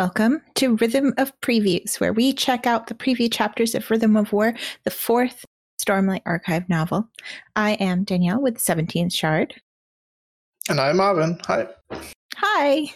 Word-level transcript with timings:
Welcome 0.00 0.40
to 0.54 0.76
Rhythm 0.76 1.12
of 1.18 1.38
Previews, 1.42 2.00
where 2.00 2.14
we 2.14 2.32
check 2.32 2.66
out 2.66 2.86
the 2.86 2.94
preview 2.94 3.30
chapters 3.30 3.74
of 3.74 3.90
Rhythm 3.90 4.16
of 4.16 4.32
War, 4.32 4.54
the 4.84 4.90
fourth 4.90 5.44
Stormlight 5.78 6.22
Archive 6.24 6.66
novel. 6.70 7.06
I 7.54 7.72
am 7.72 8.04
Danielle 8.04 8.40
with 8.40 8.56
17th 8.56 9.12
Shard. 9.12 9.60
And 10.70 10.80
I'm 10.80 10.96
Marvin. 10.96 11.38
Hi. 11.44 11.68
Hi. 12.36 12.94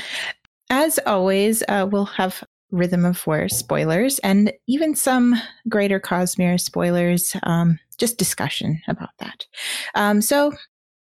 As 0.70 0.98
always, 1.04 1.62
uh, 1.68 1.86
we'll 1.92 2.06
have 2.06 2.42
Rhythm 2.70 3.04
of 3.04 3.26
War 3.26 3.50
spoilers 3.50 4.18
and 4.20 4.50
even 4.66 4.94
some 4.94 5.34
greater 5.68 6.00
Cosmere 6.00 6.58
spoilers, 6.58 7.36
um, 7.42 7.78
just 7.98 8.16
discussion 8.16 8.80
about 8.88 9.10
that. 9.18 9.46
Um, 9.94 10.22
so 10.22 10.54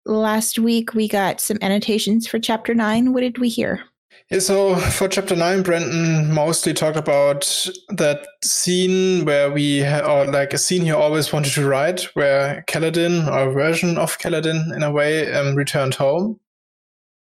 last 0.05 0.59
week 0.59 0.93
we 0.93 1.07
got 1.07 1.39
some 1.39 1.59
annotations 1.61 2.27
for 2.27 2.39
chapter 2.39 2.73
nine. 2.73 3.13
What 3.13 3.21
did 3.21 3.37
we 3.37 3.47
hear? 3.47 3.85
Yeah, 4.29 4.39
so 4.39 4.75
for 4.75 5.07
chapter 5.07 5.36
nine, 5.36 5.63
Brandon 5.63 6.34
mostly 6.34 6.73
talked 6.73 6.98
about 6.98 7.70
that 7.89 8.27
scene 8.43 9.23
where 9.26 9.49
we, 9.49 9.81
ha- 9.81 10.05
or 10.05 10.26
like 10.30 10.53
a 10.53 10.57
scene 10.57 10.81
he 10.81 10.91
always 10.91 11.31
wanted 11.31 11.53
to 11.53 11.67
write, 11.67 12.02
where 12.13 12.63
Kaladin, 12.67 13.27
or 13.27 13.49
a 13.49 13.52
version 13.52 13.98
of 13.98 14.17
Kaladin 14.17 14.76
in 14.76 14.84
a 14.84 14.91
way, 14.91 15.31
um, 15.31 15.55
returned 15.55 15.95
home. 15.95 16.40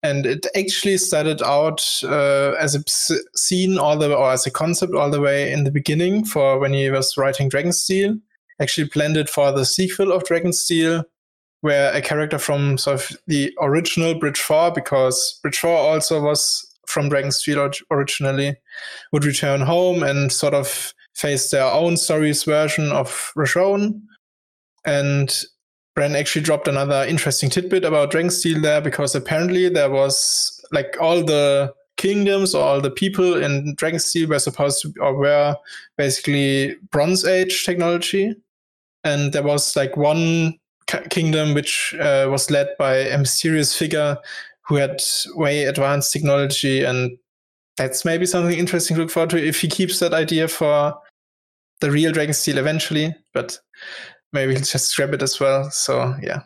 And 0.02 0.26
it 0.26 0.46
actually 0.56 0.98
started 0.98 1.42
out 1.44 1.84
uh, 2.04 2.52
as 2.60 2.76
a 2.76 2.84
scene 3.36 3.78
all 3.78 3.98
the 3.98 4.16
or 4.16 4.32
as 4.32 4.46
a 4.46 4.52
concept 4.52 4.94
all 4.94 5.10
the 5.10 5.22
way 5.22 5.52
in 5.52 5.64
the 5.64 5.72
beginning 5.72 6.26
for 6.26 6.60
when 6.60 6.74
he 6.74 6.90
was 6.92 7.18
writing 7.18 7.50
Dragonsteel. 7.50 8.20
Actually 8.60 8.88
planned 8.88 9.18
it 9.18 9.30
for 9.30 9.52
the 9.52 9.66
sequel 9.66 10.12
of 10.12 10.24
Dragonsteel, 10.24 11.04
where 11.62 11.94
a 11.94 12.02
character 12.02 12.38
from 12.38 12.78
sort 12.78 13.00
of 13.00 13.18
the 13.28 13.52
original 13.60 14.14
Bridge 14.14 14.40
4, 14.40 14.72
because 14.72 15.40
Bridge 15.42 15.60
4 15.60 15.72
also 15.72 16.22
was 16.22 16.65
from 16.88 17.10
Dragonsteel 17.10 17.82
originally 17.92 18.56
would 19.12 19.26
return 19.26 19.62
home 19.62 20.04
and 20.04 20.32
sort 20.32 20.54
of 20.54 20.94
face 21.14 21.50
their 21.50 21.66
own 21.66 21.98
stories 21.98 22.44
version 22.44 22.92
of 22.92 23.32
Roshone. 23.38 24.02
And 24.86 25.30
Bren 25.98 26.16
actually 26.16 26.44
dropped 26.44 26.68
another 26.68 27.06
interesting 27.06 27.50
tidbit 27.50 27.86
about 27.86 28.12
Dragonsteel 28.12 28.62
there 28.62 28.82
because 28.82 29.16
apparently 29.16 29.70
there 29.70 29.90
was 29.90 30.64
like 30.72 30.98
all 31.00 31.24
the 31.24 31.74
kingdoms 31.98 32.54
or 32.54 32.64
all 32.64 32.82
the 32.82 32.92
people 32.92 33.42
in 33.42 33.76
Dragonsteel 33.78 34.28
were 34.28 34.40
supposed 34.40 34.82
to 34.82 34.94
or 35.00 35.16
were 35.16 35.56
basically 35.98 36.76
Bronze 36.92 37.24
Age 37.26 37.66
technology. 37.66 38.36
And 39.04 39.32
there 39.32 39.44
was 39.44 39.76
like 39.76 39.96
one 39.96 40.60
kingdom 41.10 41.54
which 41.54 41.96
uh, 42.00 42.28
was 42.30 42.52
led 42.52 42.68
by 42.78 42.98
a 42.98 43.18
mysterious 43.18 43.76
figure 43.76 44.18
who 44.68 44.76
had 44.76 45.02
way 45.36 45.64
advanced 45.64 46.12
technology 46.12 46.84
and 46.84 47.18
that's 47.78 48.06
maybe 48.06 48.26
something 48.26 48.58
interesting 48.58 48.96
to 48.96 49.02
look 49.02 49.12
forward 49.12 49.30
to 49.32 49.44
if 49.44 49.62
he 49.62 49.68
keeps 49.68 50.00
that 50.00 50.14
idea 50.14 50.48
for 50.48 50.96
the 51.82 51.92
real 51.92 52.12
Dragonsteel 52.12 52.58
eventually, 52.58 53.14
but 53.34 53.60
maybe 54.32 54.54
he'll 54.54 54.64
just 54.64 54.88
scrap 54.88 55.14
it 55.14 55.22
as 55.22 55.40
well. 55.40 55.70
So 55.72 56.16
yeah. 56.22 56.42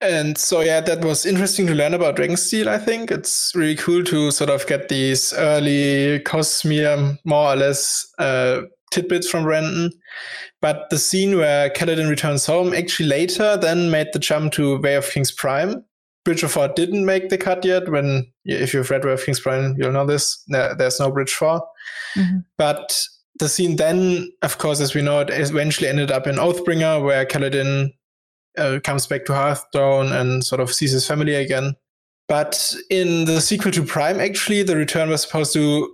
And 0.00 0.36
so 0.36 0.62
yeah, 0.62 0.80
that 0.80 1.04
was 1.04 1.24
interesting 1.24 1.66
to 1.68 1.74
learn 1.74 1.94
about 1.94 2.16
Dragonsteel, 2.16 2.66
I 2.66 2.78
think. 2.78 3.10
It's 3.10 3.52
really 3.54 3.76
cool 3.76 4.02
to 4.04 4.32
sort 4.32 4.50
of 4.50 4.66
get 4.66 4.88
these 4.88 5.32
early 5.34 6.20
Cosmere 6.20 7.18
more 7.24 7.52
or 7.52 7.56
less 7.56 8.12
uh, 8.18 8.62
tidbits 8.90 9.28
from 9.30 9.44
Brandon. 9.44 9.92
But 10.60 10.90
the 10.90 10.98
scene 10.98 11.36
where 11.36 11.70
Kaladin 11.70 12.08
returns 12.08 12.46
home 12.46 12.72
actually 12.72 13.08
later 13.08 13.56
then 13.56 13.90
made 13.90 14.08
the 14.12 14.18
jump 14.18 14.52
to 14.54 14.78
Way 14.78 14.94
of 14.94 15.08
Kings 15.08 15.30
Prime, 15.30 15.84
Bridge 16.24 16.42
of 16.42 16.52
Four 16.52 16.68
didn't 16.68 17.04
make 17.04 17.28
the 17.28 17.38
cut 17.38 17.64
yet. 17.64 17.88
When 17.90 18.32
if 18.44 18.72
you've 18.72 18.90
read 18.90 19.04
of 19.04 19.24
Kings 19.24 19.40
Prime, 19.40 19.74
you'll 19.78 19.92
know 19.92 20.06
this. 20.06 20.42
There's 20.48 21.00
no 21.00 21.10
Bridge 21.10 21.34
4 21.34 21.60
mm-hmm. 22.16 22.38
but 22.58 22.96
the 23.38 23.48
scene 23.48 23.76
then, 23.76 24.30
of 24.42 24.58
course, 24.58 24.80
as 24.80 24.94
we 24.94 25.02
know, 25.02 25.20
it 25.20 25.30
eventually 25.30 25.88
ended 25.88 26.10
up 26.10 26.26
in 26.26 26.36
Oathbringer, 26.36 27.02
where 27.02 27.24
Kaladin 27.24 27.90
uh, 28.58 28.78
comes 28.84 29.06
back 29.06 29.24
to 29.24 29.34
Hearthstone 29.34 30.12
and 30.12 30.44
sort 30.44 30.60
of 30.60 30.72
sees 30.72 30.92
his 30.92 31.06
family 31.06 31.34
again. 31.34 31.74
But 32.28 32.74
in 32.90 33.24
the 33.24 33.40
sequel 33.40 33.72
to 33.72 33.84
Prime, 33.84 34.20
actually, 34.20 34.62
the 34.62 34.76
return 34.76 35.10
was 35.10 35.22
supposed 35.22 35.52
to 35.54 35.92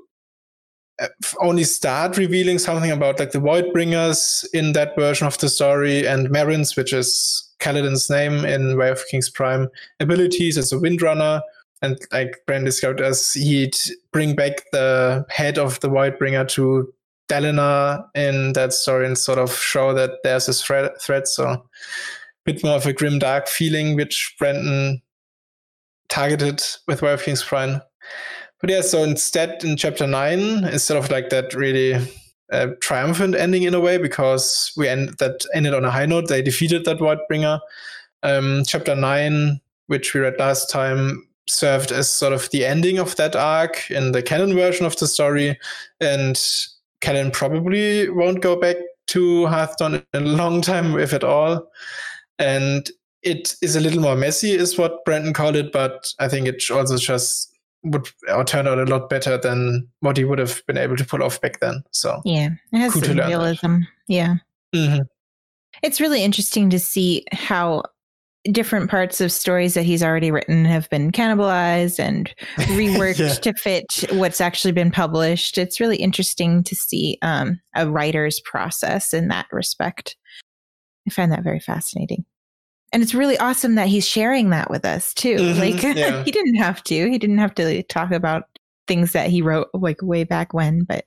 uh, 1.00 1.08
only 1.40 1.64
start 1.64 2.16
revealing 2.16 2.58
something 2.58 2.90
about 2.90 3.18
like 3.18 3.30
the 3.30 3.38
Voidbringers 3.38 4.44
in 4.52 4.72
that 4.72 4.96
version 4.96 5.26
of 5.26 5.38
the 5.38 5.48
story 5.48 6.06
and 6.06 6.30
Merin's, 6.30 6.76
which 6.76 6.92
is 6.92 7.47
Kaladin's 7.60 8.08
name 8.08 8.44
in 8.44 8.76
Way 8.76 8.90
of 8.90 9.04
King's 9.06 9.30
Prime 9.30 9.68
abilities 10.00 10.58
as 10.58 10.72
a 10.72 10.76
Windrunner. 10.76 11.40
And 11.80 11.98
like 12.12 12.42
Brand 12.46 12.64
described 12.64 13.00
as 13.00 13.32
he'd 13.32 13.76
bring 14.12 14.34
back 14.34 14.62
the 14.72 15.24
head 15.28 15.58
of 15.58 15.78
the 15.80 15.88
Voidbringer 15.88 16.48
to 16.48 16.92
Dalinar 17.28 18.04
in 18.14 18.52
that 18.54 18.72
story 18.72 19.06
and 19.06 19.16
sort 19.16 19.38
of 19.38 19.54
show 19.54 19.94
that 19.94 20.18
there's 20.24 20.48
a 20.48 20.52
threat, 20.52 21.00
threat. 21.00 21.28
So 21.28 21.44
a 21.48 21.62
bit 22.44 22.64
more 22.64 22.74
of 22.74 22.86
a 22.86 22.92
grim 22.92 23.18
dark 23.18 23.46
feeling, 23.46 23.94
which 23.94 24.34
Brandon 24.38 25.00
targeted 26.08 26.62
with 26.86 27.02
Way 27.02 27.12
of 27.12 27.22
King's 27.22 27.44
Prime. 27.44 27.80
But 28.60 28.70
yeah, 28.70 28.80
so 28.80 29.04
instead 29.04 29.62
in 29.62 29.76
chapter 29.76 30.06
nine, 30.06 30.64
instead 30.64 30.96
of 30.96 31.10
like 31.10 31.28
that 31.28 31.54
really 31.54 31.94
a 32.50 32.74
triumphant 32.76 33.34
ending 33.34 33.64
in 33.64 33.74
a 33.74 33.80
way 33.80 33.98
because 33.98 34.72
we 34.76 34.88
end 34.88 35.10
that 35.18 35.44
ended 35.54 35.74
on 35.74 35.84
a 35.84 35.90
high 35.90 36.06
note. 36.06 36.28
They 36.28 36.42
defeated 36.42 36.84
that 36.84 36.98
Voidbringer. 36.98 37.60
Um, 38.22 38.64
chapter 38.66 38.94
nine, 38.94 39.60
which 39.86 40.12
we 40.12 40.20
read 40.20 40.38
last 40.38 40.70
time, 40.70 41.26
served 41.48 41.92
as 41.92 42.10
sort 42.10 42.32
of 42.32 42.50
the 42.50 42.64
ending 42.64 42.98
of 42.98 43.16
that 43.16 43.36
arc 43.36 43.90
in 43.90 44.12
the 44.12 44.22
canon 44.22 44.54
version 44.54 44.86
of 44.86 44.96
the 44.96 45.06
story, 45.06 45.58
and 46.00 46.40
canon 47.00 47.30
probably 47.30 48.08
won't 48.08 48.42
go 48.42 48.56
back 48.56 48.76
to 49.08 49.46
Hearthstone 49.46 50.02
in 50.12 50.22
a 50.22 50.26
long 50.26 50.60
time, 50.60 50.98
if 50.98 51.12
at 51.12 51.24
all. 51.24 51.70
And 52.38 52.90
it 53.22 53.56
is 53.62 53.76
a 53.76 53.80
little 53.80 54.00
more 54.00 54.16
messy, 54.16 54.52
is 54.52 54.78
what 54.78 55.04
Brandon 55.04 55.32
called 55.32 55.56
it, 55.56 55.72
but 55.72 56.12
I 56.18 56.28
think 56.28 56.46
it 56.46 56.62
also 56.70 56.96
just 56.96 57.57
would 57.84 58.08
or 58.28 58.44
turned 58.44 58.68
out 58.68 58.78
a 58.78 58.84
lot 58.84 59.08
better 59.08 59.38
than 59.38 59.88
what 60.00 60.16
he 60.16 60.24
would 60.24 60.38
have 60.38 60.62
been 60.66 60.78
able 60.78 60.96
to 60.96 61.04
pull 61.04 61.22
off 61.22 61.40
back 61.40 61.60
then. 61.60 61.82
So 61.92 62.20
yeah, 62.24 62.50
it 62.72 62.78
has 62.78 62.92
cool 62.92 63.02
some 63.02 63.18
realism. 63.18 63.78
Yeah, 64.08 64.36
mm-hmm. 64.74 65.02
it's 65.82 66.00
really 66.00 66.22
interesting 66.22 66.70
to 66.70 66.78
see 66.78 67.24
how 67.32 67.82
different 68.50 68.90
parts 68.90 69.20
of 69.20 69.30
stories 69.30 69.74
that 69.74 69.82
he's 69.82 70.02
already 70.02 70.30
written 70.30 70.64
have 70.64 70.88
been 70.90 71.12
cannibalized 71.12 71.98
and 71.98 72.34
reworked 72.56 73.18
yeah. 73.18 73.34
to 73.34 73.52
fit 73.54 74.04
what's 74.12 74.40
actually 74.40 74.72
been 74.72 74.90
published. 74.90 75.58
It's 75.58 75.80
really 75.80 75.96
interesting 75.96 76.62
to 76.64 76.74
see 76.74 77.18
um, 77.22 77.60
a 77.74 77.90
writer's 77.90 78.40
process 78.40 79.12
in 79.12 79.28
that 79.28 79.46
respect. 79.52 80.16
I 81.06 81.10
find 81.10 81.32
that 81.32 81.44
very 81.44 81.60
fascinating 81.60 82.24
and 82.92 83.02
it's 83.02 83.14
really 83.14 83.38
awesome 83.38 83.74
that 83.74 83.88
he's 83.88 84.06
sharing 84.06 84.50
that 84.50 84.70
with 84.70 84.84
us 84.84 85.12
too. 85.14 85.36
Mm-hmm, 85.36 85.60
like 85.60 85.82
yeah. 85.96 86.22
he 86.24 86.30
didn't 86.30 86.56
have 86.56 86.82
to. 86.84 87.10
He 87.10 87.18
didn't 87.18 87.38
have 87.38 87.54
to 87.56 87.82
talk 87.84 88.12
about 88.12 88.44
things 88.86 89.12
that 89.12 89.30
he 89.30 89.42
wrote 89.42 89.68
like 89.74 90.00
way 90.02 90.24
back 90.24 90.54
when. 90.54 90.84
But 90.84 91.04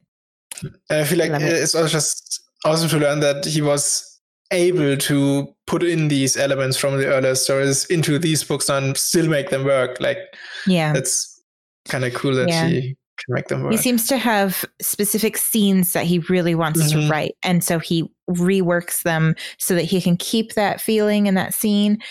I 0.89 1.03
feel 1.03 1.17
like 1.17 1.31
it's 1.41 1.75
also 1.75 1.87
just 1.87 2.41
awesome 2.65 2.89
to 2.89 2.99
learn 2.99 3.19
that 3.21 3.45
he 3.45 3.61
was 3.61 4.07
able 4.51 4.97
to 4.97 5.55
put 5.65 5.81
in 5.81 6.09
these 6.09 6.37
elements 6.37 6.77
from 6.77 6.97
the 6.97 7.07
earlier 7.07 7.35
stories 7.35 7.85
into 7.85 8.19
these 8.19 8.43
books 8.43 8.69
and 8.69 8.95
still 8.97 9.27
make 9.27 9.49
them 9.49 9.63
work. 9.63 9.99
Like, 9.99 10.19
yeah, 10.67 10.93
it's 10.95 11.41
kind 11.87 12.05
of 12.05 12.13
cool 12.13 12.35
that 12.35 12.49
yeah. 12.49 12.67
he 12.67 12.81
can 13.17 13.35
make 13.35 13.47
them 13.47 13.63
work. 13.63 13.71
He 13.71 13.77
seems 13.77 14.07
to 14.07 14.17
have 14.17 14.65
specific 14.81 15.37
scenes 15.37 15.93
that 15.93 16.05
he 16.05 16.19
really 16.19 16.53
wants 16.53 16.81
mm-hmm. 16.81 17.01
to 17.01 17.09
write. 17.09 17.35
And 17.43 17.63
so 17.63 17.79
he 17.79 18.09
reworks 18.31 19.03
them 19.03 19.35
so 19.57 19.75
that 19.75 19.83
he 19.83 20.01
can 20.01 20.17
keep 20.17 20.53
that 20.53 20.81
feeling 20.81 21.27
in 21.27 21.35
that 21.35 21.53
scene, 21.53 22.01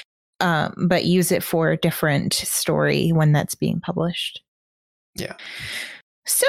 um, 0.41 0.75
but 0.89 1.05
use 1.05 1.33
it 1.33 1.43
for 1.43 1.71
a 1.71 1.77
different 1.77 2.35
story 2.35 3.11
when 3.11 3.33
that's 3.33 3.55
being 3.55 3.81
published. 3.81 4.43
Yeah. 5.15 5.35
So, 6.27 6.47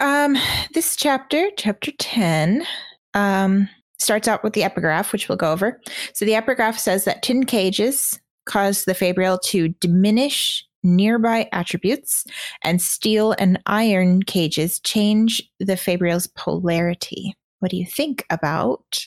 um, 0.00 0.36
this 0.74 0.96
chapter, 0.96 1.48
chapter 1.56 1.90
10, 1.92 2.66
um, 3.14 3.68
starts 3.98 4.28
out 4.28 4.44
with 4.44 4.52
the 4.52 4.62
epigraph, 4.62 5.12
which 5.12 5.28
we'll 5.28 5.38
go 5.38 5.52
over. 5.52 5.80
So, 6.12 6.24
the 6.24 6.34
epigraph 6.34 6.78
says 6.78 7.04
that 7.04 7.22
tin 7.22 7.44
cages 7.44 8.20
cause 8.44 8.84
the 8.84 8.94
Fabrial 8.94 9.40
to 9.44 9.68
diminish 9.80 10.64
nearby 10.86 11.48
attributes, 11.52 12.24
and 12.62 12.80
steel 12.80 13.34
and 13.38 13.60
iron 13.66 14.22
cages 14.22 14.78
change 14.80 15.42
the 15.58 15.76
Fabrial's 15.76 16.28
polarity. 16.28 17.34
What 17.60 17.70
do 17.70 17.76
you 17.76 17.86
think 17.86 18.24
about 18.30 19.06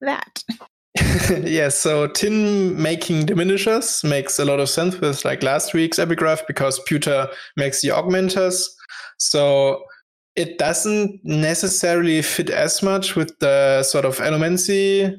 that? 0.00 0.42
yeah, 1.44 1.68
so 1.68 2.08
tin 2.08 2.80
making 2.80 3.26
diminishers 3.26 4.02
makes 4.02 4.38
a 4.38 4.44
lot 4.44 4.58
of 4.58 4.68
sense 4.68 4.98
with 5.00 5.24
like 5.24 5.42
last 5.42 5.72
week's 5.72 6.00
epigraph 6.00 6.44
because 6.48 6.80
pewter 6.84 7.28
makes 7.56 7.80
the 7.80 7.88
augmenters. 7.88 8.64
So 9.18 9.84
it 10.34 10.58
doesn't 10.58 11.20
necessarily 11.22 12.22
fit 12.22 12.50
as 12.50 12.82
much 12.82 13.14
with 13.14 13.38
the 13.38 13.82
sort 13.84 14.04
of 14.04 14.18
allomancy 14.18 15.16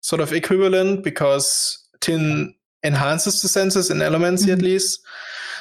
sort 0.00 0.20
of 0.20 0.32
equivalent 0.32 1.04
because 1.04 1.78
tin 2.00 2.54
enhances 2.84 3.42
the 3.42 3.48
senses 3.48 3.90
in 3.90 3.98
allomancy 3.98 4.44
mm-hmm. 4.44 4.52
at 4.52 4.62
least. 4.62 5.00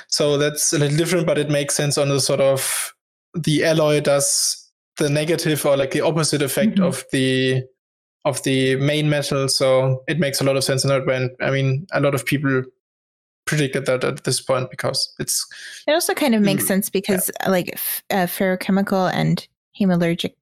So 0.07 0.37
that's 0.37 0.73
a 0.73 0.79
little 0.79 0.97
different, 0.97 1.27
but 1.27 1.37
it 1.37 1.49
makes 1.49 1.75
sense 1.75 1.97
on 1.97 2.09
the 2.09 2.19
sort 2.19 2.41
of 2.41 2.93
the 3.33 3.63
alloy 3.63 4.01
does 4.01 4.64
the 4.97 5.09
negative 5.09 5.65
or 5.65 5.77
like 5.77 5.91
the 5.91 6.01
opposite 6.01 6.41
effect 6.41 6.75
mm-hmm. 6.75 6.83
of 6.83 7.03
the 7.11 7.63
of 8.25 8.41
the 8.43 8.75
main 8.77 9.09
metal. 9.09 9.47
So 9.47 10.03
it 10.07 10.19
makes 10.19 10.41
a 10.41 10.43
lot 10.43 10.57
of 10.57 10.63
sense 10.63 10.83
in 10.83 10.89
that 10.89 11.05
way. 11.05 11.29
I 11.41 11.51
mean, 11.51 11.85
a 11.93 11.99
lot 11.99 12.15
of 12.15 12.25
people 12.25 12.63
predicted 13.45 13.85
that 13.85 14.03
at 14.03 14.23
this 14.23 14.41
point 14.41 14.71
because 14.71 15.13
it's. 15.19 15.45
It 15.87 15.93
also 15.93 16.13
kind 16.13 16.33
of 16.33 16.41
makes 16.41 16.63
mm, 16.63 16.67
sense 16.67 16.89
because 16.89 17.29
yeah. 17.41 17.49
like 17.49 17.69
f- 17.73 18.03
uh, 18.09 18.25
feruchemical 18.25 19.11
and 19.13 19.47
hemalurgic 19.79 20.33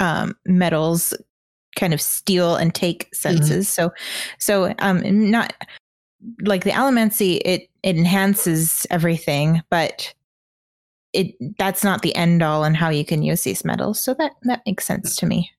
um, 0.00 0.34
metals 0.46 1.12
kind 1.76 1.92
of 1.92 2.00
steal 2.00 2.56
and 2.56 2.74
take 2.74 3.04
mm-hmm. 3.04 3.14
senses. 3.16 3.66
Mm-hmm. 3.66 3.90
So, 3.90 3.92
so 4.38 4.74
um, 4.78 5.30
not 5.30 5.52
like 6.42 6.64
the 6.64 6.70
allomancy, 6.70 7.40
it 7.44 7.68
it 7.82 7.96
enhances 7.96 8.86
everything, 8.90 9.62
but 9.68 10.14
it 11.14 11.56
that's 11.58 11.84
not 11.84 12.02
the 12.02 12.14
end 12.16 12.42
all 12.42 12.64
and 12.64 12.76
how 12.76 12.90
you 12.90 13.04
can 13.04 13.22
use 13.22 13.42
these 13.42 13.64
metals. 13.64 14.00
So 14.00 14.14
that 14.14 14.32
that 14.42 14.62
makes 14.66 14.86
sense 14.86 15.16
to 15.16 15.26
me. 15.26 15.50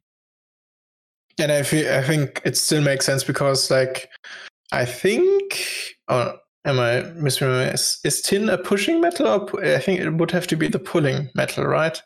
And 1.37 1.51
I, 1.51 1.63
feel, 1.63 1.93
I 1.93 2.01
think 2.01 2.41
it 2.45 2.55
still 2.55 2.81
makes 2.81 3.05
sense 3.05 3.23
because, 3.23 3.69
like, 3.69 4.09
I 4.71 4.85
think, 4.85 5.59
or 6.07 6.35
am 6.63 6.79
I 6.79 7.01
misremembering? 7.19 7.73
Is, 7.73 7.99
is 8.05 8.21
tin 8.21 8.47
a 8.47 8.57
pushing 8.57 9.01
metal? 9.01 9.27
Or 9.27 9.65
I 9.65 9.79
think 9.79 9.99
it 9.99 10.11
would 10.11 10.31
have 10.31 10.47
to 10.47 10.55
be 10.55 10.69
the 10.69 10.79
pulling 10.79 11.29
metal, 11.35 11.65
right? 11.65 12.01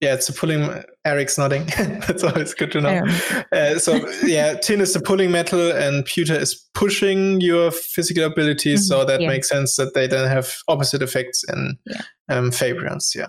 Yeah, 0.00 0.14
it's 0.14 0.28
a 0.28 0.32
pulling. 0.32 0.84
Eric's 1.04 1.38
nodding. 1.38 1.64
That's 1.78 2.24
always 2.24 2.52
good 2.52 2.72
to 2.72 2.80
know. 2.80 3.04
Uh, 3.52 3.78
so 3.78 4.06
yeah, 4.24 4.54
tin 4.54 4.80
is 4.80 4.92
the 4.92 5.00
pulling 5.00 5.30
metal, 5.30 5.70
and 5.72 6.04
pewter 6.04 6.34
is 6.34 6.54
pushing 6.74 7.40
your 7.40 7.70
physical 7.70 8.24
abilities. 8.24 8.80
Mm-hmm. 8.80 9.00
So 9.00 9.04
that 9.04 9.20
yeah. 9.20 9.28
makes 9.28 9.48
sense 9.48 9.76
that 9.76 9.94
they 9.94 10.06
then 10.06 10.28
have 10.28 10.58
opposite 10.68 11.02
effects 11.02 11.44
in 11.44 11.78
yeah. 11.86 12.02
um, 12.28 12.50
Fabrials. 12.50 13.14
Yeah. 13.14 13.28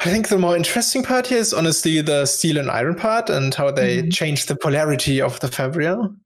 I 0.00 0.06
think 0.06 0.28
the 0.28 0.38
more 0.38 0.56
interesting 0.56 1.04
part 1.04 1.28
here 1.28 1.38
is 1.38 1.54
honestly 1.54 2.00
the 2.00 2.26
steel 2.26 2.58
and 2.58 2.70
iron 2.70 2.96
part 2.96 3.30
and 3.30 3.54
how 3.54 3.70
they 3.70 3.98
mm-hmm. 3.98 4.10
change 4.10 4.46
the 4.46 4.56
polarity 4.56 5.20
of 5.20 5.38
the 5.40 5.46
Fabrial. 5.46 6.16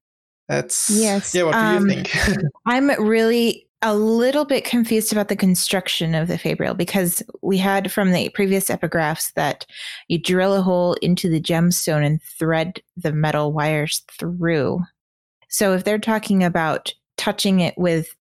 That's 0.48 0.88
yes. 0.88 1.34
Yeah, 1.34 1.42
what 1.42 1.52
do 1.52 1.58
um, 1.58 1.88
you 1.88 2.02
think? 2.02 2.16
I'm 2.66 2.88
really 3.02 3.65
a 3.82 3.94
little 3.94 4.44
bit 4.44 4.64
confused 4.64 5.12
about 5.12 5.28
the 5.28 5.36
construction 5.36 6.14
of 6.14 6.28
the 6.28 6.38
Fabrial 6.38 6.76
because 6.76 7.22
we 7.42 7.58
had 7.58 7.92
from 7.92 8.12
the 8.12 8.28
previous 8.30 8.68
epigraphs 8.68 9.32
that 9.34 9.66
you 10.08 10.18
drill 10.18 10.54
a 10.54 10.62
hole 10.62 10.94
into 10.94 11.28
the 11.28 11.40
gemstone 11.40 12.04
and 12.04 12.22
thread 12.22 12.80
the 12.96 13.12
metal 13.12 13.52
wires 13.52 14.02
through. 14.18 14.80
So 15.48 15.74
if 15.74 15.84
they're 15.84 15.98
talking 15.98 16.42
about 16.42 16.94
touching 17.16 17.60
it 17.60 17.74
with 17.76 18.14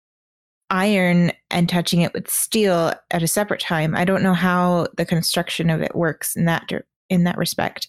iron 0.69 1.31
and 1.51 1.69
touching 1.69 2.01
it 2.01 2.13
with 2.13 2.29
steel 2.29 2.93
at 3.11 3.23
a 3.23 3.27
separate 3.27 3.59
time. 3.59 3.95
I 3.95 4.05
don't 4.05 4.23
know 4.23 4.33
how 4.33 4.87
the 4.97 5.05
construction 5.05 5.69
of 5.69 5.81
it 5.81 5.95
works 5.95 6.35
in 6.35 6.45
that 6.45 6.69
in 7.11 7.23
that 7.23 7.37
respect, 7.37 7.87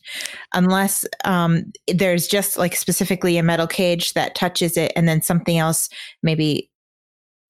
unless 0.53 1.07
um, 1.25 1.73
there's 1.89 2.27
just 2.27 2.59
like 2.59 2.77
specifically 2.77 3.39
a 3.39 3.43
metal 3.43 3.67
cage 3.67 4.13
that 4.13 4.35
touches 4.35 4.77
it, 4.77 4.93
and 4.95 5.09
then 5.09 5.23
something 5.23 5.57
else 5.57 5.89
maybe 6.23 6.71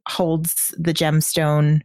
holds 0.07 0.75
the 0.79 0.95
gemstone 0.95 1.81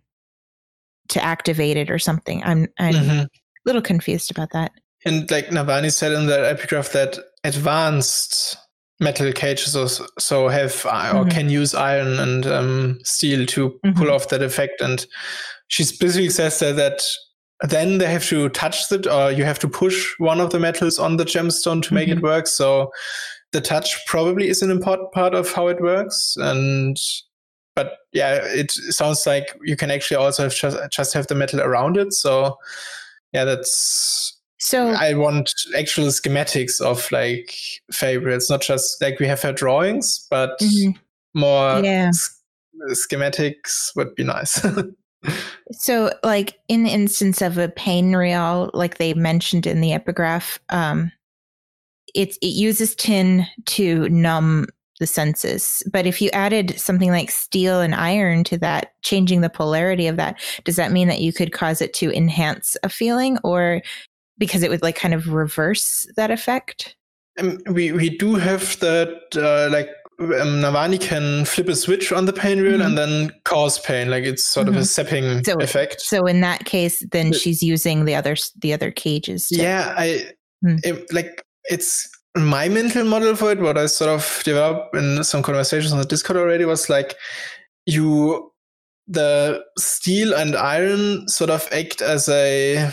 to 1.10 1.24
activate 1.24 1.78
it 1.78 1.90
or 1.90 2.00
something. 2.00 2.44
I'm 2.44 2.68
I'm 2.80 2.94
mm-hmm. 2.94 3.20
a 3.20 3.28
little 3.66 3.82
confused 3.82 4.32
about 4.32 4.52
that. 4.54 4.72
And 5.06 5.30
like 5.32 5.48
Navani 5.48 5.92
said 5.92 6.12
in 6.12 6.28
that 6.28 6.44
epigraph, 6.44 6.92
that 6.92 7.18
advanced 7.44 8.56
metal 9.00 9.32
cages 9.34 9.76
or 9.76 9.88
so 10.20 10.48
have 10.48 10.72
mm-hmm. 10.72 11.18
or 11.18 11.26
can 11.26 11.50
use 11.50 11.74
iron 11.74 12.20
and 12.20 12.46
um, 12.46 13.00
steel 13.04 13.46
to 13.48 13.72
mm-hmm. 13.72 13.98
pull 13.98 14.12
off 14.12 14.30
that 14.30 14.44
effect. 14.44 14.80
And 14.80 15.06
she 15.68 15.84
specifically 15.84 16.30
says 16.30 16.60
that, 16.60 16.76
that 16.76 17.04
then 17.68 17.98
they 17.98 18.12
have 18.12 18.26
to 18.28 18.50
touch 18.50 18.92
it 18.92 19.08
or 19.08 19.32
you 19.32 19.44
have 19.44 19.60
to 19.60 19.68
push 19.68 20.14
one 20.20 20.40
of 20.40 20.52
the 20.52 20.60
metals 20.60 21.00
on 21.00 21.18
the 21.18 21.26
gemstone 21.26 21.82
to 21.84 21.94
make 21.94 22.10
it 22.10 22.18
mm-hmm. 22.18 22.26
work. 22.26 22.48
So 22.48 22.92
the 23.52 23.62
touch 23.62 24.06
probably 24.06 24.50
is 24.50 24.62
an 24.62 24.70
important 24.70 25.12
part 25.12 25.34
of 25.34 25.52
how 25.52 25.68
it 25.68 25.82
works. 25.82 26.36
And 26.38 26.98
but 27.84 27.98
yeah, 28.12 28.40
it 28.44 28.72
sounds 28.72 29.26
like 29.26 29.58
you 29.64 29.76
can 29.76 29.92
actually 29.92 30.18
also 30.18 30.44
have 30.44 30.54
just, 30.54 30.78
just 30.92 31.14
have 31.14 31.28
the 31.28 31.36
metal 31.36 31.62
around 31.62 31.98
it. 31.98 32.14
So 32.14 32.58
yeah, 33.34 33.46
that's 33.46 34.38
so 34.60 34.90
I 34.90 35.16
want 35.16 35.54
actual 35.76 36.08
schematics 36.08 36.80
of 36.82 37.12
like 37.12 37.56
favorites, 37.92 38.50
not 38.50 38.62
just 38.62 39.02
like 39.02 39.20
we 39.20 39.28
have 39.28 39.44
our 39.44 39.54
drawings, 39.54 40.28
but 40.30 40.60
mm-hmm. 40.60 40.92
more 41.34 41.80
yeah. 41.84 42.12
schematics 42.92 43.96
would 43.96 44.14
be 44.14 44.24
nice. 44.24 44.64
so 45.72 46.12
like 46.24 46.60
in 46.68 46.84
the 46.84 46.92
instance 46.92 47.42
of 47.42 47.58
a 47.58 47.70
painrial, 47.70 48.70
like 48.74 48.98
they 48.98 49.14
mentioned 49.14 49.66
in 49.66 49.82
the 49.82 49.94
epigraph, 49.94 50.60
um, 50.70 51.12
it 52.14 52.38
it 52.42 52.54
uses 52.54 52.94
tin 52.96 53.48
to 53.66 54.08
numb 54.10 54.68
the 55.02 55.08
senses. 55.08 55.84
But 55.92 56.06
if 56.06 56.22
you 56.22 56.30
added 56.30 56.80
something 56.80 57.10
like 57.10 57.32
steel 57.32 57.82
and 57.82 57.94
iron 57.94 58.46
to 58.46 58.58
that, 58.60 58.94
changing 59.02 59.42
the 59.42 59.50
polarity 59.50 60.08
of 60.08 60.16
that, 60.16 60.40
does 60.64 60.78
that 60.78 60.92
mean 60.92 61.08
that 61.08 61.20
you 61.20 61.34
could 61.34 61.52
cause 61.52 61.82
it 61.82 61.94
to 61.96 62.16
enhance 62.16 62.78
a 62.84 62.90
feeling 62.90 63.40
or 63.44 63.82
because 64.38 64.64
it 64.64 64.70
would 64.70 64.82
like 64.82 64.96
kind 64.96 65.14
of 65.14 65.34
reverse 65.34 66.08
that 66.16 66.32
effect. 66.32 66.96
Um, 67.40 67.60
we 67.72 67.92
we 67.92 68.10
do 68.10 68.36
have 68.36 68.80
that 68.80 69.10
uh, 69.36 69.72
like 69.72 69.90
um, 70.20 70.62
Navani 70.62 71.00
can 71.00 71.46
flip 71.46 71.68
a 71.68 71.76
switch 71.76 72.12
on 72.12 72.26
the 72.26 72.34
painrial 72.34 72.74
mm-hmm. 72.74 72.82
and 72.82 72.98
then 72.98 73.32
cause 73.46 73.80
pain. 73.80 74.10
Like 74.10 74.24
it's 74.24 74.44
sort 74.44 74.68
mm-hmm. 74.68 74.78
of 74.78 74.84
a 74.84 74.86
mm-hmm. 74.86 75.16
zapping 75.16 75.46
so, 75.46 75.60
effect. 75.60 76.02
So 76.02 76.26
in 76.26 76.42
that 76.42 76.66
case, 76.66 77.04
then 77.12 77.32
but, 77.32 77.40
she's 77.40 77.64
using 77.64 78.06
the 78.06 78.16
other 78.16 78.36
the 78.62 78.74
other 78.74 78.92
cages. 78.92 79.48
To, 79.50 79.62
yeah, 79.62 79.96
I 79.98 80.32
mm. 80.64 80.80
it, 80.84 81.12
like 81.12 81.44
it's 81.66 82.08
my 82.36 82.70
mental 82.70 83.06
model 83.06 83.36
for 83.36 83.52
it. 83.52 83.60
What 83.60 83.78
I 83.78 83.86
sort 83.88 84.10
of 84.10 84.42
developed 84.46 84.96
in 84.96 85.24
some 85.24 85.44
conversations 85.44 85.92
on 85.92 86.00
the 86.00 86.06
Discord 86.06 86.38
already 86.38 86.66
was 86.66 86.90
like 86.90 87.16
you 87.86 88.52
the 89.08 89.64
steel 89.78 90.34
and 90.34 90.56
iron 90.56 91.28
sort 91.28 91.50
of 91.50 91.68
act 91.74 92.02
as 92.02 92.30
a 92.30 92.92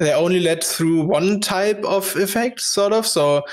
they 0.00 0.14
only 0.14 0.40
let 0.40 0.64
through 0.64 1.02
one 1.02 1.40
type 1.40 1.84
of 1.84 2.16
effect, 2.16 2.60
sort 2.60 2.92
of. 2.92 3.06
So 3.06 3.44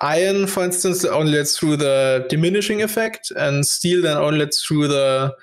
iron, 0.00 0.46
for 0.46 0.64
instance, 0.64 1.04
only 1.04 1.32
lets 1.32 1.56
through 1.56 1.76
the 1.76 2.26
diminishing 2.28 2.82
effect, 2.82 3.30
and 3.36 3.64
steel 3.64 4.02
then 4.02 4.16
only 4.16 4.38
lets 4.40 4.64
through 4.64 4.88
the 4.88 5.34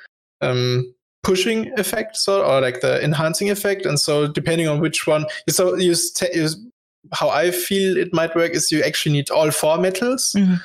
um, 0.42 0.94
pushing 1.24 1.72
effect, 1.78 2.18
so 2.18 2.44
or 2.44 2.62
like 2.62 2.82
the 2.82 3.02
enhancing 3.04 3.52
effect. 3.52 3.86
And 3.86 4.00
so, 4.00 4.28
depending 4.28 4.68
on 4.68 4.80
which 4.80 5.06
one, 5.06 5.26
so 5.50 5.76
you, 5.76 5.96
you 6.34 6.50
how 7.14 7.30
I 7.30 7.52
feel 7.52 7.98
it 7.98 8.14
might 8.14 8.36
work 8.36 8.52
is 8.52 8.72
you 8.72 8.84
actually 8.84 9.14
need 9.14 9.30
all 9.30 9.52
four 9.52 9.78
metals 9.78 10.34
mm-hmm. 10.38 10.56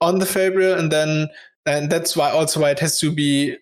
on 0.00 0.18
the 0.18 0.26
Fabrial, 0.26 0.78
and 0.78 0.90
then 0.90 1.28
and 1.66 1.90
that's 1.90 2.16
why 2.16 2.30
also 2.30 2.60
why 2.60 2.70
it 2.70 2.80
has 2.80 2.98
to 3.00 3.10
be 3.10 3.56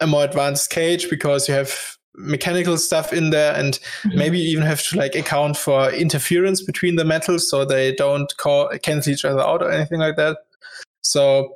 a 0.00 0.06
more 0.06 0.24
advanced 0.24 0.70
cage 0.70 1.10
because 1.10 1.48
you 1.48 1.54
have 1.54 1.96
mechanical 2.14 2.76
stuff 2.76 3.12
in 3.12 3.30
there 3.30 3.54
and 3.54 3.78
mm-hmm. 4.02 4.18
maybe 4.18 4.40
even 4.40 4.64
have 4.64 4.82
to 4.82 4.96
like 4.96 5.14
account 5.14 5.56
for 5.56 5.90
interference 5.90 6.62
between 6.62 6.96
the 6.96 7.04
metals 7.04 7.48
so 7.48 7.64
they 7.64 7.94
don't 7.94 8.36
call, 8.38 8.68
cancel 8.82 9.12
each 9.12 9.24
other 9.24 9.40
out 9.40 9.62
or 9.62 9.70
anything 9.70 10.00
like 10.00 10.16
that 10.16 10.36
so 11.02 11.54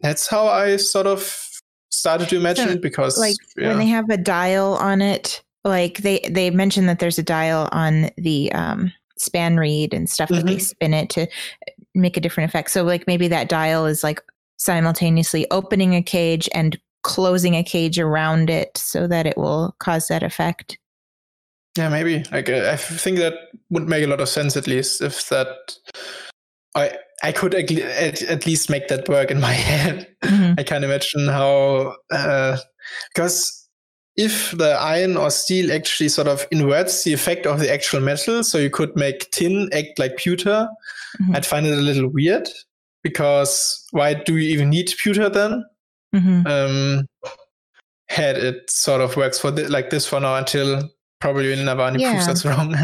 that's 0.00 0.28
how 0.28 0.46
i 0.46 0.76
sort 0.76 1.06
of 1.06 1.50
started 1.90 2.28
to 2.28 2.36
imagine 2.36 2.68
it 2.68 2.80
because 2.80 3.18
like 3.18 3.36
yeah. 3.56 3.68
when 3.68 3.78
they 3.78 3.86
have 3.86 4.08
a 4.08 4.16
dial 4.16 4.74
on 4.74 5.02
it 5.02 5.42
like 5.64 5.98
they 5.98 6.20
they 6.30 6.48
mentioned 6.50 6.88
that 6.88 7.00
there's 7.00 7.18
a 7.18 7.22
dial 7.22 7.68
on 7.72 8.10
the 8.16 8.52
um 8.52 8.92
spanreed 9.18 9.92
and 9.92 10.10
stuff 10.10 10.28
mm-hmm. 10.28 10.46
that 10.46 10.52
they 10.52 10.58
spin 10.58 10.94
it 10.94 11.08
to 11.10 11.26
make 11.94 12.16
a 12.16 12.20
different 12.20 12.50
effect 12.50 12.70
so 12.70 12.82
like 12.82 13.06
maybe 13.06 13.28
that 13.28 13.48
dial 13.48 13.86
is 13.86 14.02
like 14.02 14.20
simultaneously 14.56 15.46
opening 15.50 15.94
a 15.94 16.02
cage 16.02 16.48
and 16.54 16.78
closing 17.02 17.54
a 17.54 17.62
cage 17.62 17.98
around 17.98 18.50
it 18.50 18.76
so 18.76 19.06
that 19.06 19.26
it 19.26 19.36
will 19.36 19.76
cause 19.78 20.08
that 20.08 20.22
effect. 20.22 20.78
Yeah, 21.76 21.88
maybe. 21.88 22.24
Like 22.32 22.48
uh, 22.48 22.70
I 22.72 22.76
think 22.76 23.18
that 23.18 23.34
would 23.70 23.88
make 23.88 24.04
a 24.04 24.08
lot 24.08 24.20
of 24.20 24.28
sense 24.28 24.56
at 24.56 24.66
least 24.66 25.02
if 25.02 25.28
that 25.28 25.76
I 26.74 26.96
I 27.22 27.32
could 27.32 27.54
at, 27.54 28.22
at 28.22 28.46
least 28.46 28.70
make 28.70 28.88
that 28.88 29.08
work 29.08 29.30
in 29.30 29.40
my 29.40 29.52
head. 29.70 30.08
Mm-hmm. 30.22 30.54
I 30.58 30.62
can't 30.62 30.84
imagine 30.84 31.28
how 31.28 31.96
uh, 32.10 32.58
because 33.14 33.63
if 34.16 34.52
the 34.52 34.72
iron 34.80 35.16
or 35.16 35.30
steel 35.30 35.72
actually 35.72 36.08
sort 36.08 36.28
of 36.28 36.46
inverts 36.50 37.04
the 37.04 37.12
effect 37.12 37.46
of 37.46 37.58
the 37.58 37.72
actual 37.72 38.00
metal, 38.00 38.44
so 38.44 38.58
you 38.58 38.70
could 38.70 38.94
make 38.96 39.30
tin 39.30 39.68
act 39.72 39.98
like 39.98 40.16
pewter, 40.16 40.68
mm-hmm. 41.20 41.34
I'd 41.34 41.46
find 41.46 41.66
it 41.66 41.76
a 41.76 41.82
little 41.82 42.08
weird 42.08 42.48
because 43.02 43.86
why 43.90 44.14
do 44.14 44.36
you 44.36 44.52
even 44.54 44.70
need 44.70 44.92
pewter 45.02 45.28
then? 45.28 45.64
mm-hmm. 46.14 46.46
um, 46.46 47.06
head, 48.08 48.38
it 48.38 48.70
sort 48.70 49.00
of 49.00 49.16
works 49.16 49.38
for 49.38 49.50
th- 49.50 49.68
like 49.68 49.90
this 49.90 50.06
for 50.06 50.20
now 50.20 50.36
until 50.36 50.88
probably 51.20 51.54
Navani 51.56 52.00
yeah. 52.00 52.12
proves 52.12 52.26
that's 52.26 52.44
wrong. 52.44 52.74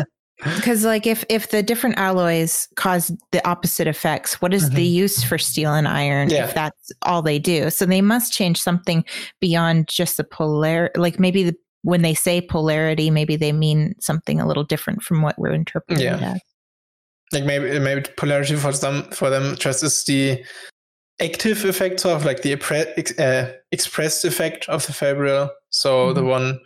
Because 0.42 0.84
like 0.84 1.06
if 1.06 1.24
if 1.28 1.50
the 1.50 1.62
different 1.62 1.98
alloys 1.98 2.68
cause 2.76 3.12
the 3.32 3.46
opposite 3.48 3.86
effects, 3.86 4.40
what 4.40 4.54
is 4.54 4.66
mm-hmm. 4.66 4.76
the 4.76 4.84
use 4.84 5.22
for 5.22 5.38
steel 5.38 5.74
and 5.74 5.86
iron 5.86 6.30
yeah. 6.30 6.44
if 6.44 6.54
that's 6.54 6.92
all 7.02 7.22
they 7.22 7.38
do? 7.38 7.70
So 7.70 7.86
they 7.86 8.00
must 8.00 8.32
change 8.32 8.60
something 8.60 9.04
beyond 9.40 9.88
just 9.88 10.16
the 10.16 10.24
polar. 10.24 10.90
Like 10.96 11.18
maybe 11.18 11.42
the 11.42 11.56
when 11.82 12.02
they 12.02 12.14
say 12.14 12.40
polarity, 12.40 13.10
maybe 13.10 13.36
they 13.36 13.52
mean 13.52 13.94
something 14.00 14.40
a 14.40 14.46
little 14.46 14.64
different 14.64 15.02
from 15.02 15.22
what 15.22 15.38
we're 15.38 15.54
interpreting 15.54 16.04
yeah. 16.04 16.34
as. 16.34 16.40
Like 17.32 17.44
maybe 17.44 17.78
maybe 17.78 18.02
polarity 18.16 18.56
for 18.56 18.72
them 18.72 19.04
for 19.12 19.30
them 19.30 19.56
just 19.56 19.82
is 19.82 20.04
the 20.04 20.44
active 21.20 21.64
effect 21.64 22.04
of 22.04 22.24
like 22.24 22.42
the 22.42 22.54
uh, 23.18 23.52
expressed 23.72 24.24
effect 24.24 24.68
of 24.68 24.86
the 24.86 24.92
fabrial. 24.92 25.50
So 25.68 26.06
mm-hmm. 26.06 26.14
the 26.14 26.24
one 26.24 26.60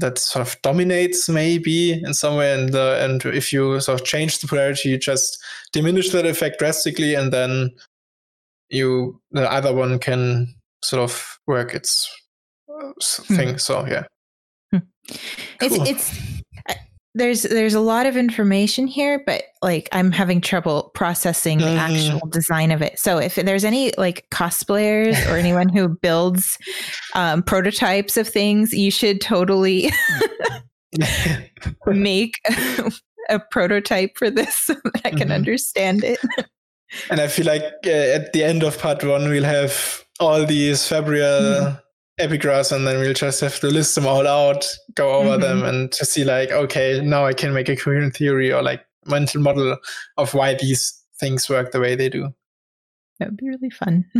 that 0.00 0.18
sort 0.18 0.46
of 0.46 0.60
dominates 0.62 1.28
maybe 1.28 1.92
in 1.92 2.14
some 2.14 2.36
way 2.36 2.52
and 2.52 2.74
uh, 2.74 2.98
and 3.00 3.24
if 3.24 3.52
you 3.52 3.80
sort 3.80 4.00
of 4.00 4.06
change 4.06 4.38
the 4.38 4.46
polarity 4.46 4.88
you 4.90 4.98
just 4.98 5.42
diminish 5.72 6.10
that 6.10 6.26
effect 6.26 6.58
drastically 6.58 7.14
and 7.14 7.32
then 7.32 7.70
you 8.68 9.20
the 9.32 9.50
other 9.50 9.74
one 9.74 9.98
can 9.98 10.46
sort 10.82 11.02
of 11.02 11.38
work 11.46 11.74
its 11.74 12.08
uh, 12.68 12.92
thing 13.00 13.50
hmm. 13.50 13.56
so 13.56 13.86
yeah 13.86 14.04
hmm. 14.72 14.78
it's 15.60 15.76
it's 15.88 16.37
there's 17.18 17.42
there's 17.42 17.74
a 17.74 17.80
lot 17.80 18.06
of 18.06 18.16
information 18.16 18.86
here 18.86 19.22
but 19.26 19.44
like 19.60 19.88
i'm 19.92 20.10
having 20.12 20.40
trouble 20.40 20.90
processing 20.94 21.58
the 21.58 21.64
mm. 21.64 21.76
actual 21.76 22.26
design 22.28 22.70
of 22.70 22.80
it 22.80 22.98
so 22.98 23.18
if 23.18 23.34
there's 23.34 23.64
any 23.64 23.92
like 23.98 24.26
cosplayers 24.30 25.14
or 25.30 25.36
anyone 25.36 25.68
who 25.68 25.88
builds 25.88 26.56
um, 27.14 27.42
prototypes 27.42 28.16
of 28.16 28.28
things 28.28 28.72
you 28.72 28.90
should 28.90 29.20
totally 29.20 29.90
make 31.86 32.34
a 33.28 33.38
prototype 33.50 34.16
for 34.16 34.30
this 34.30 34.54
so 34.54 34.74
that 34.84 35.02
i 35.04 35.10
can 35.10 35.20
mm-hmm. 35.20 35.32
understand 35.32 36.04
it 36.04 36.18
and 37.10 37.20
i 37.20 37.28
feel 37.28 37.46
like 37.46 37.64
uh, 37.86 37.90
at 37.90 38.32
the 38.32 38.42
end 38.42 38.62
of 38.62 38.78
part 38.78 39.02
one 39.04 39.28
we'll 39.28 39.44
have 39.44 40.04
all 40.20 40.46
these 40.46 40.86
fabrial 40.86 41.40
mm 41.40 41.80
epigraphs 42.18 42.72
and 42.72 42.86
then 42.86 42.98
we'll 42.98 43.14
just 43.14 43.40
have 43.40 43.58
to 43.60 43.68
list 43.68 43.94
them 43.94 44.06
all 44.06 44.26
out 44.26 44.66
go 44.94 45.10
over 45.14 45.30
mm-hmm. 45.30 45.40
them 45.40 45.64
and 45.64 45.92
to 45.92 46.04
see 46.04 46.24
like 46.24 46.50
okay 46.50 47.00
now 47.02 47.24
i 47.24 47.32
can 47.32 47.52
make 47.52 47.68
a 47.68 47.76
coherent 47.76 48.14
theory 48.14 48.52
or 48.52 48.62
like 48.62 48.84
mental 49.06 49.40
model 49.40 49.76
of 50.16 50.34
why 50.34 50.54
these 50.54 51.02
things 51.18 51.48
work 51.48 51.72
the 51.72 51.80
way 51.80 51.94
they 51.94 52.08
do 52.08 52.32
that 53.18 53.30
would 53.30 53.36
be 53.36 53.48
really 53.48 53.70
fun. 53.70 54.04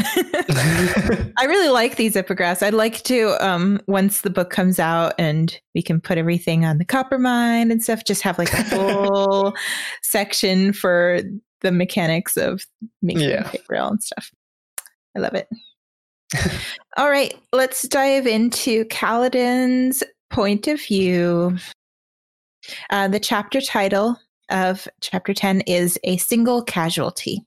I 1.39 1.45
really 1.45 1.69
like 1.69 1.97
these 1.97 2.15
epigraphs. 2.15 2.65
I'd 2.65 2.75
like 2.75 3.03
to, 3.05 3.37
um, 3.47 3.81
once 3.87 4.23
the 4.23 4.31
book 4.31 4.51
comes 4.51 4.81
out 4.81 5.15
and 5.19 5.57
we 5.75 5.83
can 5.83 6.01
put 6.01 6.19
everything 6.19 6.65
on 6.65 6.79
the 6.79 6.85
Coppermind 6.85 7.71
and 7.71 7.83
stuff, 7.83 8.05
just 8.05 8.23
have 8.23 8.39
like 8.39 8.53
a 8.53 8.65
full 8.65 9.55
section 10.03 10.73
for 10.73 11.21
the 11.61 11.71
mechanics 11.71 12.37
of 12.37 12.67
making 13.01 13.29
yeah. 13.29 13.49
paper 13.49 13.75
and 13.75 14.03
stuff. 14.03 14.33
I 15.17 15.21
love 15.21 15.35
it. 15.35 15.49
All 16.97 17.11
right, 17.11 17.35
let's 17.53 17.87
dive 17.89 18.27
into 18.27 18.85
Kaladin's 18.87 20.03
point 20.31 20.67
of 20.67 20.81
view. 20.81 21.57
Uh, 22.91 23.09
the 23.09 23.21
chapter 23.21 23.61
title 23.61 24.19
of 24.51 24.87
chapter 25.01 25.33
10 25.33 25.63
is 25.63 25.99
A 26.05 26.17
Single 26.19 26.63
Casualty. 26.63 27.45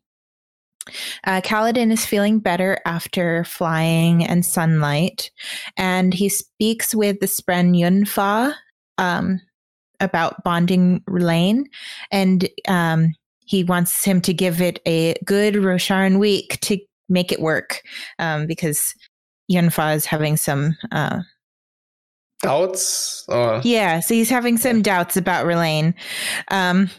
Uh, 1.25 1.41
Kaladin 1.41 1.91
is 1.91 2.05
feeling 2.05 2.39
better 2.39 2.79
after 2.85 3.43
flying 3.43 4.25
and 4.25 4.43
sunlight, 4.45 5.29
and 5.77 6.13
he 6.13 6.27
speaks 6.27 6.95
with 6.95 7.19
the 7.19 7.27
Spren 7.27 7.77
Yunfa 7.77 8.55
um, 8.97 9.39
about 10.00 10.43
bonding 10.43 11.03
Rlain, 11.05 11.67
and 12.11 12.50
um, 12.67 13.13
he 13.45 13.63
wants 13.63 14.03
him 14.03 14.21
to 14.21 14.33
give 14.33 14.59
it 14.59 14.79
a 14.88 15.15
good 15.23 15.53
Rosharan 15.53 16.17
week 16.17 16.59
to 16.61 16.79
make 17.11 17.31
it 17.31 17.39
work 17.39 17.81
um, 18.17 18.47
because 18.47 18.95
Yunfa 19.51 19.95
is 19.95 20.05
having 20.05 20.37
some 20.37 20.77
uh, 20.91 21.21
doubts. 22.41 23.25
Or? 23.27 23.61
Yeah, 23.63 23.99
so 23.99 24.13
he's 24.13 24.29
having 24.29 24.57
some 24.57 24.81
doubts 24.81 25.17
about 25.17 25.45
Rlain. 25.45 25.93
Um, 26.49 26.89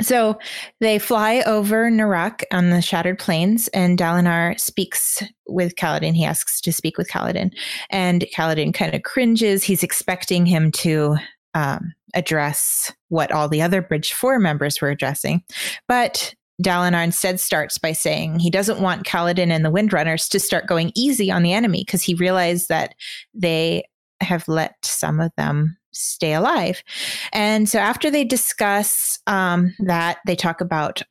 so 0.00 0.38
they 0.80 0.98
fly 0.98 1.42
over 1.44 1.90
Narak 1.90 2.44
on 2.52 2.70
the 2.70 2.80
Shattered 2.80 3.18
Plains, 3.18 3.68
and 3.68 3.98
Dalinar 3.98 4.58
speaks 4.58 5.22
with 5.48 5.74
Kaladin. 5.74 6.14
He 6.14 6.24
asks 6.24 6.60
to 6.62 6.72
speak 6.72 6.96
with 6.96 7.08
Kaladin, 7.08 7.50
and 7.90 8.24
Kaladin 8.34 8.72
kind 8.72 8.94
of 8.94 9.02
cringes. 9.02 9.64
He's 9.64 9.82
expecting 9.82 10.46
him 10.46 10.70
to 10.72 11.16
um, 11.54 11.94
address 12.14 12.92
what 13.08 13.32
all 13.32 13.48
the 13.48 13.62
other 13.62 13.82
Bridge 13.82 14.12
Four 14.12 14.38
members 14.38 14.80
were 14.80 14.90
addressing, 14.90 15.42
but 15.88 16.34
Dalinar 16.62 17.04
instead 17.04 17.38
starts 17.38 17.78
by 17.78 17.92
saying 17.92 18.38
he 18.38 18.50
doesn't 18.50 18.80
want 18.80 19.06
Kaladin 19.06 19.50
and 19.50 19.64
the 19.64 19.70
Windrunners 19.70 20.28
to 20.30 20.40
start 20.40 20.66
going 20.66 20.92
easy 20.96 21.30
on 21.30 21.42
the 21.42 21.52
enemy 21.52 21.84
because 21.84 22.02
he 22.02 22.14
realized 22.14 22.68
that 22.68 22.94
they 23.32 23.84
have 24.20 24.48
let 24.48 24.74
some 24.82 25.20
of 25.20 25.30
them 25.36 25.76
stay 25.92 26.34
alive. 26.34 26.82
And 27.32 27.68
so 27.68 27.78
after 27.78 28.10
they 28.10 28.24
discuss 28.24 29.18
um, 29.26 29.74
that, 29.80 30.18
they 30.26 30.36
talk 30.36 30.60
about 30.60 31.02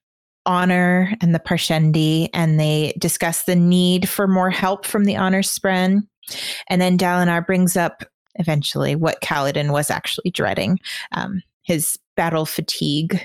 honor 0.46 1.14
and 1.22 1.36
the 1.36 1.40
Parshendi, 1.40 2.30
and 2.34 2.60
they 2.60 2.94
discuss 2.98 3.44
the 3.44 3.56
need 3.56 4.08
for 4.08 4.28
more 4.28 4.50
help 4.50 4.86
from 4.86 5.06
the 5.06 5.16
honor 5.16 5.42
spren. 5.42 6.02
And 6.70 6.82
then 6.82 6.98
Dalinar 6.98 7.46
brings 7.46 7.76
up 7.76 8.04
eventually 8.36 8.96
what 8.96 9.22
Kaladin 9.22 9.72
was 9.72 9.90
actually 9.90 10.32
dreading 10.32 10.80
um, 11.12 11.42
his 11.64 11.98
battle 12.16 12.46
fatigue. 12.46 13.20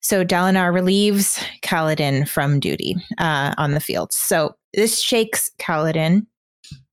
So 0.00 0.24
Dalinar 0.24 0.72
relieves 0.72 1.38
Kaladin 1.62 2.28
from 2.28 2.60
duty 2.60 2.96
uh, 3.18 3.54
on 3.58 3.72
the 3.72 3.80
field. 3.80 4.12
So 4.12 4.54
this 4.74 5.00
shakes 5.00 5.50
Kaladin. 5.58 6.26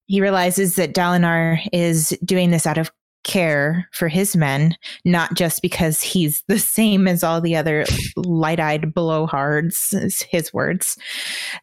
He 0.07 0.21
realizes 0.21 0.75
that 0.75 0.93
Dalinar 0.93 1.59
is 1.73 2.17
doing 2.23 2.51
this 2.51 2.65
out 2.65 2.77
of 2.77 2.91
care 3.23 3.87
for 3.91 4.07
his 4.07 4.35
men, 4.35 4.75
not 5.05 5.35
just 5.35 5.61
because 5.61 6.01
he's 6.01 6.43
the 6.47 6.57
same 6.57 7.07
as 7.07 7.23
all 7.23 7.39
the 7.41 7.55
other 7.55 7.85
light-eyed 8.15 8.93
blowhards, 8.93 9.93
is 9.93 10.21
his 10.23 10.53
words. 10.53 10.97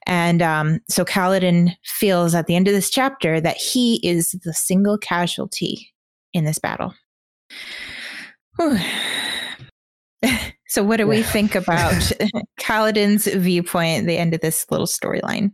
And 0.06 0.42
um, 0.42 0.80
so 0.88 1.04
Kaladin 1.04 1.74
feels 1.84 2.34
at 2.34 2.46
the 2.46 2.54
end 2.54 2.68
of 2.68 2.74
this 2.74 2.90
chapter 2.90 3.40
that 3.40 3.56
he 3.56 3.96
is 4.06 4.32
the 4.44 4.54
single 4.54 4.98
casualty 4.98 5.92
in 6.32 6.44
this 6.44 6.58
battle. 6.58 6.94
So, 10.68 10.82
what 10.82 10.96
do 10.96 11.06
we 11.06 11.22
think 11.22 11.54
about 11.54 12.12
Kaladin's 12.60 13.26
viewpoint 13.26 14.00
at 14.00 14.06
the 14.06 14.18
end 14.18 14.34
of 14.34 14.40
this 14.40 14.66
little 14.70 14.86
storyline? 14.86 15.52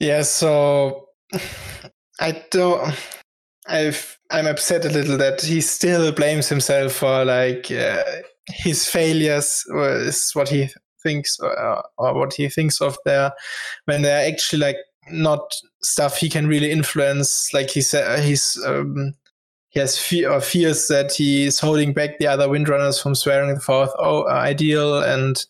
Yeah, 0.00 0.22
so 0.22 1.08
I 2.20 2.42
don't. 2.50 2.94
I've 3.66 4.18
I'm 4.30 4.46
upset 4.46 4.84
a 4.84 4.90
little 4.90 5.18
that 5.18 5.42
he 5.42 5.60
still 5.60 6.12
blames 6.12 6.48
himself 6.48 6.92
for 6.92 7.24
like 7.24 7.70
uh, 7.70 8.02
his 8.48 8.86
failures 8.86 9.64
is 9.68 10.30
what 10.32 10.48
he 10.48 10.68
thinks 11.02 11.38
or, 11.38 11.82
or 11.98 12.14
what 12.14 12.34
he 12.34 12.48
thinks 12.48 12.80
of 12.80 12.98
there 13.04 13.32
when 13.84 14.02
they're 14.02 14.26
actually 14.26 14.58
like 14.58 14.76
not 15.10 15.54
stuff 15.82 16.18
he 16.18 16.28
can 16.28 16.46
really 16.46 16.70
influence. 16.70 17.52
Like 17.52 17.70
he 17.70 17.80
said, 17.80 18.22
he's 18.24 18.60
um, 18.66 19.14
he 19.70 19.80
has 19.80 20.12
or 20.26 20.40
fears 20.40 20.88
that 20.88 21.12
he 21.12 21.44
is 21.44 21.60
holding 21.60 21.92
back 21.92 22.18
the 22.18 22.26
other 22.26 22.48
windrunners 22.48 23.00
from 23.00 23.14
swearing 23.14 23.54
the 23.54 23.60
fourth 23.60 23.90
oh, 23.98 24.22
uh, 24.22 24.32
ideal 24.32 25.02
and 25.02 25.44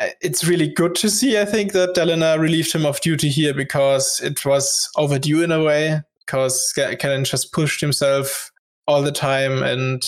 uh, 0.00 0.08
it's 0.20 0.44
really 0.44 0.68
good 0.68 0.94
to 0.94 1.08
see 1.08 1.38
i 1.38 1.44
think 1.44 1.72
that 1.72 1.94
Dalinar 1.94 2.38
relieved 2.38 2.72
him 2.72 2.86
of 2.86 3.00
duty 3.00 3.28
here 3.28 3.54
because 3.54 4.20
it 4.20 4.44
was 4.44 4.88
overdue 4.96 5.42
in 5.42 5.52
a 5.52 5.62
way 5.62 6.00
because 6.26 6.72
Kaladin 6.76 7.24
just 7.24 7.52
pushed 7.52 7.80
himself 7.80 8.50
all 8.86 9.02
the 9.02 9.12
time 9.12 9.62
and 9.62 10.02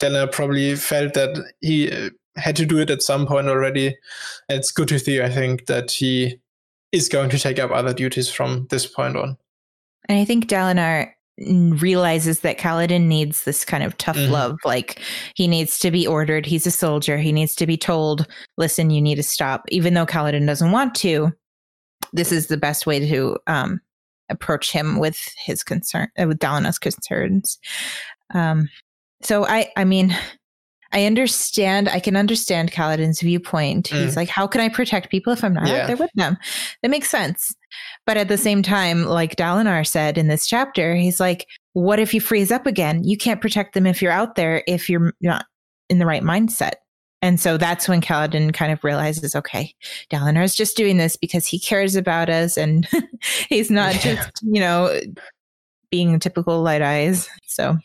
Dalinar 0.00 0.30
probably 0.30 0.74
felt 0.76 1.14
that 1.14 1.52
he 1.60 1.90
uh, 1.90 2.10
had 2.36 2.56
to 2.56 2.66
do 2.66 2.78
it 2.78 2.90
at 2.90 3.02
some 3.02 3.26
point 3.26 3.48
already. 3.48 3.88
And 4.48 4.58
it's 4.58 4.72
good 4.72 4.88
to 4.88 4.98
see 4.98 5.22
i 5.22 5.30
think 5.30 5.66
that 5.66 5.90
he 5.90 6.40
is 6.92 7.08
going 7.08 7.30
to 7.30 7.38
take 7.38 7.58
up 7.58 7.70
other 7.70 7.92
duties 7.92 8.30
from 8.30 8.66
this 8.70 8.86
point 8.86 9.16
on. 9.16 9.36
And 10.08 10.18
i 10.18 10.24
think 10.24 10.46
Dalinar 10.46 11.12
realizes 11.38 12.40
that 12.40 12.58
Kaladin 12.58 13.06
needs 13.06 13.44
this 13.44 13.64
kind 13.64 13.82
of 13.82 13.96
tough 13.98 14.16
mm-hmm. 14.16 14.32
love. 14.32 14.58
Like 14.64 15.00
he 15.34 15.48
needs 15.48 15.78
to 15.80 15.90
be 15.90 16.06
ordered. 16.06 16.46
He's 16.46 16.66
a 16.66 16.70
soldier. 16.70 17.18
He 17.18 17.32
needs 17.32 17.54
to 17.56 17.66
be 17.66 17.76
told, 17.76 18.26
listen, 18.56 18.90
you 18.90 19.02
need 19.02 19.16
to 19.16 19.22
stop. 19.22 19.64
Even 19.68 19.94
though 19.94 20.06
Kaladin 20.06 20.46
doesn't 20.46 20.72
want 20.72 20.94
to, 20.96 21.32
this 22.12 22.30
is 22.30 22.46
the 22.46 22.56
best 22.56 22.86
way 22.86 23.00
to 23.08 23.36
um, 23.46 23.80
approach 24.28 24.70
him 24.70 24.98
with 24.98 25.18
his 25.44 25.64
concern, 25.64 26.08
uh, 26.20 26.26
with 26.26 26.38
Dalinar's 26.38 26.78
concerns. 26.78 27.58
Um, 28.32 28.68
so 29.22 29.44
I, 29.46 29.70
I 29.76 29.84
mean, 29.84 30.16
I 30.94 31.06
understand. 31.06 31.88
I 31.88 31.98
can 31.98 32.16
understand 32.16 32.70
Kaladin's 32.70 33.20
viewpoint. 33.20 33.90
Mm. 33.90 34.04
He's 34.04 34.16
like, 34.16 34.28
how 34.28 34.46
can 34.46 34.60
I 34.60 34.68
protect 34.68 35.10
people 35.10 35.32
if 35.32 35.42
I'm 35.42 35.52
not 35.52 35.66
yeah. 35.66 35.82
out 35.82 35.86
there 35.88 35.96
with 35.96 36.12
them? 36.14 36.38
That 36.82 36.90
makes 36.90 37.10
sense. 37.10 37.54
But 38.06 38.16
at 38.16 38.28
the 38.28 38.38
same 38.38 38.62
time, 38.62 39.04
like 39.04 39.34
Dalinar 39.34 39.84
said 39.84 40.16
in 40.16 40.28
this 40.28 40.46
chapter, 40.46 40.94
he's 40.94 41.18
like, 41.18 41.46
what 41.72 41.98
if 41.98 42.14
you 42.14 42.20
freeze 42.20 42.52
up 42.52 42.66
again? 42.66 43.02
You 43.02 43.16
can't 43.16 43.40
protect 43.40 43.74
them 43.74 43.86
if 43.86 44.00
you're 44.00 44.12
out 44.12 44.36
there 44.36 44.62
if 44.68 44.88
you're 44.88 45.12
not 45.20 45.46
in 45.90 45.98
the 45.98 46.06
right 46.06 46.22
mindset. 46.22 46.74
And 47.20 47.40
so 47.40 47.56
that's 47.56 47.88
when 47.88 48.00
Kaladin 48.00 48.54
kind 48.54 48.70
of 48.70 48.84
realizes, 48.84 49.34
okay, 49.34 49.74
Dalinar 50.10 50.44
is 50.44 50.54
just 50.54 50.76
doing 50.76 50.98
this 50.98 51.16
because 51.16 51.46
he 51.46 51.58
cares 51.58 51.96
about 51.96 52.28
us 52.28 52.56
and 52.56 52.86
he's 53.48 53.70
not 53.70 53.94
yeah. 53.94 54.14
just, 54.14 54.42
you 54.42 54.60
know, 54.60 55.00
being 55.90 56.18
typical 56.20 56.62
light 56.62 56.82
eyes. 56.82 57.28
So 57.46 57.78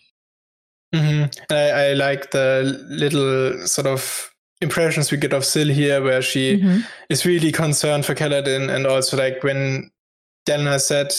Mm-hmm. 0.94 1.54
I, 1.54 1.70
I, 1.70 1.94
like 1.94 2.32
the 2.32 2.84
little 2.90 3.68
sort 3.68 3.86
of 3.86 4.34
impressions 4.62 5.12
we 5.12 5.18
get 5.18 5.34
of 5.34 5.46
Syl 5.46 5.68
here, 5.68 6.02
where 6.02 6.22
she 6.22 6.58
mm-hmm. 6.58 6.80
is 7.10 7.26
really 7.26 7.52
concerned 7.52 8.06
for 8.06 8.16
Kaladin, 8.16 8.74
and 8.74 8.88
also 8.88 9.16
like 9.16 9.44
when 9.44 9.92
Dalinar 10.48 10.82
said, 10.82 11.14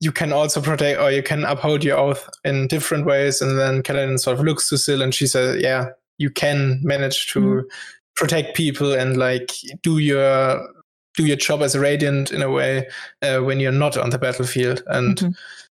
"You 0.00 0.12
can 0.12 0.32
also 0.32 0.60
protect, 0.60 1.00
or 1.00 1.10
you 1.10 1.22
can 1.22 1.44
uphold 1.44 1.82
your 1.82 1.96
oath 1.96 2.28
in 2.44 2.68
different 2.68 3.06
ways," 3.06 3.40
and 3.40 3.58
then 3.58 3.82
Kaladin 3.82 4.20
sort 4.20 4.38
of 4.38 4.44
looks 4.44 4.68
to 4.68 4.76
Syl, 4.76 5.00
and 5.00 5.14
she 5.14 5.26
says, 5.26 5.62
"Yeah, 5.62 5.86
you 6.18 6.30
can 6.30 6.80
manage 6.82 7.32
to 7.32 7.40
mm-hmm. 7.40 7.68
protect 8.16 8.56
people 8.56 8.92
and 8.92 9.16
like 9.16 9.50
do 9.82 9.98
your 9.98 10.68
do 11.16 11.24
your 11.24 11.36
job 11.36 11.62
as 11.62 11.74
a 11.74 11.80
radiant 11.80 12.32
in 12.32 12.42
a 12.42 12.50
way 12.50 12.88
uh, 13.22 13.38
when 13.38 13.60
you're 13.60 13.72
not 13.72 13.96
on 13.96 14.10
the 14.10 14.18
battlefield 14.18 14.82
and 14.88 15.18
mm-hmm. 15.18 15.30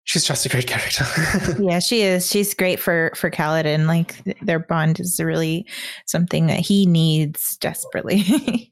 She's 0.07 0.23
just 0.23 0.45
a 0.45 0.49
great 0.49 0.67
character 0.67 1.05
yeah 1.59 1.79
she 1.79 2.01
is 2.01 2.29
she's 2.29 2.53
great 2.53 2.79
for 2.79 3.11
for 3.15 3.29
Kaladin 3.29 3.85
like 3.85 4.23
their 4.41 4.59
bond 4.59 4.99
is 4.99 5.19
really 5.19 5.65
something 6.05 6.47
that 6.47 6.61
he 6.61 6.85
needs 6.85 7.57
desperately 7.57 8.23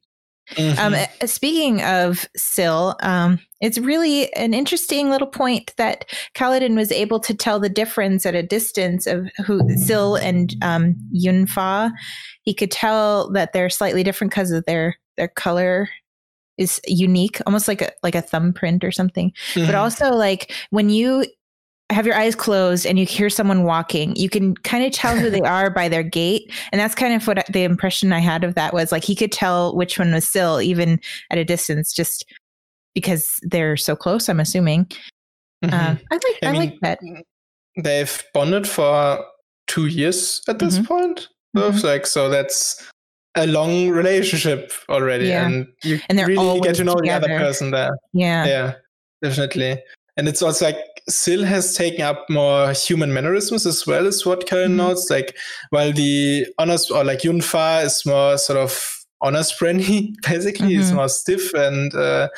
mm-hmm. 0.51 0.79
um, 0.79 0.95
speaking 1.27 1.83
of 1.83 2.25
Syl, 2.35 2.95
um, 3.01 3.39
it's 3.61 3.77
really 3.77 4.33
an 4.33 4.53
interesting 4.53 5.09
little 5.09 5.27
point 5.27 5.73
that 5.77 6.05
Kaladin 6.35 6.75
was 6.75 6.91
able 6.91 7.19
to 7.21 7.33
tell 7.33 7.59
the 7.59 7.69
difference 7.69 8.25
at 8.25 8.35
a 8.35 8.43
distance 8.43 9.07
of 9.07 9.27
who 9.45 9.61
Syl 9.77 10.15
and 10.15 10.55
um, 10.61 10.95
Yunfa. 11.13 11.91
He 12.43 12.53
could 12.53 12.71
tell 12.71 13.31
that 13.31 13.53
they're 13.53 13.69
slightly 13.69 14.03
different 14.03 14.31
because 14.31 14.51
of 14.51 14.65
their 14.65 14.95
their 15.17 15.29
color 15.29 15.89
is 16.57 16.79
unique, 16.85 17.39
almost 17.45 17.67
like 17.67 17.81
a 17.81 17.91
like 18.03 18.15
a 18.15 18.21
thumbprint 18.21 18.83
or 18.83 18.91
something. 18.91 19.31
Mm-hmm. 19.53 19.65
But 19.65 19.75
also 19.75 20.11
like 20.11 20.53
when 20.69 20.89
you 20.89 21.25
have 21.91 22.05
your 22.05 22.15
eyes 22.15 22.33
closed 22.33 22.85
and 22.85 22.97
you 22.97 23.05
hear 23.05 23.29
someone 23.29 23.63
walking, 23.63 24.15
you 24.15 24.29
can 24.29 24.55
kind 24.57 24.83
of 24.83 24.91
tell 24.91 25.15
who 25.15 25.29
they 25.29 25.41
are 25.41 25.69
by 25.69 25.87
their 25.87 26.03
gait. 26.03 26.51
And 26.71 26.81
that's 26.81 26.95
kind 26.95 27.13
of 27.13 27.27
what 27.27 27.45
the 27.51 27.63
impression 27.63 28.11
I 28.11 28.19
had 28.19 28.43
of 28.43 28.55
that 28.55 28.73
was 28.73 28.91
like 28.91 29.03
he 29.03 29.15
could 29.15 29.31
tell 29.31 29.75
which 29.75 29.99
one 29.99 30.11
was 30.11 30.27
Syl 30.27 30.61
even 30.61 30.99
at 31.29 31.37
a 31.37 31.45
distance, 31.45 31.93
just 31.93 32.25
because 32.93 33.39
they're 33.43 33.77
so 33.77 33.95
close. 33.95 34.29
I'm 34.29 34.39
assuming. 34.39 34.85
Mm-hmm. 35.63 35.73
Uh, 35.73 35.95
I 36.11 36.15
like 36.15 36.23
I, 36.43 36.47
I 36.47 36.51
mean, 36.51 36.61
like 36.61 36.79
that. 36.81 36.99
They've 37.77 38.23
bonded 38.33 38.67
for 38.67 39.23
two 39.67 39.87
years 39.87 40.41
at 40.47 40.59
this 40.59 40.75
mm-hmm. 40.75 40.85
point. 40.85 41.27
Mm-hmm. 41.55 41.85
Like 41.85 42.05
so, 42.05 42.29
that's 42.29 42.83
a 43.35 43.47
long 43.47 43.89
relationship 43.89 44.71
already, 44.89 45.27
yeah. 45.27 45.45
and 45.45 45.67
you 45.83 45.99
and 46.09 46.19
really 46.19 46.59
get 46.61 46.75
to 46.75 46.83
know 46.83 46.95
together. 46.95 47.27
the 47.27 47.35
other 47.35 47.43
person 47.43 47.71
there. 47.71 47.97
Yeah, 48.13 48.45
yeah, 48.45 48.73
definitely. 49.21 49.81
And 50.17 50.27
it's 50.27 50.41
also 50.41 50.65
like 50.65 50.77
Syl 51.09 51.43
has 51.43 51.75
taken 51.75 52.01
up 52.01 52.29
more 52.29 52.71
human 52.71 53.13
mannerisms 53.13 53.65
as 53.65 53.85
well 53.85 54.07
as 54.07 54.25
what 54.25 54.47
Karen 54.47 54.69
mm-hmm. 54.69 54.77
notes. 54.77 55.09
Like 55.09 55.35
while 55.69 55.91
the 55.91 56.47
honest 56.57 56.91
or 56.91 57.03
like 57.03 57.19
Yunfa 57.19 57.85
is 57.85 58.05
more 58.05 58.37
sort 58.37 58.57
of 58.57 59.05
honest 59.21 59.55
friendly, 59.55 60.15
basically, 60.27 60.69
mm-hmm. 60.71 60.81
is 60.81 60.93
more 60.93 61.09
stiff 61.09 61.53
and 61.53 61.93
uh, 61.93 62.29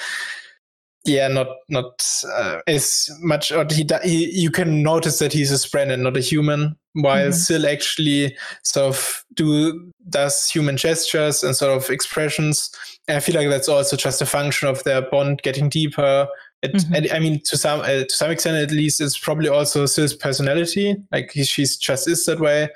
yeah, 1.08 1.28
not 1.28 1.48
not 1.70 2.06
uh, 2.34 2.60
as 2.68 3.10
much. 3.22 3.52
Or 3.52 3.66
he, 3.70 3.88
he, 4.04 4.30
you 4.32 4.52
can 4.52 4.84
notice 4.84 5.20
that 5.20 5.34
he's 5.34 5.52
a 5.52 5.56
spren 5.56 5.92
and 5.92 6.04
not 6.04 6.18
a 6.18 6.22
human, 6.22 6.76
while 6.94 7.30
mm-hmm. 7.30 7.32
Syl 7.32 7.66
actually 7.66 8.36
sort 8.64 8.96
of 8.96 9.26
do 9.34 9.92
does 10.10 10.50
human 10.50 10.78
gestures 10.78 11.44
and 11.44 11.56
sort 11.56 11.76
of 11.76 11.90
expressions. 11.90 12.70
And 13.08 13.18
I 13.18 13.20
feel 13.20 13.36
like 13.36 13.50
that's 13.50 13.70
also 13.70 13.96
just 13.96 14.22
a 14.22 14.26
function 14.26 14.68
of 14.68 14.84
their 14.84 15.02
bond 15.02 15.42
getting 15.44 15.70
deeper. 15.70 16.28
It, 16.64 16.74
mm-hmm. 16.74 17.16
I 17.16 17.20
mean, 17.20 17.42
to 17.46 17.58
some 17.58 17.82
uh, 17.82 18.04
to 18.04 18.10
some 18.10 18.32
extent, 18.32 18.58
at 18.58 18.76
least, 18.76 19.00
it's 19.00 19.18
probably 19.18 19.50
also 19.50 19.86
Syl's 19.86 20.14
personality. 20.14 20.96
Like 21.12 21.32
he, 21.32 21.44
she's 21.44 21.78
just 21.78 22.08
is 22.08 22.26
that 22.26 22.40
way, 22.40 22.70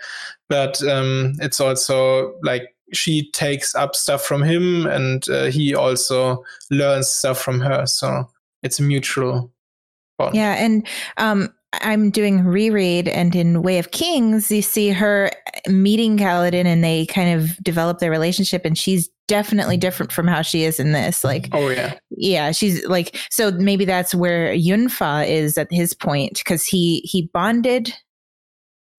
but 0.50 0.82
um, 0.88 1.34
it's 1.42 1.60
also 1.60 2.36
like 2.44 2.76
she 2.94 3.30
takes 3.32 3.74
up 3.76 3.96
stuff 3.96 4.24
from 4.24 4.44
him 4.44 4.86
and 4.86 5.28
uh, 5.30 5.46
he 5.46 5.74
also 5.74 6.44
learns 6.70 7.08
stuff 7.08 7.40
from 7.40 7.60
her. 7.62 7.86
So 7.86 8.30
it's 8.64 8.80
a 8.80 8.84
mutual 8.84 9.52
bond. 10.18 10.36
yeah 10.36 10.54
and 10.54 10.88
um, 11.18 11.54
i'm 11.82 12.10
doing 12.10 12.44
reread 12.44 13.08
and 13.08 13.36
in 13.36 13.62
way 13.62 13.80
of 13.80 13.92
kings 13.92 14.52
you 14.52 14.62
see 14.62 14.90
her 14.90 15.32
meeting 15.68 16.18
Kaladin 16.18 16.66
and 16.66 16.84
they 16.84 17.06
kind 17.06 17.40
of 17.40 17.58
develop 17.64 18.00
their 18.00 18.12
relationship 18.12 18.66
and 18.66 18.78
she's 18.78 19.10
definitely 19.28 19.78
different 19.78 20.12
from 20.12 20.28
how 20.28 20.42
she 20.42 20.64
is 20.64 20.80
in 20.80 20.92
this 20.92 21.24
like 21.24 21.48
oh 21.54 21.70
yeah. 21.70 21.98
Yeah 22.10 22.52
she's 22.52 22.86
like 22.86 23.16
so 23.30 23.52
maybe 23.52 23.86
that's 23.86 24.14
where 24.14 24.54
yunfa 24.54 25.28
is 25.28 25.58
at 25.58 25.72
his 25.72 25.94
point 25.94 26.34
because 26.44 26.66
he 26.66 27.00
he 27.06 27.30
bonded 27.34 27.94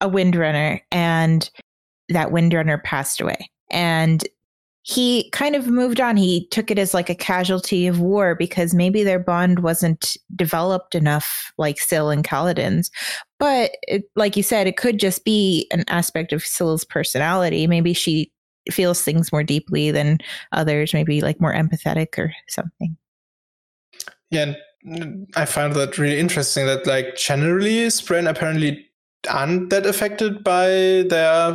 a 0.01 0.09
windrunner 0.09 0.81
and 0.91 1.51
that 2.09 2.31
windrunner 2.31 2.83
passed 2.83 3.21
away 3.21 3.51
and 3.73 4.25
he 4.83 5.31
kind 5.31 5.55
of 5.55 5.69
moved 5.69 6.01
on. 6.01 6.17
He 6.17 6.49
took 6.49 6.71
it 6.71 6.79
as 6.79 6.93
like 6.93 7.09
a 7.09 7.15
casualty 7.15 7.87
of 7.87 8.01
war 8.01 8.35
because 8.35 8.75
maybe 8.75 9.05
their 9.05 9.21
bond 9.21 9.61
wasn't 9.61 10.17
developed 10.35 10.97
enough 10.97 11.53
like 11.57 11.79
Syl 11.79 12.11
and 12.11 12.25
Kaladin's. 12.25 12.91
But 13.39 13.73
it, 13.83 14.05
like 14.17 14.37
you 14.37 14.43
said, 14.43 14.67
it 14.67 14.77
could 14.77 14.99
just 14.99 15.25
be 15.25 15.69
an 15.71 15.85
aspect 15.87 16.33
of 16.33 16.45
Syl's 16.45 16.85
personality. 16.85 17.69
Maybe 17.69 17.93
she 17.93 18.33
feels 18.71 19.03
things 19.03 19.33
more 19.33 19.45
deeply 19.45 19.93
than 19.93 20.19
others, 20.51 20.93
maybe 20.93 21.21
like 21.21 21.41
more 21.41 21.55
empathetic 21.55 22.19
or 22.19 22.33
something. 22.49 22.97
Yeah, 24.31 24.55
mm, 24.87 25.27
I 25.37 25.45
found 25.45 25.75
that 25.75 25.99
really 25.99 26.19
interesting 26.19 26.67
that 26.67 26.87
like 26.87 27.17
generally 27.17 27.87
Spren 27.87 28.29
apparently 28.29 28.89
aren't 29.31 29.71
that 29.71 29.87
affected 29.87 30.43
by 30.43 31.05
their 31.09 31.55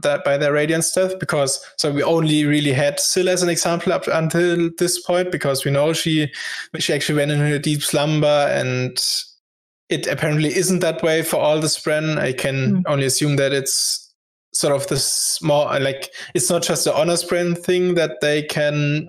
that 0.00 0.24
by 0.24 0.38
their 0.38 0.52
radiant 0.52 0.84
stuff 0.84 1.12
because 1.20 1.64
so 1.76 1.92
we 1.92 2.02
only 2.02 2.44
really 2.44 2.72
had 2.72 2.98
Syl 2.98 3.28
as 3.28 3.42
an 3.42 3.48
example 3.48 3.92
up 3.92 4.06
until 4.06 4.70
this 4.78 5.00
point 5.00 5.30
because 5.30 5.64
we 5.64 5.70
know 5.70 5.92
she 5.92 6.30
she 6.78 6.92
actually 6.92 7.16
went 7.16 7.30
into 7.30 7.54
a 7.54 7.58
deep 7.58 7.82
slumber 7.82 8.48
and 8.50 8.98
it 9.88 10.06
apparently 10.06 10.54
isn't 10.54 10.78
that 10.80 11.02
way 11.02 11.22
for 11.22 11.36
all 11.36 11.60
the 11.60 11.66
Spren. 11.66 12.18
I 12.18 12.32
can 12.32 12.76
mm. 12.76 12.82
only 12.86 13.04
assume 13.04 13.36
that 13.36 13.52
it's 13.52 14.14
sort 14.54 14.74
of 14.74 14.86
this 14.88 15.42
more 15.42 15.78
like 15.80 16.10
it's 16.34 16.50
not 16.50 16.62
just 16.62 16.84
the 16.84 16.94
honor 16.94 17.14
Spren 17.14 17.56
thing 17.56 17.94
that 17.94 18.20
they 18.20 18.42
can 18.42 19.08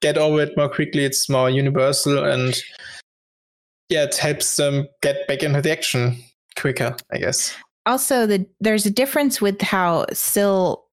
get 0.00 0.18
over 0.18 0.42
it 0.42 0.56
more 0.56 0.68
quickly. 0.68 1.04
It's 1.04 1.28
more 1.28 1.48
universal 1.48 2.24
and 2.24 2.60
yeah, 3.88 4.04
it 4.04 4.16
helps 4.16 4.56
them 4.56 4.88
get 5.02 5.28
back 5.28 5.42
into 5.42 5.60
the 5.60 5.70
action 5.70 6.16
quicker, 6.56 6.96
I 7.12 7.18
guess 7.18 7.54
also 7.86 8.26
the 8.26 8.46
there's 8.60 8.86
a 8.86 8.90
difference 8.90 9.40
with 9.40 9.60
how 9.60 10.06
Syl 10.12 10.84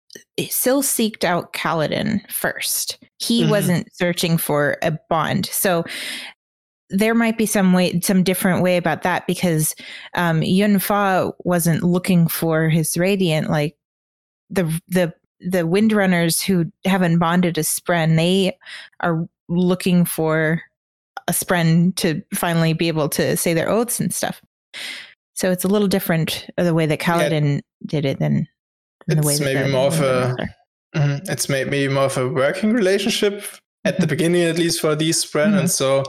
Syl 0.49 0.81
seeked 0.81 1.23
out 1.23 1.53
Kaladin 1.53 2.29
first. 2.31 2.99
He 3.19 3.41
mm-hmm. 3.41 3.51
wasn't 3.51 3.95
searching 3.95 4.37
for 4.37 4.77
a 4.81 4.97
bond. 5.09 5.45
So 5.47 5.85
there 6.89 7.15
might 7.15 7.37
be 7.37 7.45
some 7.45 7.71
way 7.73 7.99
some 8.01 8.23
different 8.23 8.61
way 8.61 8.77
about 8.77 9.03
that 9.03 9.25
because 9.25 9.75
um 10.15 10.41
Yunfa 10.41 11.31
wasn't 11.45 11.83
looking 11.83 12.27
for 12.27 12.69
his 12.69 12.97
radiant 12.97 13.49
like 13.49 13.77
the 14.49 14.63
the 14.87 15.13
the 15.39 15.65
windrunners 15.65 16.41
who 16.41 16.65
haven't 16.85 17.17
bonded 17.17 17.57
a 17.57 17.61
spren 17.61 18.17
they 18.17 18.57
are 18.99 19.27
looking 19.47 20.05
for 20.05 20.61
a 21.27 21.31
spren 21.31 21.95
to 21.95 22.21
finally 22.33 22.73
be 22.73 22.89
able 22.89 23.07
to 23.07 23.37
say 23.37 23.53
their 23.53 23.69
oaths 23.69 23.99
and 23.99 24.13
stuff 24.13 24.41
so 25.33 25.51
it's 25.51 25.63
a 25.63 25.67
little 25.67 25.87
different 25.87 26.47
the 26.57 26.73
way 26.73 26.85
that 26.85 26.99
Kaladin 26.99 27.55
yeah. 27.55 27.61
did 27.85 28.05
it 28.05 28.19
than, 28.19 28.47
than 29.07 29.21
the 29.21 29.27
way 29.27 29.37
that 29.37 29.43
maybe 29.43 29.71
more 29.71 29.87
of 29.87 29.99
a 30.01 30.35
mm, 30.95 31.29
it's 31.29 31.49
maybe 31.49 31.87
more 31.87 32.05
of 32.05 32.17
a 32.17 32.27
working 32.27 32.73
relationship 32.73 33.43
at 33.83 33.95
the 33.95 34.01
mm-hmm. 34.01 34.09
beginning 34.09 34.43
at 34.43 34.57
least 34.57 34.81
for 34.81 34.95
these 34.95 35.23
Spren 35.23 35.47
mm-hmm. 35.47 35.59
and 35.59 35.71
so 35.71 36.03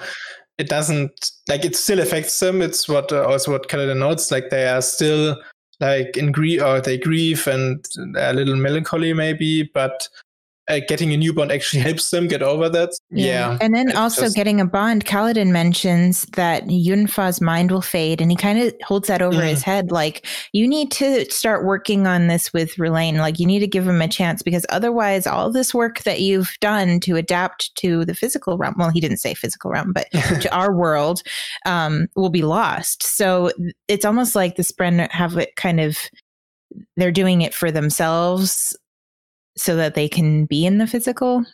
it 0.59 0.69
doesn't 0.69 1.31
like 1.49 1.65
it 1.65 1.77
still 1.77 2.01
affects 2.01 2.39
them 2.39 2.63
it's 2.63 2.89
what 2.89 3.11
uh, 3.13 3.25
also 3.25 3.53
what 3.53 3.69
Kaladin 3.69 3.99
notes 3.99 4.31
like 4.31 4.51
they 4.51 4.69
are 4.69 4.83
still 4.83 5.37
like 5.81 6.17
in 6.17 6.31
grief 6.31 6.63
or 6.63 6.81
they 6.81 6.99
grieve 6.99 7.47
and 7.47 7.85
a 8.17 8.33
little 8.33 8.57
melancholy 8.57 9.13
maybe 9.13 9.71
but 9.75 10.09
uh, 10.73 10.81
getting 10.89 11.13
a 11.13 11.17
new 11.17 11.33
bond 11.33 11.53
actually 11.53 11.83
helps 11.83 12.11
them 12.11 12.27
get 12.27 12.43
over 12.43 12.69
that. 12.69 12.91
Yeah. 13.11 13.51
yeah. 13.51 13.59
And 13.61 13.75
then 13.75 13.95
also 13.97 14.23
just... 14.23 14.37
getting 14.37 14.61
a 14.61 14.67
bond, 14.67 15.05
Kaladin 15.05 15.51
mentions 15.51 16.25
that 16.33 16.65
Yunfa's 16.67 17.41
mind 17.41 17.71
will 17.71 17.83
fade 17.83 18.21
and 18.21 18.31
he 18.31 18.37
kind 18.37 18.59
of 18.59 18.75
holds 18.83 19.09
that 19.09 19.23
over 19.23 19.41
mm. 19.41 19.49
his 19.49 19.63
head. 19.63 19.91
Like, 19.91 20.27
you 20.53 20.67
need 20.67 20.91
to 20.93 21.31
start 21.31 21.65
working 21.65 22.07
on 22.07 22.29
this 22.29 22.53
with 22.53 22.79
Rlain. 22.79 23.19
Like, 23.19 23.39
you 23.39 23.47
need 23.47 23.61
to 23.61 23.67
give 23.67 23.87
him 23.87 24.01
a 24.01 24.09
chance 24.09 24.43
because 24.43 24.67
otherwise, 24.69 25.27
all 25.27 25.51
this 25.51 25.75
work 25.75 26.03
that 26.05 26.21
you've 26.21 26.53
done 26.61 27.01
to 27.01 27.17
adapt 27.17 27.75
to 27.77 28.05
the 28.05 28.15
physical 28.15 28.57
realm, 28.57 28.75
well, 28.79 28.91
he 28.91 29.01
didn't 29.01 29.19
say 29.19 29.35
physical 29.35 29.71
realm, 29.71 29.93
but 29.93 30.11
to 30.13 30.55
our 30.55 30.75
world, 30.75 31.23
um, 31.67 32.09
will 32.17 32.31
be 32.31 32.43
lost. 32.43 33.03
So 33.03 33.51
it's 33.89 34.05
almost 34.05 34.35
like 34.35 34.57
the 34.57 34.63
Spren 34.63 35.11
have 35.11 35.37
it 35.37 35.57
kind 35.57 35.81
of 35.81 35.99
they're 36.97 37.13
doing 37.13 37.43
it 37.43 37.55
for 37.55 37.71
themselves 37.71 38.75
so 39.57 39.77
that 39.77 39.95
they 39.95 40.09
can 40.09 40.47
be 40.47 40.67
in 40.67 40.79
the 40.79 40.87
physical? 40.87 41.45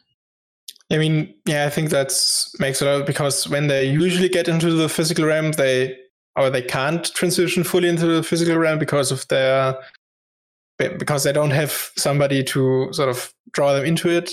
I 0.90 0.96
mean, 0.96 1.34
yeah, 1.46 1.66
I 1.66 1.70
think 1.70 1.90
that's 1.90 2.58
makes 2.58 2.80
it 2.80 2.88
out 2.88 3.06
because 3.06 3.48
when 3.48 3.66
they 3.66 3.84
usually 3.84 4.28
get 4.28 4.48
into 4.48 4.72
the 4.72 4.88
physical 4.88 5.26
realm, 5.26 5.52
they 5.52 5.96
or 6.36 6.48
they 6.50 6.62
can't 6.62 7.04
transition 7.14 7.64
fully 7.64 7.88
into 7.88 8.06
the 8.06 8.22
physical 8.22 8.56
realm 8.56 8.78
because 8.78 9.10
of 9.10 9.26
their 9.28 9.76
because 10.78 11.24
they 11.24 11.32
don't 11.32 11.50
have 11.50 11.90
somebody 11.96 12.42
to 12.44 12.88
sort 12.92 13.08
of 13.08 13.34
draw 13.52 13.72
them 13.72 13.84
into 13.84 14.08
it. 14.08 14.32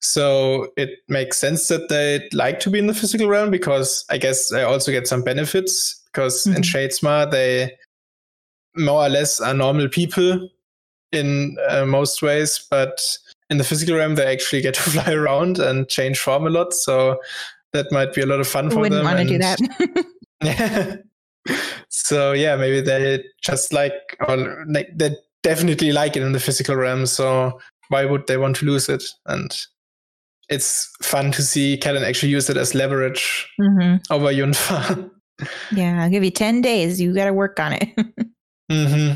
So 0.00 0.68
it 0.76 0.90
makes 1.08 1.38
sense 1.38 1.68
that 1.68 1.88
they 1.88 2.28
like 2.32 2.60
to 2.60 2.70
be 2.70 2.78
in 2.78 2.86
the 2.86 2.94
physical 2.94 3.28
realm 3.28 3.50
because 3.50 4.04
I 4.10 4.18
guess 4.18 4.48
they 4.48 4.62
also 4.62 4.92
get 4.92 5.08
some 5.08 5.22
benefits 5.22 6.02
because 6.12 6.44
mm-hmm. 6.44 6.56
in 6.56 6.62
Shadesmar 6.62 7.30
they 7.30 7.76
more 8.76 9.04
or 9.04 9.08
less 9.08 9.40
are 9.40 9.54
normal 9.54 9.88
people 9.88 10.48
in 11.12 11.56
uh, 11.68 11.84
most 11.84 12.22
ways, 12.22 12.66
but 12.70 13.00
in 13.48 13.58
the 13.58 13.64
physical 13.64 13.96
realm 13.96 14.14
they 14.14 14.26
actually 14.26 14.62
get 14.62 14.74
to 14.74 14.80
fly 14.90 15.12
around 15.12 15.58
and 15.58 15.88
change 15.88 16.18
form 16.18 16.46
a 16.46 16.50
lot. 16.50 16.72
So 16.72 17.20
that 17.72 17.90
might 17.92 18.14
be 18.14 18.22
a 18.22 18.26
lot 18.26 18.40
of 18.40 18.48
fun 18.48 18.70
for 18.70 18.80
Wouldn't 18.80 19.04
them. 19.04 19.16
Wouldn't 19.16 19.28
want 19.38 19.58
to 19.58 19.94
do 19.94 19.94
that. 19.94 20.04
yeah. 20.42 20.96
so 21.88 22.32
yeah, 22.32 22.54
maybe 22.56 22.80
they 22.80 23.24
just 23.40 23.72
like 23.72 24.16
or 24.28 24.64
like 24.68 24.90
they 24.94 25.16
definitely 25.42 25.90
like 25.92 26.16
it 26.16 26.22
in 26.22 26.32
the 26.32 26.40
physical 26.40 26.76
realm. 26.76 27.06
So 27.06 27.58
why 27.88 28.04
would 28.04 28.26
they 28.26 28.36
want 28.36 28.56
to 28.56 28.66
lose 28.66 28.88
it? 28.88 29.02
And 29.26 29.56
it's 30.48 30.90
fun 31.02 31.32
to 31.32 31.42
see 31.42 31.76
Callan 31.76 32.04
actually 32.04 32.32
use 32.32 32.50
it 32.50 32.56
as 32.56 32.74
leverage 32.74 33.48
mm-hmm. 33.60 34.12
over 34.12 34.26
Yunfa. 34.26 35.10
yeah, 35.72 36.02
I'll 36.02 36.10
give 36.10 36.24
you 36.24 36.30
10 36.30 36.60
days. 36.60 37.00
You 37.00 37.14
got 37.14 37.26
to 37.26 37.32
work 37.32 37.58
on 37.58 37.72
it. 37.72 37.88
mm-hmm. 38.70 39.14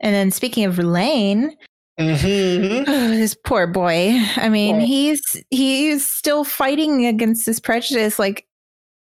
And 0.00 0.14
then 0.14 0.30
speaking 0.30 0.64
of 0.64 0.78
Lane, 0.78 1.56
mm-hmm. 1.98 2.84
oh, 2.88 3.08
this 3.08 3.34
poor 3.34 3.66
boy. 3.66 4.18
I 4.36 4.48
mean, 4.48 4.80
yeah. 4.80 4.86
he's 4.86 5.44
he's 5.50 6.10
still 6.10 6.44
fighting 6.44 7.06
against 7.06 7.46
this 7.46 7.60
prejudice. 7.60 8.18
Like 8.18 8.46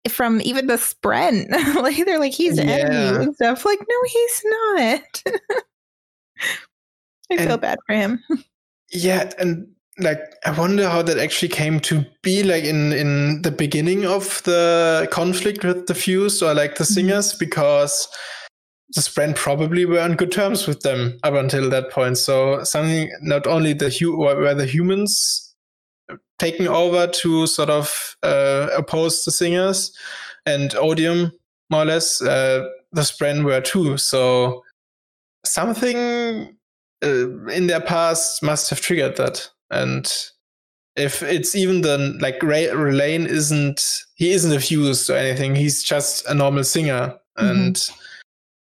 from 0.08 0.40
even 0.42 0.66
the 0.66 0.74
Spren. 0.74 1.50
like 1.82 2.04
they're 2.04 2.18
like 2.18 2.32
he's 2.32 2.56
yeah. 2.56 2.64
enemy 2.64 3.24
and 3.24 3.34
stuff. 3.34 3.64
Like 3.64 3.80
no, 3.80 3.96
he's 4.06 4.42
not. 4.44 5.22
I 7.30 7.34
and, 7.36 7.40
feel 7.40 7.58
bad 7.58 7.78
for 7.86 7.94
him. 7.94 8.22
yeah, 8.92 9.30
and 9.38 9.68
like 9.98 10.20
I 10.46 10.58
wonder 10.58 10.88
how 10.88 11.02
that 11.02 11.18
actually 11.18 11.48
came 11.48 11.80
to 11.80 12.04
be 12.22 12.42
like 12.42 12.64
in 12.64 12.92
in 12.92 13.42
the 13.42 13.50
beginning 13.50 14.06
of 14.06 14.42
the 14.44 15.06
conflict 15.10 15.64
with 15.64 15.86
the 15.86 15.94
fused 15.94 16.42
or 16.42 16.54
like 16.54 16.76
the 16.76 16.84
mm-hmm. 16.84 16.94
singers 16.94 17.34
because 17.34 18.08
the 18.94 19.00
Spren 19.00 19.36
probably 19.36 19.84
were 19.84 20.00
on 20.00 20.16
good 20.16 20.32
terms 20.32 20.66
with 20.66 20.80
them 20.80 21.18
up 21.22 21.34
until 21.34 21.70
that 21.70 21.90
point. 21.90 22.18
So 22.18 22.64
something 22.64 23.10
not 23.22 23.46
only 23.46 23.72
the 23.72 23.88
hu- 23.88 24.16
were 24.16 24.54
the 24.54 24.66
humans 24.66 25.54
taking 26.38 26.66
over 26.66 27.06
to 27.06 27.46
sort 27.46 27.70
of 27.70 28.16
uh, 28.22 28.68
oppose 28.76 29.24
the 29.24 29.30
singers, 29.30 29.96
and 30.46 30.74
Odium 30.74 31.32
more 31.70 31.82
or 31.82 31.86
less 31.86 32.20
uh, 32.20 32.66
the 32.92 33.02
Spren 33.02 33.44
were 33.44 33.60
too. 33.60 33.96
So 33.96 34.64
something 35.44 36.56
uh, 37.04 37.46
in 37.46 37.68
their 37.68 37.80
past 37.80 38.42
must 38.42 38.70
have 38.70 38.80
triggered 38.80 39.16
that, 39.16 39.48
and 39.70 40.12
if 40.96 41.22
it's 41.22 41.54
even 41.54 41.82
the 41.82 42.18
like 42.20 42.42
Ray, 42.42 42.68
Rlain 42.70 43.26
isn't 43.26 43.80
he 44.16 44.32
isn't 44.32 44.52
a 44.52 44.58
fused 44.58 45.08
or 45.08 45.16
anything. 45.16 45.54
He's 45.54 45.84
just 45.84 46.26
a 46.26 46.34
normal 46.34 46.64
singer, 46.64 47.14
mm-hmm. 47.38 47.46
and 47.46 47.88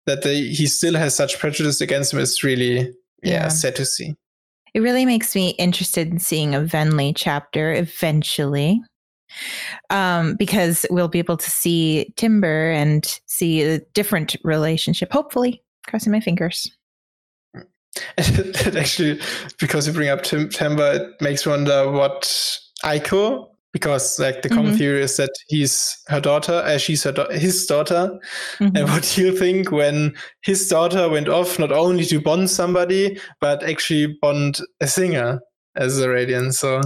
that 0.06 0.22
they, 0.22 0.42
he 0.42 0.66
still 0.66 0.94
has 0.94 1.14
such 1.14 1.38
prejudice 1.38 1.80
against 1.80 2.12
him 2.12 2.18
is 2.18 2.42
really 2.42 2.78
yeah, 3.22 3.44
yeah 3.44 3.48
sad 3.48 3.76
to 3.76 3.84
see. 3.84 4.14
It 4.74 4.80
really 4.80 5.04
makes 5.04 5.34
me 5.34 5.50
interested 5.50 6.08
in 6.08 6.18
seeing 6.18 6.54
a 6.54 6.60
Venli 6.60 7.12
chapter 7.14 7.72
eventually. 7.72 8.80
Um, 9.88 10.34
because 10.36 10.84
we'll 10.90 11.08
be 11.08 11.18
able 11.18 11.38
to 11.38 11.50
see 11.50 12.12
Timbre 12.16 12.70
and 12.72 13.18
see 13.26 13.62
a 13.62 13.78
different 13.94 14.36
relationship, 14.44 15.10
hopefully. 15.10 15.62
Crossing 15.86 16.12
my 16.12 16.20
fingers. 16.20 16.70
And 17.54 18.76
actually, 18.76 19.20
because 19.58 19.86
you 19.86 19.92
bring 19.92 20.10
up 20.10 20.22
Tim- 20.22 20.50
Timbre, 20.50 20.94
it 20.94 21.22
makes 21.22 21.46
me 21.46 21.50
wonder 21.52 21.90
what 21.90 22.22
Aiko 22.84 23.48
because 23.72 24.18
like 24.18 24.42
the 24.42 24.48
common 24.48 24.66
mm-hmm. 24.66 24.76
theory 24.76 25.02
is 25.02 25.16
that 25.16 25.30
he's 25.48 25.96
her 26.08 26.20
daughter, 26.20 26.62
as 26.64 26.76
uh, 26.76 26.78
she's 26.78 27.02
her 27.04 27.12
do- 27.12 27.26
his 27.30 27.66
daughter, 27.66 28.18
mm-hmm. 28.58 28.76
and 28.76 28.88
what 28.88 29.11
do 29.14 29.24
you 29.24 29.37
think 29.37 29.70
when 29.70 30.14
his 30.42 30.68
daughter 30.68 31.08
went 31.08 31.28
off 31.28 31.58
not 31.58 31.72
only 31.72 32.04
to 32.04 32.20
bond 32.20 32.50
somebody 32.50 33.18
but 33.40 33.62
actually 33.62 34.18
bond 34.20 34.61
a 34.80 34.87
singer 34.87 35.40
as 35.76 35.98
a 35.98 36.08
radiant? 36.08 36.54
So 36.54 36.82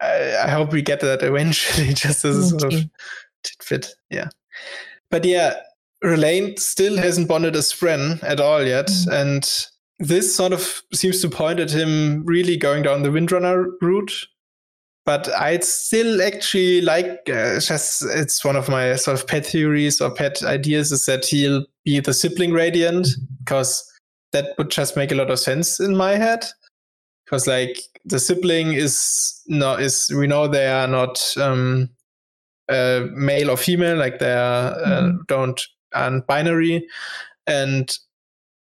I, 0.00 0.36
I 0.44 0.48
hope 0.48 0.72
we 0.72 0.82
get 0.82 1.00
that 1.00 1.22
eventually, 1.22 1.88
just 1.94 2.24
as 2.24 2.36
a 2.36 2.48
sort 2.48 2.74
of 2.74 2.84
tidbit. 3.42 3.94
Yeah, 4.10 4.28
but 5.10 5.24
yeah, 5.24 5.54
Rlain 6.04 6.58
still 6.58 6.98
hasn't 6.98 7.28
bonded 7.28 7.56
a 7.56 7.60
Spren 7.60 8.22
at 8.22 8.38
all 8.38 8.62
yet, 8.62 8.88
mm-hmm. 8.88 9.12
and 9.12 9.66
this 9.98 10.36
sort 10.36 10.52
of 10.52 10.82
seems 10.92 11.22
to 11.22 11.30
point 11.30 11.58
at 11.58 11.70
him 11.70 12.22
really 12.26 12.58
going 12.58 12.82
down 12.82 13.02
the 13.02 13.08
Windrunner 13.08 13.64
route 13.80 14.26
but 15.06 15.28
I 15.28 15.60
still 15.60 16.20
actually 16.20 16.82
like 16.82 17.30
uh, 17.30 17.60
just 17.60 18.04
it's 18.04 18.44
one 18.44 18.56
of 18.56 18.68
my 18.68 18.96
sort 18.96 19.18
of 19.18 19.26
pet 19.26 19.46
theories 19.46 20.00
or 20.00 20.10
pet 20.10 20.42
ideas 20.42 20.90
is 20.92 21.06
that 21.06 21.24
he'll 21.24 21.64
be 21.84 22.00
the 22.00 22.12
sibling 22.12 22.52
radiant 22.52 23.08
because 23.38 23.88
that 24.32 24.58
would 24.58 24.70
just 24.70 24.96
make 24.96 25.12
a 25.12 25.14
lot 25.14 25.30
of 25.30 25.38
sense 25.38 25.78
in 25.78 25.96
my 25.96 26.16
head 26.16 26.44
because 27.24 27.46
like 27.46 27.78
the 28.04 28.18
sibling 28.18 28.72
is 28.72 29.40
not 29.46 29.80
is 29.80 30.12
we 30.16 30.26
know 30.26 30.48
they 30.48 30.66
are 30.66 30.88
not 30.88 31.34
um 31.38 31.88
uh, 32.68 33.06
male 33.12 33.50
or 33.50 33.56
female 33.56 33.96
like 33.96 34.18
they 34.18 34.32
are 34.32 34.72
uh, 34.72 35.02
mm-hmm. 35.02 35.16
don't 35.28 35.62
aren't 35.94 36.26
binary 36.26 36.84
and 37.46 37.96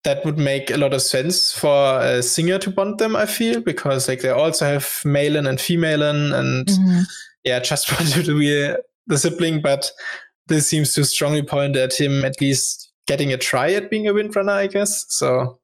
that 0.07 0.23
would 0.23 0.37
make 0.37 0.71
a 0.71 0.77
lot 0.77 0.93
of 0.93 1.01
sense 1.01 1.51
for 1.51 1.99
a 1.99 2.23
singer 2.23 2.57
to 2.57 2.69
bond 2.69 2.97
them, 2.97 3.13
I 3.13 3.25
feel, 3.25 3.59
because 3.59 4.07
like 4.07 4.21
they 4.21 4.29
also 4.29 4.63
have 4.63 5.01
male 5.03 5.35
and 5.35 5.59
female 5.59 6.01
and 6.01 6.65
mm-hmm. 6.65 7.01
yeah, 7.43 7.59
just 7.71 7.91
wanted 7.91 8.23
to 8.23 8.39
be 8.39 8.73
the 9.07 9.17
sibling, 9.17 9.61
but 9.61 9.91
this 10.47 10.65
seems 10.69 10.93
to 10.93 11.03
strongly 11.03 11.41
point 11.41 11.75
at 11.75 11.99
him 11.99 12.23
at 12.23 12.39
least 12.39 12.89
getting 13.05 13.33
a 13.33 13.37
try 13.37 13.73
at 13.73 13.89
being 13.89 14.07
a 14.07 14.13
windrunner, 14.13 14.53
I 14.53 14.67
guess. 14.67 15.05
So 15.09 15.59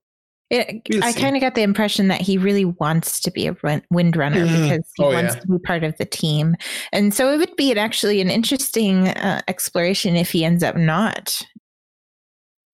it, 0.49 0.81
we'll 0.89 1.05
I 1.05 1.13
kind 1.13 1.37
of 1.37 1.41
got 1.41 1.55
the 1.55 1.63
impression 1.63 2.09
that 2.09 2.19
he 2.19 2.37
really 2.37 2.65
wants 2.65 3.21
to 3.21 3.31
be 3.31 3.47
a 3.47 3.53
windrunner 3.53 4.45
mm-hmm. 4.45 4.61
because 4.63 4.91
he 4.97 5.03
oh, 5.05 5.13
wants 5.13 5.35
yeah. 5.35 5.39
to 5.39 5.47
be 5.47 5.59
part 5.59 5.85
of 5.85 5.95
the 5.97 6.05
team. 6.05 6.57
And 6.91 7.13
so 7.13 7.31
it 7.31 7.37
would 7.37 7.55
be 7.55 7.71
an, 7.71 7.77
actually 7.77 8.19
an 8.19 8.29
interesting 8.29 9.07
uh, 9.07 9.41
exploration 9.47 10.17
if 10.17 10.33
he 10.33 10.43
ends 10.43 10.63
up 10.63 10.75
not 10.75 11.41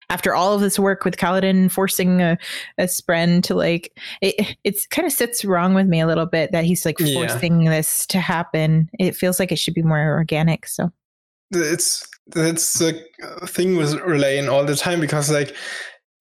after 0.09 0.33
all 0.33 0.53
of 0.53 0.61
this 0.61 0.79
work 0.79 1.03
with 1.03 1.17
Kaladin 1.17 1.71
forcing 1.71 2.21
a, 2.21 2.37
a 2.77 2.83
Spren 2.83 3.43
to 3.43 3.55
like 3.55 3.97
it 4.21 4.57
it's 4.63 4.87
kind 4.87 5.05
of 5.05 5.11
sits 5.11 5.43
wrong 5.43 5.73
with 5.73 5.87
me 5.87 5.99
a 5.99 6.07
little 6.07 6.25
bit 6.25 6.51
that 6.51 6.63
he's 6.63 6.85
like 6.85 6.97
forcing 6.99 7.61
yeah. 7.61 7.71
this 7.71 8.05
to 8.07 8.19
happen. 8.19 8.89
It 8.99 9.15
feels 9.15 9.39
like 9.39 9.51
it 9.51 9.59
should 9.59 9.73
be 9.73 9.83
more 9.83 10.13
organic. 10.13 10.67
So 10.67 10.91
it's 11.51 12.07
it's 12.35 12.79
the 12.79 12.93
thing 13.45 13.77
with 13.77 13.95
Rlain 14.01 14.49
all 14.49 14.65
the 14.65 14.75
time 14.75 14.99
because 14.99 15.31
like 15.31 15.55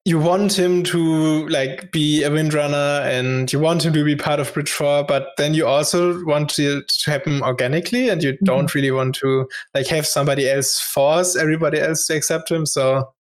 you 0.05 0.21
want 0.21 0.57
him 0.57 0.85
to 0.85 1.49
like 1.49 1.91
be 1.91 2.23
a 2.23 2.31
windrunner 2.31 3.05
and 3.05 3.53
you 3.53 3.59
want 3.59 3.85
him 3.85 3.93
to 3.93 4.05
be 4.05 4.15
part 4.15 4.39
of 4.39 4.55
Bridge 4.55 4.71
4, 4.71 5.03
but 5.03 5.31
then 5.37 5.53
you 5.53 5.67
also 5.67 6.25
want 6.25 6.57
it 6.61 6.87
to 6.87 7.11
happen 7.11 7.43
organically 7.43 8.09
and 8.09 8.23
you 8.23 8.35
mm-hmm. 8.35 8.45
don't 8.45 8.73
really 8.73 8.93
want 8.93 9.17
to 9.17 9.49
like 9.75 9.89
have 9.89 10.07
somebody 10.07 10.49
else 10.49 10.81
force 10.81 11.35
everybody 11.35 11.81
else 11.81 12.07
to 12.07 12.15
accept 12.15 12.53
him. 12.53 12.67
So 12.67 13.13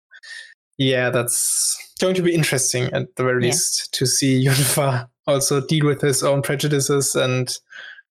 yeah, 0.78 1.10
that's 1.10 1.76
going 2.00 2.14
to 2.14 2.22
be 2.22 2.34
interesting 2.34 2.84
at 2.92 3.14
the 3.16 3.24
very 3.24 3.42
yeah. 3.42 3.50
least 3.50 3.92
to 3.94 4.06
see 4.06 4.44
Yunfa 4.46 5.08
also 5.26 5.60
deal 5.66 5.86
with 5.86 6.00
his 6.00 6.22
own 6.22 6.42
prejudices 6.42 7.14
and 7.14 7.56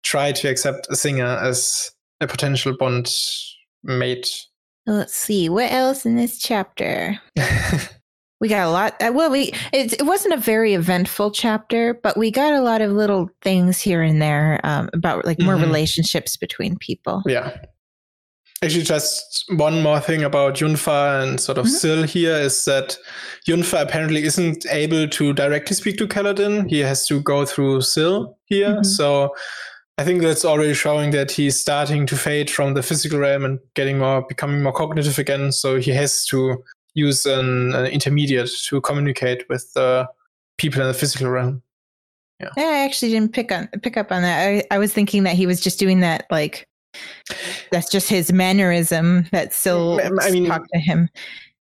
try 0.02 0.32
to 0.32 0.48
accept 0.48 0.86
a 0.90 0.96
singer 0.96 1.26
as 1.26 1.90
a 2.20 2.26
potential 2.26 2.76
bond 2.76 3.10
mate. 3.82 4.28
Let's 4.86 5.14
see 5.14 5.48
what 5.48 5.72
else 5.72 6.04
in 6.04 6.16
this 6.16 6.38
chapter. 6.38 7.18
we 8.40 8.48
got 8.48 8.66
a 8.66 8.70
lot. 8.70 8.94
Uh, 9.00 9.12
well, 9.14 9.30
we 9.30 9.52
it, 9.72 9.94
it 9.94 10.02
wasn't 10.04 10.34
a 10.34 10.38
very 10.38 10.74
eventful 10.74 11.30
chapter, 11.30 11.98
but 12.02 12.18
we 12.18 12.30
got 12.30 12.52
a 12.52 12.60
lot 12.60 12.82
of 12.82 12.92
little 12.92 13.30
things 13.40 13.80
here 13.80 14.02
and 14.02 14.20
there 14.20 14.60
um, 14.62 14.90
about 14.92 15.24
like 15.24 15.40
more 15.40 15.54
mm-hmm. 15.54 15.64
relationships 15.64 16.36
between 16.36 16.76
people. 16.76 17.22
Yeah, 17.26 17.56
Actually, 18.64 18.84
just 18.84 19.44
one 19.56 19.82
more 19.82 20.00
thing 20.00 20.22
about 20.22 20.54
Yunfa 20.54 21.22
and 21.22 21.38
sort 21.38 21.58
of 21.58 21.66
mm-hmm. 21.66 21.74
Syl 21.74 22.02
here 22.04 22.34
is 22.34 22.64
that 22.64 22.96
Yunfa 23.46 23.82
apparently 23.82 24.24
isn't 24.24 24.64
able 24.70 25.06
to 25.06 25.34
directly 25.34 25.76
speak 25.76 25.98
to 25.98 26.08
Kaladin. 26.08 26.70
He 26.70 26.78
has 26.80 27.06
to 27.08 27.20
go 27.20 27.44
through 27.44 27.82
Syl 27.82 28.38
here. 28.46 28.70
Mm-hmm. 28.70 28.84
So 28.84 29.34
I 29.98 30.04
think 30.04 30.22
that's 30.22 30.46
already 30.46 30.72
showing 30.72 31.10
that 31.10 31.30
he's 31.30 31.60
starting 31.60 32.06
to 32.06 32.16
fade 32.16 32.50
from 32.50 32.72
the 32.72 32.82
physical 32.82 33.18
realm 33.18 33.44
and 33.44 33.58
getting 33.74 33.98
more, 33.98 34.22
becoming 34.26 34.62
more 34.62 34.72
cognitive 34.72 35.18
again. 35.18 35.52
So 35.52 35.78
he 35.78 35.90
has 35.90 36.24
to 36.26 36.64
use 36.94 37.26
an, 37.26 37.74
an 37.74 37.86
intermediate 37.86 38.50
to 38.68 38.80
communicate 38.80 39.46
with 39.50 39.70
the 39.74 40.08
people 40.56 40.80
in 40.80 40.88
the 40.88 40.94
physical 40.94 41.28
realm. 41.28 41.62
Yeah. 42.40 42.48
I 42.56 42.84
actually 42.84 43.10
didn't 43.10 43.32
pick 43.32 43.52
on 43.52 43.68
pick 43.82 43.96
up 43.96 44.10
on 44.10 44.22
that. 44.22 44.46
I, 44.46 44.64
I 44.70 44.78
was 44.78 44.92
thinking 44.92 45.22
that 45.24 45.34
he 45.34 45.46
was 45.46 45.60
just 45.60 45.78
doing 45.78 46.00
that 46.00 46.26
like 46.30 46.66
that's 47.70 47.90
just 47.90 48.08
his 48.08 48.32
mannerism 48.32 49.26
that 49.32 49.52
still 49.52 50.00
I 50.20 50.30
mean, 50.30 50.46
talk 50.46 50.62
to 50.72 50.80
him. 50.80 51.08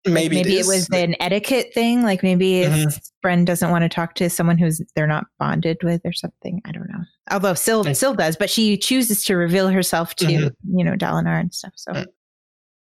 maybe 0.07 0.37
maybe 0.37 0.57
it, 0.57 0.61
it, 0.61 0.67
was 0.67 0.89
an 0.91 1.17
etiquette 1.21 1.73
thing. 1.75 2.03
Like 2.03 2.23
maybe 2.23 2.61
if 2.61 2.73
mm-hmm. 2.73 3.27
spren 3.27 3.45
doesn't 3.45 3.71
want 3.71 3.83
to 3.83 3.89
talk 3.89 4.15
to 4.15 4.31
someone 4.31 4.59
who's 4.59 4.81
they're 4.95 5.07
not 5.07 5.27
bonded 5.39 5.79
with 5.83 6.01
or 6.05 6.13
something. 6.13 6.61
I 6.65 6.73
don't 6.73 6.89
know. 6.89 7.05
Although 7.31 7.55
Syl 7.55 7.85
Syl 7.95 8.15
does, 8.15 8.37
but 8.37 8.51
she 8.51 8.77
chooses 8.77 9.25
to 9.25 9.37
reveal 9.37 9.69
herself 9.69 10.15
to 10.17 10.27
mm-hmm. 10.27 10.79
you 10.79 10.85
know 10.85 10.95
Dalinar 10.95 11.41
and 11.41 11.53
stuff. 11.53 11.73
So, 11.77 11.93
mm. 11.93 12.07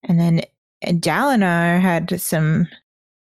and 0.05 0.19
then 0.19 0.43
Dalinar 0.85 1.81
had 1.81 2.21
some 2.21 2.69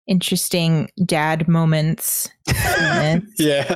interesting 0.08 0.90
dad 1.06 1.48
moments. 1.48 2.30
yeah. 2.48 3.76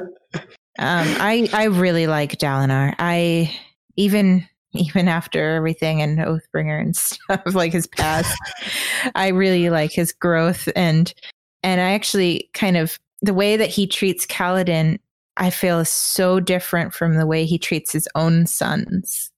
Um, 0.77 1.07
I 1.19 1.49
I 1.53 1.65
really 1.65 2.07
like 2.07 2.37
Dalinar. 2.37 2.95
I 2.99 3.57
even 3.95 4.47
even 4.79 5.07
after 5.07 5.55
everything 5.55 6.01
and 6.01 6.19
Oathbringer 6.19 6.79
and 6.81 6.95
stuff 6.95 7.41
like 7.53 7.73
his 7.73 7.88
past, 7.88 8.35
I 9.15 9.29
really 9.29 9.69
like 9.69 9.91
his 9.91 10.11
growth 10.11 10.69
and 10.75 11.13
and 11.63 11.81
I 11.81 11.93
actually 11.93 12.49
kind 12.53 12.77
of 12.77 12.99
the 13.21 13.33
way 13.33 13.57
that 13.57 13.69
he 13.69 13.88
treats 13.88 14.25
Kaladin, 14.25 14.99
I 15.38 15.49
feel 15.49 15.79
is 15.79 15.89
so 15.89 16.39
different 16.39 16.93
from 16.93 17.15
the 17.15 17.25
way 17.25 17.45
he 17.45 17.57
treats 17.57 17.91
his 17.91 18.07
own 18.13 18.45
sons. 18.45 19.31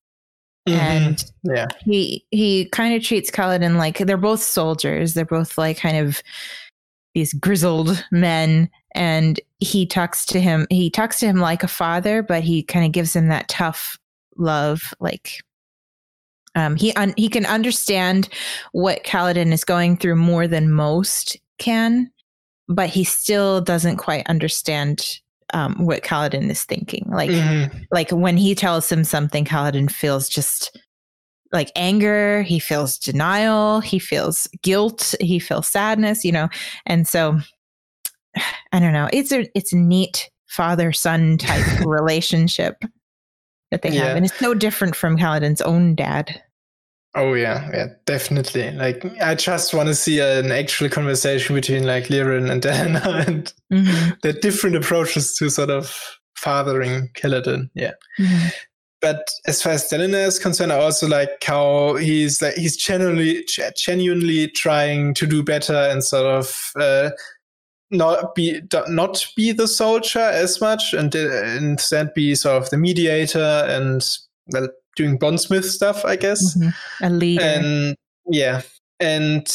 Mm-hmm. 0.68 0.80
And 0.80 1.26
yeah, 1.44 1.68
he 1.86 2.26
he 2.32 2.66
kind 2.66 2.94
of 2.94 3.04
treats 3.04 3.32
Kaladin 3.32 3.78
like 3.78 4.00
they're 4.00 4.18
both 4.18 4.42
soldiers. 4.42 5.14
They're 5.14 5.24
both 5.24 5.58
like 5.58 5.78
kind 5.78 5.98
of 5.98 6.22
these 7.18 7.34
grizzled 7.34 8.06
men 8.12 8.70
and 8.94 9.40
he 9.58 9.88
talks 9.88 10.24
to 10.24 10.40
him 10.40 10.68
he 10.70 10.90
talks 10.90 11.20
to 11.20 11.26
him 11.26 11.38
like 11.38 11.64
a 11.64 11.68
father 11.68 12.22
but 12.22 12.44
he 12.44 12.62
kind 12.62 12.86
of 12.86 12.92
gives 12.92 13.16
him 13.16 13.28
that 13.28 13.48
tough 13.48 13.98
love 14.38 14.94
like 15.00 15.42
um, 16.58 16.76
he 16.76 16.92
un- 16.94 17.14
he 17.18 17.30
can 17.30 17.46
understand 17.46 18.30
what 18.72 19.04
Kaladin 19.04 19.52
is 19.52 19.64
going 19.64 19.96
through 19.96 20.16
more 20.16 20.48
than 20.48 20.72
most 20.72 21.38
can, 21.60 22.12
but 22.68 22.90
he 22.90 23.04
still 23.04 23.62
doesn't 23.62 23.98
quite 23.98 24.26
understand 24.28 25.20
um, 25.54 25.76
what 25.86 26.02
Kaladin 26.02 26.50
is 26.50 26.64
thinking. 26.64 27.06
Like 27.10 27.30
mm-hmm. 27.30 27.78
like 27.92 28.10
when 28.10 28.38
he 28.38 28.56
tells 28.56 28.92
him 28.92 29.04
something, 29.04 29.46
Kaladin 29.46 29.92
feels 29.92 30.28
just 30.28 30.76
like 31.54 31.72
anger. 31.76 32.42
He 32.42 32.58
feels 32.58 32.98
denial. 32.98 33.80
He 33.80 34.00
feels 34.00 34.48
guilt. 34.64 35.14
He 35.20 35.38
feels 35.38 35.68
sadness. 35.68 36.26
You 36.26 36.32
know, 36.32 36.50
and 36.88 37.08
so 37.08 37.38
I 38.72 38.80
don't 38.80 38.94
know. 38.94 39.10
It's 39.14 39.32
a 39.32 39.48
it's 39.56 39.74
a 39.74 39.78
neat 39.78 40.32
father 40.48 40.92
son 40.92 41.38
type 41.38 41.66
relationship 41.86 42.84
that 43.72 43.82
they 43.82 43.96
have. 43.96 44.16
And 44.16 44.26
it's 44.26 44.38
so 44.38 44.54
different 44.54 44.96
from 44.96 45.18
Kaladin's 45.18 45.62
own 45.62 45.96
dad. 45.96 46.42
Oh 47.16 47.34
yeah, 47.34 47.70
yeah, 47.74 47.88
definitely. 48.06 48.72
Like 48.72 49.04
I 49.22 49.34
just 49.34 49.74
want 49.74 49.88
to 49.88 49.96
see 49.96 50.20
an 50.20 50.52
actual 50.52 50.88
conversation 50.88 51.56
between 51.56 51.86
like 51.86 52.06
Lirin 52.06 52.52
and 52.52 52.62
Dana 52.62 53.24
and 53.28 53.54
mm-hmm. 53.74 54.12
the 54.22 54.34
different 54.34 54.76
approaches 54.76 55.36
to 55.38 55.50
sort 55.50 55.72
of 55.72 55.98
fathering 56.36 57.10
Kaladin. 57.16 57.70
Yeah. 57.74 57.94
Mm-hmm. 58.20 58.50
But 59.02 59.30
as 59.46 59.62
far 59.62 59.74
as 59.74 59.90
Dalinar 59.90 60.28
is 60.28 60.40
concerned, 60.40 60.72
I 60.72 60.80
also 60.80 61.08
like 61.08 61.44
how 61.44 61.96
he's 61.96 62.42
like 62.42 62.56
he's 62.56 62.78
genuinely 62.78 63.46
genuinely 63.76 64.50
trying 64.50 65.14
to 65.16 65.28
do 65.28 65.44
better 65.44 65.76
and 65.76 66.04
sort 66.04 66.26
of 66.26 66.72
uh, 66.80 67.10
not 67.92 68.36
be 68.36 68.62
not 68.88 69.26
be 69.36 69.52
the 69.52 69.68
soldier 69.68 70.20
as 70.20 70.60
much 70.60 70.94
and 70.94 71.14
instead 71.16 72.14
be 72.14 72.36
sort 72.36 72.62
of 72.62 72.70
the 72.70 72.78
mediator 72.78 73.66
and 73.68 74.06
well 74.48 74.68
doing 74.96 75.18
bondsmith 75.18 75.66
stuff 75.66 76.04
i 76.06 76.16
guess. 76.16 76.58
Mm-hmm. 76.58 77.06
a 77.06 77.10
leader. 77.10 77.44
And 77.44 77.96
yeah. 78.30 78.62
And 79.00 79.48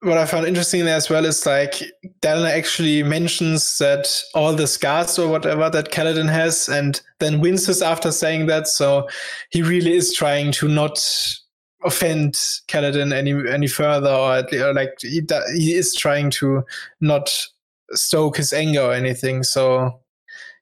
what 0.00 0.18
i 0.18 0.26
found 0.26 0.46
interesting 0.46 0.84
there 0.84 0.94
as 0.94 1.08
well 1.08 1.24
is 1.24 1.46
like 1.46 1.82
Dalinar 2.20 2.50
actually 2.50 3.02
mentions 3.02 3.78
that 3.78 4.06
all 4.34 4.52
the 4.52 4.66
scars 4.66 5.18
or 5.18 5.28
whatever 5.28 5.70
that 5.70 5.90
Kaladin 5.90 6.30
has 6.30 6.68
and 6.68 7.00
then 7.18 7.40
winces 7.40 7.82
after 7.82 8.12
saying 8.12 8.46
that. 8.46 8.68
So 8.68 9.08
he 9.50 9.62
really 9.62 9.94
is 9.94 10.14
trying 10.14 10.52
to 10.52 10.68
not 10.68 11.02
offend 11.84 12.34
Kaladin 12.68 13.12
any 13.12 13.32
any 13.50 13.66
further 13.66 14.10
or, 14.10 14.44
or 14.62 14.74
like 14.74 14.94
he, 15.00 15.22
he 15.54 15.74
is 15.74 15.94
trying 15.94 16.30
to 16.32 16.62
not 17.00 17.30
stoke 17.92 18.36
his 18.36 18.52
anger 18.52 18.82
or 18.82 18.92
anything. 18.92 19.42
So 19.42 20.00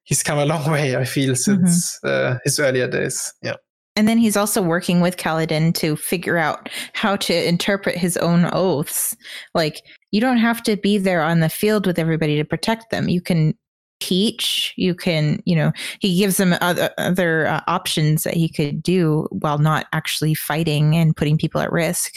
he's 0.05 0.23
come 0.23 0.39
a 0.39 0.45
long 0.47 0.71
way, 0.71 0.97
I 0.97 1.05
feel, 1.05 1.35
since 1.37 1.99
mm-hmm. 2.05 2.35
uh, 2.35 2.39
his 2.45 2.59
earlier 2.59 2.89
days. 2.89 3.33
Yeah. 3.43 3.57
And 3.97 4.09
then 4.09 4.19
he's 4.19 4.37
also 4.37 4.61
working 4.61 5.01
with 5.01 5.17
Kaladin 5.17 5.73
to 5.75 5.95
figure 5.95 6.37
out 6.37 6.69
how 6.95 7.15
to 7.17 7.49
interpret 7.49 7.97
his 7.97 8.17
own 8.17 8.51
oaths. 8.53 9.17
Like, 9.55 9.83
you 10.11 10.21
don't 10.21 10.39
have 10.39 10.63
to 10.65 10.77
be 10.77 10.99
there 10.99 11.23
on 11.23 11.41
the 11.41 11.49
field 11.49 11.87
with 11.87 11.99
everybody 11.99 12.37
to 12.37 12.45
protect 12.45 12.91
them. 12.91 13.09
You 13.09 13.21
can 13.21 13.55
teach. 14.01 14.75
You 14.77 14.97
can, 14.97 15.41
you 15.45 15.55
know, 15.55 15.73
he 16.01 16.19
gives 16.19 16.39
them 16.39 16.55
other, 16.61 16.91
other 16.99 17.47
uh, 17.47 17.61
options 17.69 18.25
that 18.25 18.35
he 18.35 18.49
could 18.49 18.83
do 18.83 19.29
while 19.31 19.59
not 19.59 19.87
actually 19.93 20.35
fighting 20.35 20.97
and 20.97 21.17
putting 21.17 21.39
people 21.39 21.61
at 21.61 21.73
risk. 21.73 22.17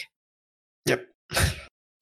Yep. 0.86 1.06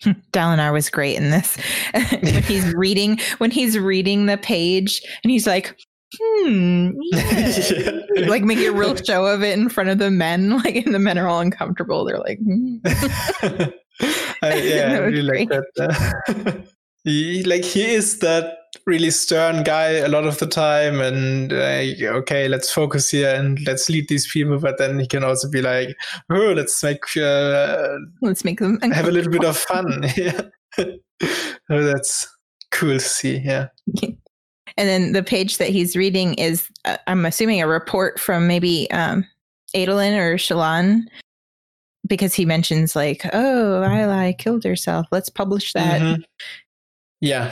Dalinar 0.03 0.73
was 0.73 0.89
great 0.89 1.17
in 1.17 1.31
this. 1.31 1.57
when 2.21 2.43
he's 2.43 2.73
reading 2.75 3.19
when 3.37 3.51
he's 3.51 3.77
reading 3.77 4.25
the 4.25 4.37
page 4.37 5.01
and 5.23 5.31
he's 5.31 5.47
like, 5.47 5.77
hmm, 6.17 6.91
yeah. 7.11 7.59
yeah. 7.69 7.91
like 8.27 8.43
make 8.43 8.59
a 8.59 8.71
real 8.71 8.95
show 8.95 9.25
of 9.25 9.43
it 9.43 9.57
in 9.57 9.69
front 9.69 9.89
of 9.89 9.97
the 9.97 10.11
men, 10.11 10.57
like 10.63 10.75
and 10.75 10.93
the 10.93 10.99
men 10.99 11.17
are 11.17 11.27
all 11.27 11.39
uncomfortable. 11.39 12.05
They're 12.05 12.19
like, 12.19 12.39
hmm. 12.39 12.77
I, 14.41 14.55
yeah, 14.55 14.93
I 14.93 14.97
really 14.97 15.29
great. 15.29 15.49
like 15.49 15.63
that. 15.75 16.25
Uh, 16.27 16.51
he, 17.05 17.43
like 17.43 17.63
he 17.63 17.85
is 17.85 18.19
that 18.19 18.57
really 18.85 19.11
stern 19.11 19.63
guy 19.63 19.89
a 19.89 20.07
lot 20.07 20.25
of 20.25 20.37
the 20.39 20.47
time 20.47 21.01
and 21.01 21.53
uh, 21.53 21.81
okay 22.17 22.47
let's 22.47 22.71
focus 22.71 23.09
here 23.09 23.33
and 23.33 23.59
let's 23.65 23.89
lead 23.89 24.07
these 24.09 24.29
people 24.31 24.59
but 24.59 24.77
then 24.77 24.99
he 24.99 25.07
can 25.07 25.23
also 25.23 25.49
be 25.49 25.61
like 25.61 25.95
oh 26.31 26.53
let's 26.53 26.81
make 26.83 27.17
uh, 27.17 27.97
let's 28.21 28.43
make 28.43 28.59
them 28.59 28.79
have 28.81 29.07
a 29.07 29.11
little 29.11 29.31
bit 29.31 29.43
of 29.43 29.57
fun 29.57 30.03
yeah 30.17 30.41
oh, 30.79 31.83
that's 31.83 32.27
cool 32.71 32.93
to 32.93 32.99
see 32.99 33.37
yeah 33.37 33.67
and 34.01 34.17
then 34.89 35.13
the 35.13 35.23
page 35.23 35.57
that 35.57 35.69
he's 35.69 35.95
reading 35.95 36.33
is 36.35 36.69
uh, 36.85 36.97
i'm 37.07 37.25
assuming 37.25 37.61
a 37.61 37.67
report 37.67 38.19
from 38.19 38.47
maybe 38.47 38.89
um 38.91 39.25
Adolin 39.75 40.17
or 40.17 40.35
Shallan 40.35 41.01
because 42.07 42.33
he 42.33 42.45
mentions 42.45 42.95
like, 42.95 43.25
"Oh, 43.33 43.83
Ialai 43.85 44.37
killed 44.37 44.63
herself. 44.63 45.05
Let's 45.11 45.29
publish 45.29 45.73
that." 45.73 46.01
Mm-hmm. 46.01 46.21
Yeah. 47.21 47.51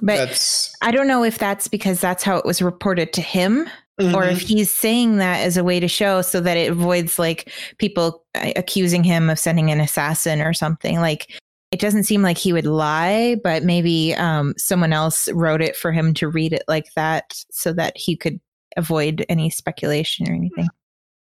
But 0.00 0.16
that's... 0.16 0.74
I 0.82 0.90
don't 0.90 1.08
know 1.08 1.24
if 1.24 1.38
that's 1.38 1.68
because 1.68 2.00
that's 2.00 2.22
how 2.22 2.36
it 2.36 2.44
was 2.44 2.60
reported 2.60 3.12
to 3.14 3.22
him 3.22 3.68
mm-hmm. 4.00 4.14
or 4.14 4.24
if 4.24 4.40
he's 4.40 4.70
saying 4.70 5.16
that 5.16 5.40
as 5.40 5.56
a 5.56 5.64
way 5.64 5.80
to 5.80 5.88
show 5.88 6.22
so 6.22 6.40
that 6.40 6.56
it 6.56 6.70
avoids 6.70 7.18
like 7.18 7.52
people 7.78 8.24
uh, 8.34 8.52
accusing 8.56 9.04
him 9.04 9.30
of 9.30 9.38
sending 9.38 9.70
an 9.70 9.80
assassin 9.80 10.40
or 10.40 10.52
something. 10.52 11.00
Like 11.00 11.30
it 11.72 11.80
doesn't 11.80 12.04
seem 12.04 12.22
like 12.22 12.38
he 12.38 12.52
would 12.52 12.66
lie, 12.66 13.36
but 13.42 13.62
maybe 13.62 14.14
um, 14.14 14.54
someone 14.56 14.92
else 14.92 15.30
wrote 15.32 15.62
it 15.62 15.76
for 15.76 15.92
him 15.92 16.14
to 16.14 16.28
read 16.28 16.52
it 16.52 16.62
like 16.68 16.92
that 16.94 17.42
so 17.50 17.72
that 17.72 17.96
he 17.96 18.16
could 18.16 18.40
avoid 18.76 19.24
any 19.28 19.50
speculation 19.50 20.30
or 20.30 20.34
anything. 20.34 20.68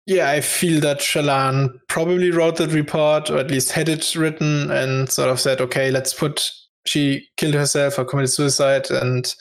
Yeah, 0.06 0.28
I 0.28 0.42
feel 0.42 0.80
that 0.80 0.98
Shallan 0.98 1.78
probably 1.88 2.30
wrote 2.30 2.56
that 2.56 2.72
report 2.72 3.30
or 3.30 3.38
at 3.38 3.50
least 3.50 3.72
had 3.72 3.88
it 3.88 4.14
written 4.14 4.70
and 4.70 5.08
sort 5.08 5.30
of 5.30 5.40
said, 5.40 5.62
okay, 5.62 5.90
let's 5.90 6.12
put 6.12 6.50
she 6.86 7.28
killed 7.36 7.54
herself 7.54 7.98
or 7.98 8.04
committed 8.04 8.30
suicide, 8.30 8.90
and 8.90 9.34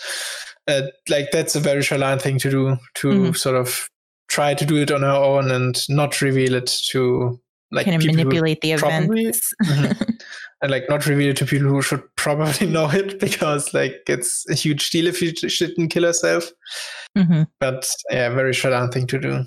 uh, 0.68 0.84
like 1.10 1.32
that's 1.32 1.56
a 1.56 1.60
very 1.60 1.82
Shallan 1.82 2.22
thing 2.22 2.40
to 2.40 2.50
do 2.50 2.78
to 2.96 3.08
mm-hmm. 3.08 3.32
sort 3.34 3.56
of 3.56 3.88
try 4.30 4.54
to 4.54 4.66
do 4.66 4.78
it 4.78 4.92
on 4.92 5.02
her 5.02 5.10
own 5.10 5.52
and 5.52 5.88
not 5.90 6.22
reveal 6.22 6.56
it 6.56 6.72
to 6.90 7.40
like 7.72 7.86
kind 7.86 8.02
of 8.02 8.06
manipulate 8.06 8.62
the 8.62 8.76
probably, 8.78 9.22
events 9.22 9.54
mm-hmm, 9.64 10.12
and 10.62 10.72
like 10.72 10.86
not 10.90 11.06
reveal 11.06 11.32
it 11.32 11.38
to 11.38 11.46
people 11.46 11.68
who 11.68 11.82
should 11.82 12.04
probably 12.16 12.68
know 12.76 12.90
it 12.90 13.20
because 13.20 13.74
like 13.74 14.02
it's 14.08 14.50
a 14.50 14.54
huge 14.54 14.90
deal 14.92 15.08
if 15.08 15.18
she 15.18 15.32
didn't 15.32 15.90
kill 15.90 16.04
herself. 16.04 16.52
Mm-hmm. 17.18 17.44
But 17.60 17.90
yeah, 18.10 18.30
very 18.30 18.54
Shallan 18.54 18.92
thing 18.92 19.08
to 19.08 19.20
do. 19.20 19.44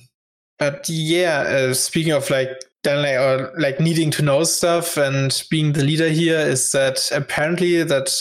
But 0.59 0.89
yeah, 0.89 1.41
uh, 1.41 1.75
speaking 1.75 2.13
of 2.13 2.29
like 2.31 2.49
then 2.87 3.03
like, 3.03 3.19
or 3.19 3.53
like 3.59 3.81
needing 3.81 4.11
to 4.13 4.23
know 4.23 4.45
stuff 4.45 4.97
and 4.97 5.43
being 5.51 5.73
the 5.73 5.85
leader 5.85 6.09
here 6.09 6.39
is 6.39 6.71
that 6.73 7.11
apparently 7.13 7.83
that 7.83 8.15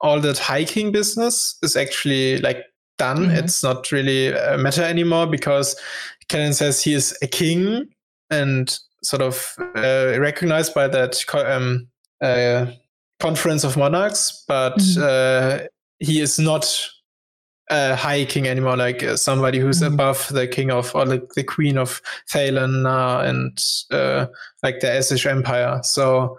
all 0.00 0.20
that 0.20 0.38
high 0.38 0.64
king 0.64 0.92
business 0.92 1.58
is 1.62 1.76
actually 1.76 2.38
like 2.38 2.64
done. 2.96 3.26
Mm-hmm. 3.26 3.36
It's 3.36 3.62
not 3.62 3.90
really 3.90 4.32
a 4.32 4.56
matter 4.56 4.82
anymore 4.82 5.26
because 5.26 5.74
Kaladin 6.28 6.54
says 6.54 6.82
he 6.82 6.94
is 6.94 7.16
a 7.22 7.26
king 7.26 7.88
and 8.30 8.78
sort 9.02 9.22
of 9.22 9.54
uh, 9.76 10.16
recognized 10.18 10.74
by 10.74 10.86
that 10.88 11.24
um, 11.34 11.88
uh, 12.22 12.66
conference 13.18 13.64
of 13.64 13.76
monarchs, 13.76 14.44
but 14.46 14.76
mm-hmm. 14.78 15.02
uh, 15.02 15.66
he 15.98 16.20
is 16.20 16.38
not 16.38 16.88
uh, 17.70 17.96
high 17.96 18.24
king 18.24 18.46
anymore, 18.46 18.76
like 18.76 19.02
uh, 19.02 19.16
somebody 19.16 19.58
who's 19.58 19.80
mm-hmm. 19.80 19.94
above 19.94 20.28
the 20.28 20.46
king 20.46 20.70
of 20.70 20.94
or 20.94 21.06
like 21.06 21.28
the 21.34 21.44
queen 21.44 21.78
of 21.78 22.00
Thaylen 22.30 22.86
uh, 22.86 23.26
and 23.28 23.58
uh, 23.90 24.26
like 24.62 24.80
the 24.80 24.86
Azish 24.86 25.26
Empire. 25.26 25.80
So 25.82 26.38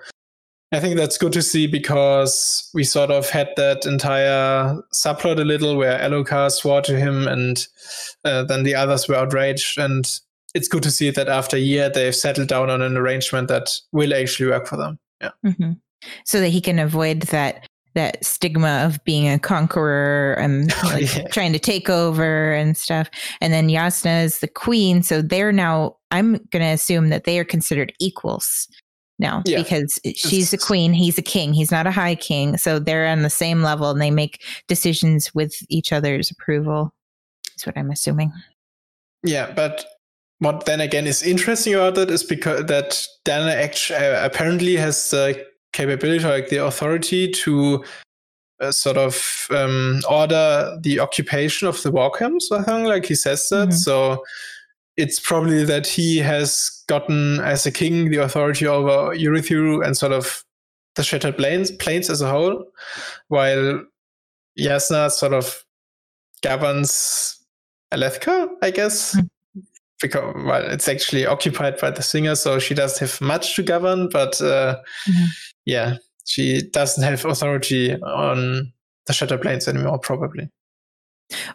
I 0.71 0.79
think 0.79 0.97
that's 0.97 1.17
good 1.17 1.33
to 1.33 1.41
see 1.41 1.65
because 1.65 2.69
we 2.73 2.83
sort 2.83 3.09
of 3.09 3.29
had 3.29 3.49
that 3.57 3.85
entire 3.85 4.79
subplot 4.93 5.39
a 5.39 5.43
little 5.43 5.75
where 5.75 5.97
Elhokar 5.99 6.51
swore 6.51 6.81
to 6.81 6.99
him 6.99 7.27
and 7.27 7.65
uh, 8.23 8.43
then 8.43 8.63
the 8.63 8.75
others 8.75 9.07
were 9.07 9.15
outraged. 9.15 9.79
And 9.79 10.05
it's 10.53 10.67
good 10.67 10.83
to 10.83 10.91
see 10.91 11.09
that 11.09 11.27
after 11.27 11.57
a 11.57 11.61
year 11.61 11.89
they've 11.89 12.15
settled 12.15 12.49
down 12.49 12.69
on 12.69 12.81
an 12.81 12.97
arrangement 12.97 13.47
that 13.47 13.71
will 13.91 14.13
actually 14.13 14.49
work 14.49 14.67
for 14.67 14.77
them. 14.77 14.99
Yeah. 15.21 15.31
Mm-hmm. 15.45 15.71
So 16.25 16.39
that 16.39 16.49
he 16.49 16.61
can 16.61 16.79
avoid 16.79 17.21
that 17.23 17.67
that 17.95 18.23
stigma 18.23 18.83
of 18.85 19.03
being 19.03 19.27
a 19.27 19.39
conqueror 19.39 20.33
and 20.33 20.73
like, 20.83 21.15
yeah. 21.15 21.27
trying 21.29 21.53
to 21.53 21.59
take 21.59 21.89
over 21.89 22.53
and 22.53 22.77
stuff. 22.77 23.09
And 23.41 23.53
then 23.53 23.69
Jasnah 23.69 24.23
is 24.23 24.39
the 24.39 24.47
queen, 24.47 25.03
so 25.03 25.21
they're 25.21 25.51
now. 25.51 25.97
I'm 26.11 26.33
going 26.51 26.63
to 26.63 26.71
assume 26.71 27.09
that 27.09 27.25
they 27.25 27.37
are 27.37 27.45
considered 27.45 27.93
equals 27.99 28.67
now 29.19 29.43
yeah. 29.45 29.61
because 29.61 29.99
she's 30.15 30.53
a 30.53 30.57
queen, 30.57 30.91
he's 30.93 31.17
a 31.17 31.21
king. 31.21 31.53
He's 31.53 31.71
not 31.71 31.85
a 31.85 31.91
high 31.91 32.15
king, 32.15 32.57
so 32.57 32.79
they're 32.79 33.07
on 33.07 33.21
the 33.21 33.29
same 33.29 33.61
level 33.61 33.91
and 33.91 34.01
they 34.01 34.11
make 34.11 34.43
decisions 34.67 35.35
with 35.35 35.55
each 35.69 35.91
other's 35.91 36.31
approval. 36.31 36.91
That's 37.45 37.65
what 37.65 37.77
I'm 37.77 37.91
assuming. 37.91 38.31
Yeah, 39.23 39.51
but 39.51 39.85
what 40.39 40.65
then 40.65 40.79
again 40.79 41.05
is 41.05 41.21
interesting 41.21 41.75
about 41.75 41.97
it 41.97 42.09
is 42.09 42.23
because 42.23 42.65
that 42.65 43.05
Dalinar 43.25 43.55
actually 43.55 43.99
uh, 43.99 44.25
apparently 44.25 44.77
has 44.77 45.09
the 45.09 45.45
capability, 45.73 46.23
like 46.25 46.49
the 46.49 46.65
authority 46.65 47.29
to 47.31 47.83
uh, 48.59 48.71
sort 48.71 48.97
of 48.97 49.47
um, 49.51 50.01
order 50.09 50.77
the 50.81 50.99
occupation 50.99 51.67
of 51.67 51.81
the 51.83 51.91
war 51.91 52.11
camps. 52.11 52.51
I 52.51 52.63
think, 52.63 52.87
like 52.87 53.05
he 53.05 53.15
says 53.15 53.47
that. 53.49 53.69
Mm-hmm. 53.69 53.77
So 53.77 54.23
it's 54.97 55.19
probably 55.19 55.63
that 55.63 55.87
he 55.87 56.17
has 56.17 56.83
gotten 56.87 57.39
as 57.39 57.65
a 57.65 57.71
king 57.71 58.09
the 58.09 58.17
authority 58.17 58.67
over 58.67 59.15
Urithiru 59.15 59.85
and 59.85 59.95
sort 59.95 60.11
of 60.11 60.43
the 60.95 61.03
Shattered 61.03 61.37
Plains, 61.37 61.71
plains 61.71 62.09
as 62.09 62.21
a 62.21 62.29
whole, 62.29 62.65
while 63.29 63.81
Jasnah 64.57 65.11
sort 65.11 65.33
of 65.33 65.63
governs 66.41 67.39
Alethkar, 67.93 68.49
I 68.61 68.71
guess. 68.71 69.15
Mm-hmm 69.15 69.27
because 70.01 70.35
well, 70.35 70.63
it's 70.63 70.87
actually 70.87 71.25
occupied 71.25 71.79
by 71.79 71.91
the 71.91 72.01
singer, 72.01 72.35
so 72.35 72.59
she 72.59 72.73
doesn't 72.73 72.99
have 72.99 73.21
much 73.21 73.55
to 73.55 73.63
govern. 73.63 74.09
But 74.09 74.41
uh, 74.41 74.79
mm-hmm 75.07 75.25
yeah, 75.69 75.97
she 76.25 76.61
doesn't 76.61 77.03
have 77.03 77.23
authority 77.25 77.95
on 78.01 78.73
the 79.05 79.13
Shattered 79.13 79.41
Plains 79.41 79.67
anymore, 79.67 79.99
probably. 79.99 80.49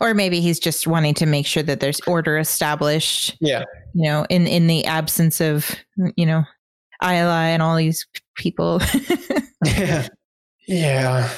Or 0.00 0.14
maybe 0.14 0.40
he's 0.40 0.60
just 0.60 0.86
wanting 0.86 1.14
to 1.14 1.26
make 1.26 1.46
sure 1.46 1.64
that 1.64 1.80
there's 1.80 2.00
order 2.06 2.38
established. 2.38 3.36
Yeah. 3.40 3.64
You 3.92 4.04
know, 4.04 4.26
in 4.30 4.46
in 4.46 4.68
the 4.68 4.84
absence 4.84 5.40
of 5.40 5.74
you 6.16 6.26
know, 6.26 6.44
Isla 7.02 7.46
and 7.46 7.60
all 7.60 7.76
these 7.76 8.06
people. 8.36 8.80
yeah. 9.64 10.08
Yeah. 10.66 11.28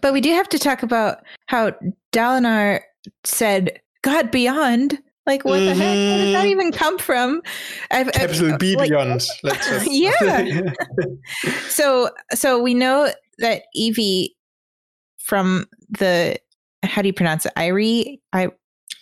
but 0.00 0.12
we 0.12 0.20
do 0.20 0.30
have 0.30 0.48
to 0.50 0.58
talk 0.58 0.82
about 0.84 1.18
how 1.46 1.72
Dalinar 2.12 2.80
said 3.24 3.80
God 4.02 4.30
beyond 4.30 4.98
like 5.26 5.44
what 5.44 5.60
mm-hmm. 5.60 5.66
the 5.66 5.74
heck? 5.74 5.94
Where 5.96 6.18
did 6.18 6.34
that 6.34 6.40
mm-hmm. 6.40 6.48
even 6.48 6.72
come 6.72 6.98
from? 6.98 7.42
I've, 7.90 8.12
Capital 8.12 8.52
I've, 8.52 8.58
B 8.58 8.76
like, 8.76 8.88
beyond. 8.88 9.26
Let's 9.42 9.68
just 9.68 9.86
yeah. 9.90 10.62
so 11.68 12.10
so 12.32 12.62
we 12.62 12.74
know 12.74 13.10
that 13.38 13.62
Evi 13.76 14.30
from 15.18 15.66
the 15.90 16.38
how 16.82 17.02
do 17.02 17.08
you 17.08 17.14
pronounce 17.14 17.46
it? 17.46 17.52
Irie, 17.56 18.20
I, 18.32 18.48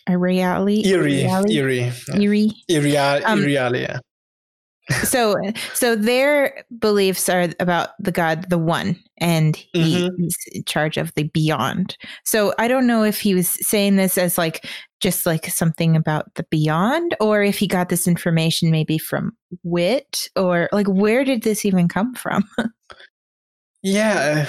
Iriali, 0.08 0.84
Eerie, 0.86 1.22
Eerie, 1.22 1.92
Eerie, 2.14 2.52
Eerie, 2.68 2.96
um, 2.96 3.46
yeah 3.46 3.98
so 4.90 5.34
so 5.72 5.96
their 5.96 6.64
beliefs 6.78 7.28
are 7.28 7.48
about 7.58 7.90
the 7.98 8.12
god 8.12 8.48
the 8.50 8.58
one 8.58 9.00
and 9.18 9.56
he, 9.56 10.08
mm-hmm. 10.08 10.22
he's 10.22 10.36
in 10.52 10.64
charge 10.64 10.96
of 10.96 11.12
the 11.14 11.24
beyond 11.24 11.96
so 12.24 12.52
i 12.58 12.68
don't 12.68 12.86
know 12.86 13.02
if 13.02 13.18
he 13.18 13.34
was 13.34 13.56
saying 13.66 13.96
this 13.96 14.18
as 14.18 14.36
like 14.36 14.66
just 15.00 15.24
like 15.26 15.46
something 15.46 15.96
about 15.96 16.34
the 16.34 16.44
beyond 16.50 17.16
or 17.20 17.42
if 17.42 17.58
he 17.58 17.66
got 17.66 17.88
this 17.88 18.06
information 18.06 18.70
maybe 18.70 18.98
from 18.98 19.32
wit 19.62 20.28
or 20.36 20.68
like 20.72 20.86
where 20.86 21.24
did 21.24 21.42
this 21.42 21.64
even 21.64 21.88
come 21.88 22.14
from 22.14 22.44
yeah 23.82 24.46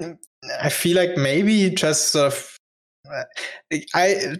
uh, 0.00 0.12
i 0.60 0.68
feel 0.68 0.96
like 0.96 1.16
maybe 1.16 1.70
just 1.70 2.14
uh, 2.14 2.30
sort 2.30 2.32
of 2.32 2.56
uh, 3.12 3.78
i 3.94 4.36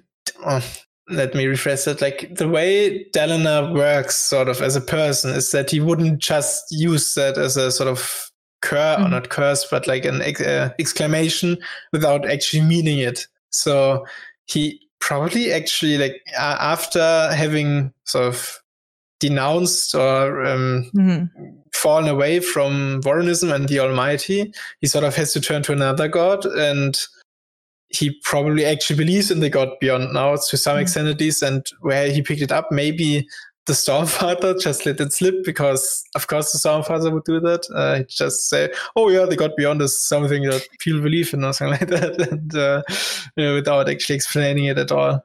oh, 0.47 0.61
let 1.09 1.35
me 1.35 1.45
rephrase 1.45 1.87
it 1.87 2.01
like 2.01 2.35
the 2.37 2.49
way 2.49 3.05
Dalinar 3.11 3.75
works 3.75 4.17
sort 4.17 4.49
of 4.49 4.61
as 4.63 4.77
a 4.77 4.81
person 4.81 5.35
is 5.35 5.51
that 5.51 5.71
he 5.71 5.81
wouldn't 5.81 6.19
just 6.21 6.65
use 6.71 7.15
that 7.15 7.37
as 7.39 7.57
a 7.57 7.71
sort 7.71 7.89
of 7.89 8.31
curse 8.61 8.99
mm. 9.01 9.07
or 9.07 9.09
not 9.09 9.29
curse 9.29 9.67
but 9.69 9.87
like 9.87 10.05
an 10.05 10.23
ex- 10.23 10.41
uh, 10.41 10.71
exclamation 10.79 11.59
without 11.93 12.29
actually 12.31 12.63
meaning 12.63 12.99
it 12.99 13.27
so 13.51 14.07
he 14.47 14.81
probably 15.01 15.53
actually 15.53 15.99
like 15.99 16.23
uh, 16.39 16.57
after 16.61 17.33
having 17.35 17.93
sort 18.05 18.25
of 18.25 18.63
denounced 19.23 19.95
or 19.95 20.45
um, 20.45 20.91
mm-hmm. 20.97 21.25
fallen 21.73 22.09
away 22.09 22.41
from 22.41 23.01
Vorinism 23.03 23.55
and 23.55 23.69
the 23.69 23.79
Almighty, 23.79 24.53
he 24.81 24.87
sort 24.87 25.05
of 25.05 25.15
has 25.15 25.33
to 25.33 25.41
turn 25.41 25.63
to 25.63 25.73
another 25.73 26.09
god 26.09 26.45
and 26.45 27.01
he 27.93 28.19
probably 28.23 28.65
actually 28.65 28.97
believes 28.97 29.31
in 29.31 29.41
the 29.41 29.51
god 29.51 29.69
beyond 29.81 30.13
now 30.13 30.35
to 30.37 30.57
some 30.57 30.75
mm-hmm. 30.75 30.83
extent 30.83 31.09
at 31.09 31.21
least 31.21 31.43
and 31.43 31.67
where 31.81 32.11
he 32.11 32.23
picked 32.23 32.43
it 32.43 32.53
up 32.53 32.71
maybe 32.71 33.27
the 33.67 33.73
stormfather 33.73 34.61
just 34.61 34.87
let 34.87 35.01
it 35.01 35.13
slip 35.13 35.45
because 35.45 36.05
of 36.15 36.27
course 36.27 36.53
the 36.53 36.59
stormfather 36.59 37.13
would 37.13 37.25
do 37.25 37.39
that 37.41 37.65
uh, 37.75 38.03
just 38.09 38.49
say 38.49 38.73
oh 38.97 39.09
yeah 39.09 39.25
the 39.25 39.37
god 39.37 39.53
beyond 39.57 39.81
is 39.81 40.01
something 40.01 40.43
that 40.43 40.67
people 40.79 41.01
believe 41.01 41.33
in 41.33 41.45
or 41.45 41.53
something 41.53 41.79
like 41.89 41.89
that 41.89 42.31
and 42.31 42.55
uh, 42.57 42.83
you 43.37 43.45
know, 43.45 43.55
without 43.55 43.89
actually 43.89 44.17
explaining 44.17 44.65
it 44.65 44.79
at 44.79 44.93
all 44.93 45.25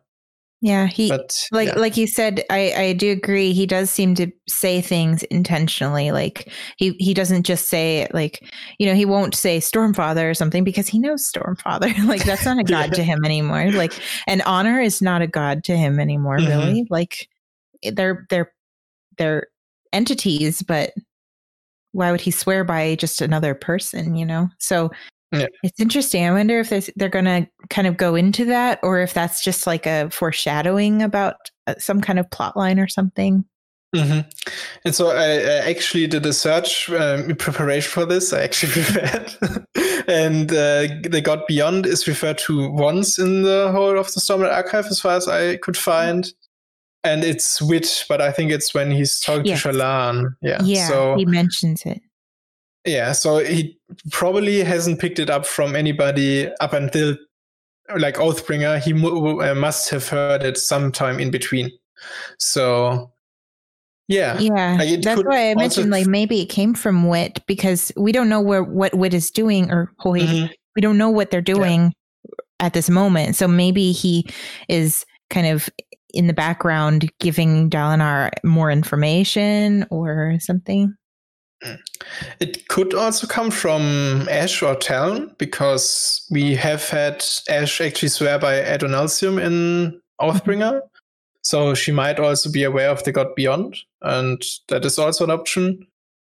yeah, 0.60 0.88
he 0.88 1.10
but, 1.10 1.46
like 1.52 1.68
yeah. 1.68 1.76
like 1.76 1.98
you 1.98 2.08
said, 2.08 2.44
I 2.50 2.74
I 2.76 2.94
do 2.94 3.12
agree. 3.12 3.54
He 3.54 3.68
does 3.68 3.92
seem 3.92 4.16
to 4.16 4.32
say 4.50 4.82
things 4.82 5.22
intentionally. 5.24 6.12
Like 6.12 6.52
he 6.78 6.96
he 6.98 7.14
doesn't 7.14 7.44
just 7.44 7.70
say 7.70 8.08
like 8.12 8.44
you 8.80 8.88
know 8.88 8.96
he 8.96 9.06
won't 9.06 9.36
say 9.36 9.60
Stormfather 9.60 10.30
or 10.30 10.34
something 10.34 10.64
because 10.64 10.88
he 10.88 10.98
knows 10.98 11.30
Stormfather. 11.32 11.96
like 12.06 12.24
that's 12.24 12.46
not 12.46 12.58
a 12.58 12.64
god 12.64 12.90
yeah. 12.90 12.96
to 12.96 13.04
him 13.04 13.24
anymore. 13.24 13.72
Like 13.72 13.94
and 14.26 14.42
honor 14.44 14.82
is 14.82 15.00
not 15.00 15.22
a 15.22 15.28
god 15.28 15.64
to 15.66 15.78
him 15.78 16.00
anymore. 16.00 16.40
Mm-hmm. 16.40 16.60
Really, 16.60 16.88
like 16.90 17.30
they're 17.94 18.26
they're 18.32 18.52
they're 19.20 19.48
entities, 19.94 20.64
but 20.64 20.92
why 21.92 22.12
would 22.12 22.22
he 22.22 22.32
swear 22.32 22.64
by 22.64 22.96
just 22.96 23.22
another 23.22 23.54
person? 23.54 24.16
You 24.16 24.26
know, 24.26 24.50
so 24.58 24.90
yeah. 25.32 25.48
It's 25.64 25.80
interesting. 25.80 26.26
I 26.26 26.32
wonder 26.32 26.60
if 26.60 26.90
they're 26.96 27.10
going 27.10 27.26
to 27.26 27.48
kind 27.70 27.88
of 27.88 27.98
go 27.98 28.16
into 28.16 28.46
that 28.46 28.80
or 28.82 29.02
if 29.02 29.14
that's 29.14 29.44
just 29.44 29.68
like 29.68 29.86
a 29.86 30.10
foreshadowing 30.10 31.02
about 31.02 31.36
uh, 31.68 31.76
some 31.78 32.02
kind 32.02 32.20
of 32.20 32.30
plot 32.32 32.56
line 32.56 32.80
or 32.80 32.88
something. 32.88 33.46
Mm-hmm. 33.96 34.30
And 34.86 34.96
so 34.96 35.10
I, 35.10 35.24
I, 35.24 35.70
actually 35.70 36.08
did 36.08 36.26
a 36.26 36.34
search 36.34 36.90
um, 36.90 37.30
in 37.30 37.36
preparation 37.38 37.90
for 37.90 38.06
this. 38.06 38.34
I 38.34 38.44
actually 38.44 38.74
prepared. 38.84 39.34
and 40.08 40.52
uh, 40.52 40.88
the 41.10 41.22
God 41.24 41.44
Beyond 41.48 41.86
is 41.86 42.08
referred 42.08 42.38
to 42.40 42.70
once 42.70 43.18
in 43.18 43.44
the 43.44 43.72
whole 43.72 43.98
of 43.98 44.14
the 44.14 44.20
Stormlight 44.20 44.54
Archive, 44.54 44.88
as 44.88 45.00
far 45.00 45.16
as 45.16 45.28
I 45.28 45.58
could 45.58 45.78
find. 45.78 46.32
And 47.06 47.24
it's 47.24 47.62
Wit, 47.62 48.04
but 48.10 48.22
I 48.22 48.32
think 48.32 48.52
it's 48.52 48.74
when 48.74 48.92
he's 48.92 49.22
talking 49.22 49.46
yes. 49.46 49.64
to 49.64 49.70
Shallan. 49.70 50.32
Yeah. 50.42 50.62
Yeah. 50.64 50.88
So, 50.90 51.16
he 51.16 51.26
mentions 51.26 51.86
it. 51.86 52.02
Yeah, 52.88 53.12
so 53.12 53.40
he 53.40 53.78
probably 54.12 54.64
hasn't 54.64 55.00
picked 55.00 55.20
it 55.20 55.30
up 55.30 55.46
from 55.46 55.76
anybody 55.76 56.50
up 56.62 56.72
until 56.72 57.18
like 57.98 58.16
Oathbringer. 58.16 58.82
He 58.82 58.94
uh, 58.94 59.54
must 59.56 59.90
have 59.90 60.08
heard 60.08 60.42
it 60.42 60.58
sometime 60.58 61.20
in 61.20 61.30
between. 61.30 61.70
So 62.40 63.12
yeah, 64.08 64.40
yeah, 64.40 64.78
like 64.80 65.02
that's 65.02 65.22
why 65.22 65.52
I 65.52 65.56
mentioned 65.56 65.92
like 65.92 66.08
maybe 66.08 66.42
it 66.42 66.46
came 66.46 66.74
from 66.74 67.10
Wit 67.10 67.44
because 67.46 67.92
we 67.98 68.14
don't 68.14 68.30
know 68.30 68.40
where 68.40 68.64
what 68.64 68.96
Wit 68.96 69.14
is 69.14 69.32
doing 69.32 69.70
or 69.70 69.92
Hoid. 70.00 70.22
Mm-hmm. 70.22 70.46
We 70.78 70.82
don't 70.82 70.98
know 70.98 71.10
what 71.10 71.30
they're 71.30 71.42
doing 71.42 71.94
yeah. 72.24 72.66
at 72.68 72.74
this 72.74 72.90
moment. 72.90 73.36
So 73.36 73.50
maybe 73.50 73.92
he 73.92 74.30
is 74.70 75.06
kind 75.30 75.48
of 75.48 75.70
in 76.14 76.28
the 76.28 76.34
background 76.34 77.12
giving 77.20 77.70
Dalinar 77.70 78.30
more 78.46 78.72
information 78.72 79.86
or 79.90 80.38
something. 80.40 80.96
It 82.40 82.68
could 82.68 82.94
also 82.94 83.28
come 83.28 83.52
from 83.52 84.28
Ash 84.30 84.62
or 84.62 84.76
Taln, 84.76 85.36
because 85.38 86.28
we 86.32 86.56
have 86.56 86.88
had 86.90 87.26
Ash 87.50 87.82
actually 87.82 88.10
swear 88.10 88.40
by 88.40 88.62
Adonalsium 88.62 89.42
in 89.44 90.02
Oathbringer. 90.22 90.74
Mm-hmm. 90.74 90.88
So 91.42 91.74
she 91.74 91.92
might 91.92 92.20
also 92.20 92.52
be 92.52 92.64
aware 92.64 92.90
of 92.90 93.04
the 93.04 93.12
God 93.12 93.34
Beyond, 93.36 93.78
and 94.02 94.42
that 94.68 94.86
is 94.86 95.00
also 95.00 95.24
an 95.24 95.32
option. 95.32 95.88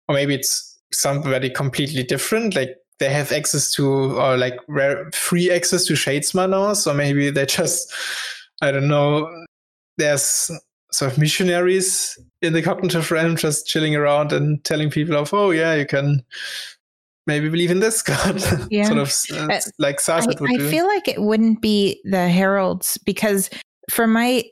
Or 0.08 0.14
maybe 0.14 0.34
it's 0.34 0.78
somebody 0.92 1.50
completely 1.50 2.02
different, 2.02 2.54
like 2.54 2.76
they 2.98 3.08
have 3.08 3.32
access 3.32 3.72
to 3.72 3.88
or 4.18 4.36
like 4.36 4.56
rare, 4.68 5.10
free 5.12 5.50
access 5.50 5.84
to 5.86 5.94
Shadesmar 5.94 6.48
now. 6.48 6.74
So 6.74 6.94
maybe 6.94 7.30
they 7.30 7.46
just, 7.60 7.92
I 8.62 8.70
don't 8.70 8.88
know, 8.88 9.28
there's 9.98 10.50
sort 10.92 11.12
of 11.12 11.18
missionaries 11.18 12.18
in 12.42 12.52
the 12.52 12.62
cognitive 12.62 13.10
realm 13.10 13.36
just 13.36 13.66
chilling 13.66 13.94
around 13.94 14.32
and 14.32 14.62
telling 14.64 14.90
people 14.90 15.16
of, 15.16 15.32
oh 15.32 15.50
yeah, 15.50 15.74
you 15.74 15.86
can 15.86 16.22
maybe 17.26 17.48
believe 17.48 17.70
in 17.70 17.80
this 17.80 18.02
god. 18.02 18.42
Yeah. 18.70 18.84
sort 18.84 18.98
of 18.98 19.14
uh, 19.32 19.54
uh, 19.54 19.60
like 19.78 19.98
Sarset 19.98 20.40
would 20.40 20.50
I, 20.50 20.56
do. 20.56 20.68
feel 20.68 20.86
like 20.86 21.08
it 21.08 21.22
wouldn't 21.22 21.60
be 21.60 22.00
the 22.04 22.28
heralds 22.28 22.98
because 22.98 23.50
for 23.90 24.06
my 24.06 24.44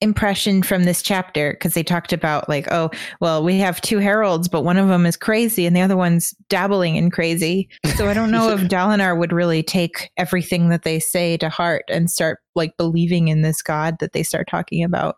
impression 0.00 0.62
from 0.62 0.84
this 0.84 1.00
chapter 1.00 1.52
because 1.52 1.72
they 1.72 1.82
talked 1.82 2.12
about 2.12 2.46
like 2.46 2.70
oh 2.70 2.90
well 3.20 3.42
we 3.42 3.58
have 3.58 3.80
two 3.80 3.98
heralds 3.98 4.48
but 4.48 4.62
one 4.62 4.76
of 4.76 4.88
them 4.88 5.06
is 5.06 5.16
crazy 5.16 5.64
and 5.64 5.74
the 5.74 5.80
other 5.80 5.96
one's 5.96 6.32
dabbling 6.50 6.96
in 6.96 7.10
crazy 7.10 7.68
so 7.96 8.06
i 8.06 8.12
don't 8.12 8.30
know 8.30 8.50
if 8.52 8.60
dalinar 8.62 9.16
would 9.16 9.32
really 9.32 9.62
take 9.62 10.10
everything 10.18 10.68
that 10.68 10.82
they 10.82 10.98
say 10.98 11.38
to 11.38 11.48
heart 11.48 11.84
and 11.88 12.10
start 12.10 12.40
like 12.54 12.76
believing 12.76 13.28
in 13.28 13.40
this 13.40 13.62
god 13.62 13.96
that 13.98 14.12
they 14.12 14.22
start 14.22 14.46
talking 14.46 14.84
about 14.84 15.16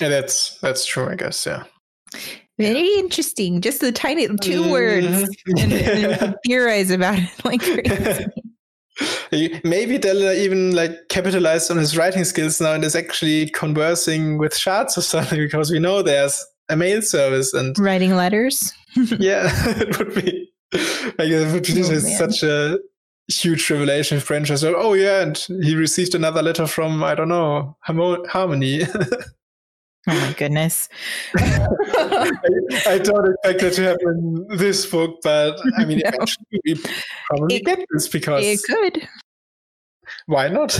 yeah 0.00 0.08
that's 0.08 0.58
that's 0.60 0.84
true 0.84 1.08
i 1.08 1.14
guess 1.14 1.46
yeah 1.46 1.64
very 2.58 2.94
interesting 2.98 3.60
just 3.60 3.80
the 3.80 3.92
tiny 3.92 4.26
2 4.26 4.34
mm-hmm. 4.34 4.70
words 4.70 5.28
and, 5.58 5.72
and 5.72 6.36
theorize 6.46 6.90
about 6.90 7.18
it 7.18 7.30
like 7.44 7.60
crazy 7.60 8.26
Maybe 9.30 9.98
Dalinar 9.98 10.36
even 10.36 10.74
like 10.74 11.08
capitalized 11.08 11.70
on 11.70 11.76
his 11.76 11.96
writing 11.96 12.24
skills 12.24 12.60
now 12.60 12.72
and 12.72 12.84
is 12.84 12.96
actually 12.96 13.50
conversing 13.50 14.38
with 14.38 14.56
shards 14.56 14.96
or 14.96 15.02
something 15.02 15.38
because 15.38 15.70
we 15.70 15.78
know 15.78 16.00
there's 16.00 16.42
a 16.68 16.76
mail 16.76 17.02
service 17.02 17.52
and 17.52 17.78
writing 17.78 18.16
letters. 18.16 18.72
yeah, 19.18 19.50
it 19.52 19.98
would 19.98 20.14
be 20.14 20.50
like 20.72 21.28
it 21.28 21.52
would 21.52 21.62
be 21.62 21.82
oh, 21.82 21.98
such 21.98 22.42
a 22.42 22.78
huge 23.28 23.68
revelation 23.70 24.20
so, 24.56 24.74
oh 24.76 24.94
yeah, 24.94 25.20
and 25.20 25.36
he 25.62 25.74
received 25.74 26.14
another 26.14 26.42
letter 26.42 26.66
from 26.66 27.02
I 27.04 27.14
don't 27.14 27.28
know 27.28 27.76
Harmony. 28.28 28.82
Oh 30.08 30.14
my 30.14 30.32
goodness. 30.34 30.88
I, 31.36 32.30
I, 32.86 32.98
don't 32.98 33.34
expect 33.34 33.60
that 33.60 33.72
to 33.74 33.82
happen 33.82 34.46
in 34.50 34.56
this 34.56 34.86
book, 34.86 35.18
but 35.22 35.58
I 35.78 35.84
mean, 35.84 35.98
no. 36.04 36.10
eventually 36.10 36.60
we 36.64 36.80
probably 37.28 37.56
it, 37.56 37.64
get 37.64 37.84
this 37.90 38.06
because 38.06 38.44
it 38.44 38.60
could. 38.68 39.08
Why 40.26 40.48
not? 40.48 40.78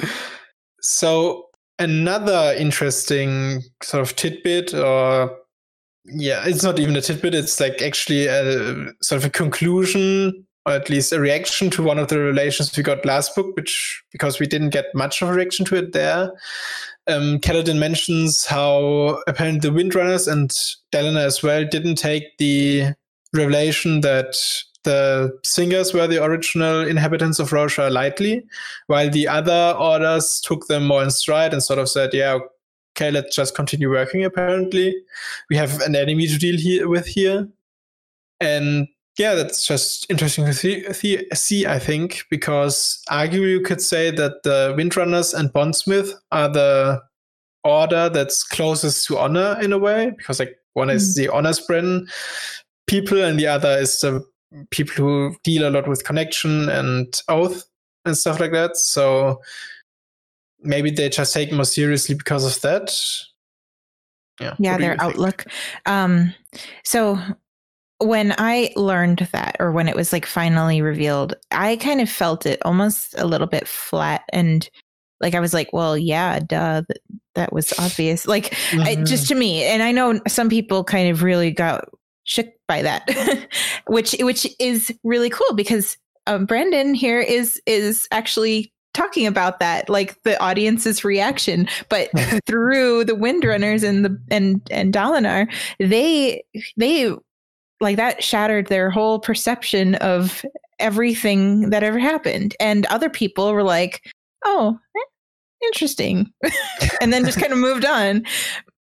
so, 0.80 1.46
another 1.80 2.54
interesting 2.56 3.64
sort 3.82 4.02
of 4.02 4.14
tidbit, 4.14 4.74
or 4.74 5.36
yeah, 6.04 6.44
it's 6.46 6.62
not 6.62 6.78
even 6.78 6.94
a 6.94 7.00
tidbit, 7.00 7.34
it's 7.34 7.58
like 7.58 7.82
actually 7.82 8.26
a 8.26 8.92
sort 9.02 9.22
of 9.22 9.24
a 9.24 9.30
conclusion 9.30 10.46
or 10.66 10.72
at 10.72 10.90
least 10.90 11.12
a 11.12 11.20
reaction 11.20 11.70
to 11.70 11.82
one 11.82 11.98
of 11.98 12.08
the 12.08 12.18
relations 12.18 12.76
we 12.76 12.82
got 12.82 13.04
last 13.06 13.34
book, 13.34 13.54
which 13.56 14.02
because 14.12 14.40
we 14.40 14.46
didn't 14.46 14.70
get 14.70 14.86
much 14.94 15.22
of 15.22 15.28
a 15.28 15.32
reaction 15.32 15.64
to 15.64 15.76
it 15.76 15.92
there 15.92 16.32
um, 17.08 17.38
Kaladin 17.38 17.78
mentions 17.78 18.44
how 18.44 19.22
apparently 19.26 19.70
the 19.70 19.76
Windrunners 19.76 20.30
and 20.30 20.50
Dalinar 20.92 21.24
as 21.24 21.42
well 21.42 21.64
didn't 21.64 21.96
take 21.96 22.36
the 22.38 22.94
revelation 23.32 24.00
that 24.00 24.36
the 24.84 25.36
singers 25.44 25.92
were 25.92 26.06
the 26.06 26.24
original 26.24 26.86
inhabitants 26.86 27.38
of 27.38 27.50
Roshar 27.50 27.90
lightly, 27.90 28.44
while 28.86 29.10
the 29.10 29.28
other 29.28 29.76
orders 29.78 30.40
took 30.44 30.66
them 30.68 30.86
more 30.86 31.02
in 31.02 31.10
stride 31.10 31.52
and 31.52 31.62
sort 31.62 31.78
of 31.78 31.88
said, 31.88 32.14
yeah, 32.14 32.38
okay, 32.96 33.10
let's 33.10 33.34
just 33.34 33.54
continue 33.54 33.90
working 33.90 34.24
apparently. 34.24 34.94
We 35.50 35.56
have 35.56 35.80
an 35.82 35.94
enemy 35.94 36.26
to 36.28 36.38
deal 36.38 36.56
here 36.56 36.88
with 36.88 37.06
here. 37.06 37.48
And 38.40 38.88
yeah, 39.18 39.34
that's 39.34 39.66
just 39.66 40.06
interesting 40.10 40.44
to 40.44 40.52
see, 40.52 40.84
see, 41.34 41.66
I 41.66 41.78
think, 41.78 42.24
because 42.30 43.02
arguably 43.10 43.50
you 43.50 43.60
could 43.60 43.80
say 43.80 44.10
that 44.10 44.42
the 44.42 44.74
Windrunners 44.76 45.32
and 45.32 45.52
Bondsmith 45.52 46.12
are 46.32 46.48
the 46.48 47.00
order 47.64 48.08
that's 48.08 48.44
closest 48.44 49.06
to 49.06 49.18
honor 49.18 49.58
in 49.60 49.72
a 49.72 49.78
way, 49.78 50.12
because 50.16 50.38
like 50.38 50.56
one 50.74 50.88
mm. 50.88 50.94
is 50.94 51.14
the 51.14 51.28
honor-spren 51.28 52.08
people, 52.86 53.22
and 53.22 53.38
the 53.38 53.46
other 53.46 53.78
is 53.78 54.00
the 54.00 54.22
people 54.70 54.94
who 54.94 55.36
deal 55.42 55.68
a 55.68 55.70
lot 55.70 55.88
with 55.88 56.04
connection 56.04 56.68
and 56.68 57.20
oath 57.28 57.64
and 58.04 58.16
stuff 58.16 58.38
like 58.38 58.52
that. 58.52 58.76
So 58.76 59.40
maybe 60.60 60.90
they 60.90 61.08
just 61.08 61.34
take 61.34 61.52
more 61.52 61.64
seriously 61.64 62.14
because 62.14 62.44
of 62.44 62.60
that. 62.62 62.96
Yeah, 64.40 64.54
yeah, 64.58 64.76
their 64.76 65.00
outlook. 65.00 65.44
Um, 65.86 66.34
so 66.84 67.18
when 67.98 68.34
I 68.38 68.72
learned 68.76 69.28
that, 69.32 69.56
or 69.58 69.72
when 69.72 69.88
it 69.88 69.96
was 69.96 70.12
like 70.12 70.26
finally 70.26 70.82
revealed, 70.82 71.34
I 71.50 71.76
kind 71.76 72.00
of 72.00 72.10
felt 72.10 72.46
it 72.46 72.60
almost 72.64 73.14
a 73.18 73.26
little 73.26 73.46
bit 73.46 73.66
flat 73.66 74.22
and 74.32 74.68
like 75.20 75.34
I 75.34 75.40
was 75.40 75.54
like, 75.54 75.72
well, 75.72 75.96
yeah, 75.96 76.40
duh, 76.40 76.82
that, 76.86 76.98
that 77.34 77.52
was 77.52 77.72
obvious. 77.78 78.26
Like 78.26 78.50
mm-hmm. 78.50 78.80
I, 78.82 78.94
just 78.96 79.28
to 79.28 79.34
me, 79.34 79.64
and 79.64 79.82
I 79.82 79.92
know 79.92 80.20
some 80.28 80.48
people 80.48 80.84
kind 80.84 81.10
of 81.10 81.22
really 81.22 81.50
got 81.50 81.88
shook 82.24 82.48
by 82.68 82.82
that, 82.82 83.48
which 83.86 84.14
which 84.20 84.46
is 84.58 84.92
really 85.04 85.30
cool 85.30 85.54
because 85.54 85.96
um, 86.26 86.44
Brandon 86.44 86.94
here 86.94 87.20
is 87.20 87.60
is 87.66 88.06
actually 88.10 88.72
talking 88.92 89.26
about 89.26 89.60
that, 89.60 89.88
like 89.88 90.20
the 90.24 90.40
audience's 90.42 91.04
reaction, 91.04 91.68
but 91.88 92.10
through 92.46 93.04
the 93.04 93.14
Windrunners 93.14 93.82
and 93.82 94.04
the 94.04 94.20
and 94.30 94.60
and 94.70 94.92
Dalinar, 94.92 95.50
they 95.78 96.42
they 96.76 97.14
like 97.80 97.96
that 97.96 98.22
shattered 98.22 98.68
their 98.68 98.90
whole 98.90 99.18
perception 99.18 99.96
of 99.96 100.44
everything 100.78 101.70
that 101.70 101.82
ever 101.82 101.98
happened. 101.98 102.54
And 102.60 102.86
other 102.86 103.10
people 103.10 103.52
were 103.52 103.62
like, 103.62 104.02
oh, 104.44 104.78
eh, 104.96 105.66
interesting. 105.66 106.30
and 107.00 107.12
then 107.12 107.24
just 107.24 107.40
kind 107.40 107.52
of 107.52 107.58
moved 107.58 107.84
on. 107.84 108.24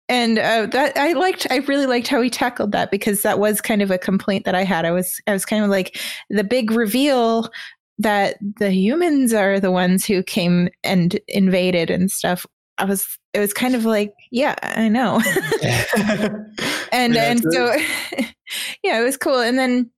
And 0.09 0.39
uh, 0.39 0.65
that 0.67 0.97
I 0.97 1.13
liked, 1.13 1.47
I 1.49 1.57
really 1.57 1.85
liked 1.85 2.07
how 2.07 2.21
he 2.21 2.29
tackled 2.29 2.73
that 2.73 2.91
because 2.91 3.21
that 3.21 3.39
was 3.39 3.61
kind 3.61 3.81
of 3.81 3.91
a 3.91 3.97
complaint 3.97 4.45
that 4.45 4.55
I 4.55 4.63
had. 4.63 4.85
I 4.85 4.91
was, 4.91 5.21
I 5.25 5.33
was 5.33 5.45
kind 5.45 5.63
of 5.63 5.69
like 5.69 5.99
the 6.29 6.43
big 6.43 6.71
reveal 6.71 7.49
that 7.97 8.37
the 8.57 8.71
humans 8.71 9.33
are 9.33 9.59
the 9.59 9.71
ones 9.71 10.05
who 10.05 10.21
came 10.23 10.69
and 10.83 11.19
invaded 11.27 11.89
and 11.89 12.11
stuff. 12.11 12.45
I 12.77 12.85
was, 12.85 13.17
it 13.33 13.39
was 13.39 13.53
kind 13.53 13.75
of 13.75 13.85
like, 13.85 14.13
yeah, 14.31 14.55
I 14.63 14.89
know. 14.89 15.21
and 17.01 17.17
and 17.17 17.41
so 17.51 17.73
yeah, 18.83 18.99
it 18.99 19.03
was 19.03 19.17
cool. 19.17 19.39
And 19.39 19.57
then 19.57 19.89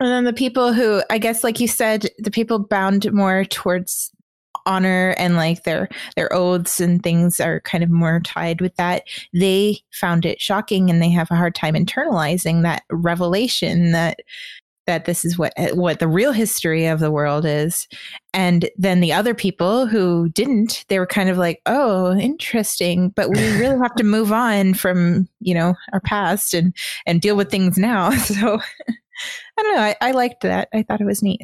and 0.00 0.08
then 0.08 0.24
the 0.24 0.32
people 0.32 0.72
who 0.72 1.02
I 1.10 1.18
guess 1.18 1.44
like 1.44 1.60
you 1.60 1.68
said, 1.68 2.08
the 2.18 2.30
people 2.30 2.58
bound 2.58 3.12
more 3.12 3.44
towards 3.44 4.10
honor 4.66 5.14
and 5.16 5.36
like 5.36 5.62
their 5.62 5.88
their 6.16 6.32
oaths 6.32 6.80
and 6.80 7.02
things 7.02 7.40
are 7.40 7.60
kind 7.60 7.84
of 7.84 7.90
more 7.90 8.20
tied 8.20 8.60
with 8.60 8.74
that 8.76 9.04
they 9.32 9.78
found 9.92 10.24
it 10.26 10.40
shocking 10.40 10.90
and 10.90 11.00
they 11.00 11.08
have 11.08 11.30
a 11.30 11.36
hard 11.36 11.54
time 11.54 11.74
internalizing 11.74 12.62
that 12.62 12.82
revelation 12.90 13.92
that 13.92 14.18
that 14.86 15.04
this 15.04 15.24
is 15.24 15.38
what 15.38 15.52
eh, 15.56 15.72
what 15.72 15.98
the 15.98 16.08
real 16.08 16.32
history 16.32 16.86
of 16.86 17.00
the 17.00 17.10
world 17.10 17.44
is. 17.44 17.86
And 18.32 18.68
then 18.76 19.00
the 19.00 19.12
other 19.12 19.34
people 19.34 19.86
who 19.86 20.28
didn't 20.30 20.84
they 20.88 20.98
were 20.98 21.06
kind 21.06 21.28
of 21.28 21.38
like 21.38 21.60
oh 21.66 22.16
interesting. 22.16 23.10
But 23.10 23.30
we 23.30 23.38
really 23.58 23.78
have 23.78 23.94
to 23.96 24.04
move 24.04 24.32
on 24.32 24.74
from 24.74 25.28
you 25.40 25.54
know 25.54 25.74
our 25.92 26.00
past 26.00 26.54
and 26.54 26.74
and 27.06 27.20
deal 27.20 27.36
with 27.36 27.50
things 27.50 27.78
now. 27.78 28.10
So 28.26 28.60
i 29.58 29.62
don't 29.62 29.74
know. 29.74 29.80
I, 29.80 29.96
I 30.02 30.10
liked 30.10 30.42
that. 30.42 30.68
I 30.74 30.82
thought 30.82 31.00
it 31.00 31.06
was 31.06 31.22
neat. 31.22 31.40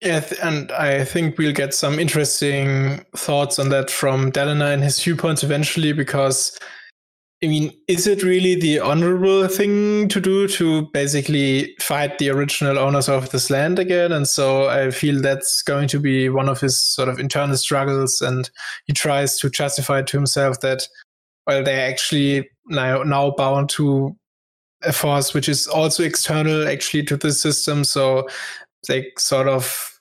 Yeah, 0.00 0.24
and 0.42 0.72
I 0.72 1.04
think 1.04 1.36
we'll 1.36 1.52
get 1.52 1.74
some 1.74 1.98
interesting 1.98 3.04
thoughts 3.14 3.58
on 3.58 3.68
that 3.68 3.90
from 3.90 4.32
Dalinar 4.32 4.72
and 4.72 4.82
his 4.82 5.02
viewpoints 5.02 5.42
eventually, 5.42 5.92
because 5.92 6.58
I 7.42 7.46
mean, 7.46 7.72
is 7.88 8.06
it 8.06 8.22
really 8.22 8.54
the 8.54 8.80
honorable 8.80 9.48
thing 9.48 10.08
to 10.08 10.20
do 10.20 10.46
to 10.48 10.82
basically 10.92 11.74
fight 11.80 12.18
the 12.18 12.28
original 12.28 12.78
owners 12.78 13.08
of 13.08 13.30
this 13.30 13.48
land 13.48 13.78
again? 13.78 14.12
And 14.12 14.28
so 14.28 14.68
I 14.68 14.90
feel 14.90 15.22
that's 15.22 15.62
going 15.62 15.88
to 15.88 15.98
be 15.98 16.28
one 16.28 16.50
of 16.50 16.60
his 16.60 16.78
sort 16.78 17.08
of 17.08 17.18
internal 17.18 17.56
struggles. 17.56 18.20
And 18.20 18.50
he 18.84 18.92
tries 18.92 19.38
to 19.38 19.48
justify 19.48 20.02
to 20.02 20.16
himself 20.18 20.60
that, 20.60 20.86
well, 21.46 21.64
they're 21.64 21.88
actually 21.88 22.50
now, 22.66 23.02
now 23.04 23.30
bound 23.30 23.70
to 23.70 24.14
a 24.82 24.92
force 24.92 25.34
which 25.34 25.48
is 25.48 25.66
also 25.66 26.02
external 26.02 26.68
actually 26.68 27.04
to 27.04 27.16
the 27.16 27.32
system. 27.32 27.84
So 27.84 28.28
they 28.86 29.12
sort 29.16 29.48
of 29.48 29.98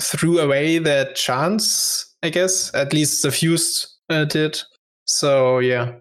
threw 0.00 0.38
away 0.38 0.78
that 0.78 1.16
chance, 1.16 2.14
I 2.22 2.30
guess. 2.30 2.72
At 2.74 2.92
least 2.92 3.24
the 3.24 3.32
fused 3.32 3.88
uh, 4.08 4.24
did. 4.24 4.60
So 5.04 5.58
yeah, 5.58 5.94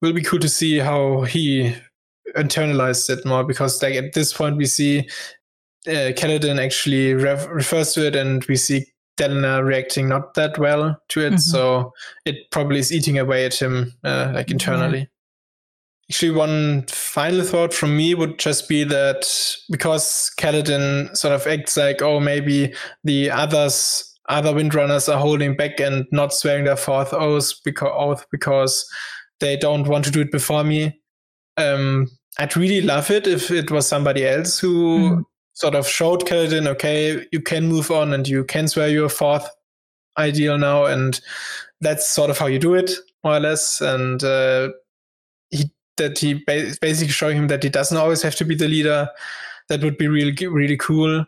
will 0.00 0.12
be 0.12 0.22
cool 0.22 0.40
to 0.40 0.48
see 0.48 0.78
how 0.78 1.22
he 1.22 1.74
internalized 2.36 3.10
it 3.10 3.24
more 3.24 3.44
because 3.44 3.82
like 3.82 3.94
at 3.94 4.12
this 4.12 4.32
point 4.32 4.56
we 4.56 4.66
see 4.66 5.00
uh, 5.86 6.10
Kaladin 6.16 6.58
actually 6.58 7.14
ref- 7.14 7.48
refers 7.48 7.92
to 7.92 8.06
it 8.06 8.16
and 8.16 8.44
we 8.44 8.56
see 8.56 8.86
Dalinar 9.16 9.64
reacting 9.64 10.08
not 10.08 10.34
that 10.34 10.58
well 10.58 11.00
to 11.08 11.20
it. 11.20 11.34
Mm-hmm. 11.34 11.38
So 11.38 11.92
it 12.24 12.50
probably 12.50 12.78
is 12.78 12.92
eating 12.92 13.18
away 13.18 13.44
at 13.44 13.54
him 13.54 13.92
uh, 14.02 14.32
like 14.34 14.50
internally. 14.50 14.98
Yeah. 14.98 15.04
Actually, 16.10 16.32
one 16.32 16.84
final 16.88 17.42
thought 17.42 17.72
from 17.72 17.96
me 17.96 18.14
would 18.14 18.38
just 18.38 18.68
be 18.68 18.84
that 18.84 19.24
because 19.70 20.30
Kaladin 20.38 21.16
sort 21.16 21.32
of 21.32 21.46
acts 21.46 21.76
like, 21.76 22.02
oh, 22.02 22.20
maybe 22.20 22.74
the 23.04 23.30
others 23.30 24.10
other 24.28 24.54
windrunners 24.54 25.08
are 25.08 25.18
holding 25.18 25.54
back 25.54 25.80
and 25.80 26.06
not 26.10 26.32
swearing 26.32 26.64
their 26.64 26.76
fourth 26.76 27.12
oath 27.12 27.52
because, 27.64 27.92
oath 27.94 28.26
because 28.30 28.88
they 29.44 29.56
don't 29.56 29.86
want 29.86 30.04
to 30.06 30.10
do 30.10 30.22
it 30.22 30.32
before 30.32 30.64
me. 30.64 30.98
Um, 31.56 32.10
I'd 32.38 32.56
really 32.56 32.80
love 32.80 33.10
it 33.10 33.26
if 33.26 33.50
it 33.50 33.70
was 33.70 33.86
somebody 33.86 34.26
else 34.26 34.58
who 34.58 34.98
mm. 34.98 35.24
sort 35.52 35.74
of 35.74 35.86
showed 35.86 36.24
Kaladin, 36.24 36.66
okay, 36.66 37.26
you 37.30 37.40
can 37.40 37.68
move 37.68 37.90
on 37.90 38.12
and 38.12 38.26
you 38.26 38.44
can 38.44 38.66
swear 38.66 38.88
your 38.88 39.08
fourth 39.08 39.48
ideal 40.18 40.58
now, 40.58 40.86
and 40.86 41.20
that's 41.80 42.08
sort 42.08 42.30
of 42.30 42.38
how 42.38 42.46
you 42.46 42.58
do 42.58 42.74
it, 42.74 42.90
more 43.22 43.36
or 43.36 43.40
less. 43.40 43.80
And 43.80 44.24
uh, 44.24 44.70
he 45.50 45.70
that 45.96 46.18
he 46.18 46.34
ba- 46.34 46.74
basically 46.80 47.12
showing 47.12 47.36
him 47.36 47.48
that 47.48 47.62
he 47.62 47.68
doesn't 47.68 47.96
always 47.96 48.22
have 48.22 48.34
to 48.36 48.44
be 48.44 48.54
the 48.54 48.68
leader. 48.68 49.08
That 49.68 49.82
would 49.82 49.98
be 49.98 50.08
really 50.08 50.34
really 50.46 50.76
cool. 50.76 51.24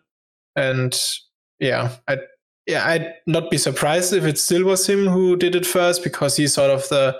And 0.57 0.99
yeah, 1.61 1.91
I'd 2.09 2.23
yeah, 2.67 2.89
I'd 2.89 3.14
not 3.27 3.51
be 3.51 3.59
surprised 3.59 4.12
if 4.12 4.25
it 4.25 4.39
still 4.39 4.64
was 4.64 4.89
him 4.89 5.07
who 5.07 5.37
did 5.37 5.55
it 5.55 5.67
first 5.67 6.03
because 6.03 6.37
he's 6.37 6.55
sort 6.55 6.71
of 6.71 6.89
the 6.89 7.17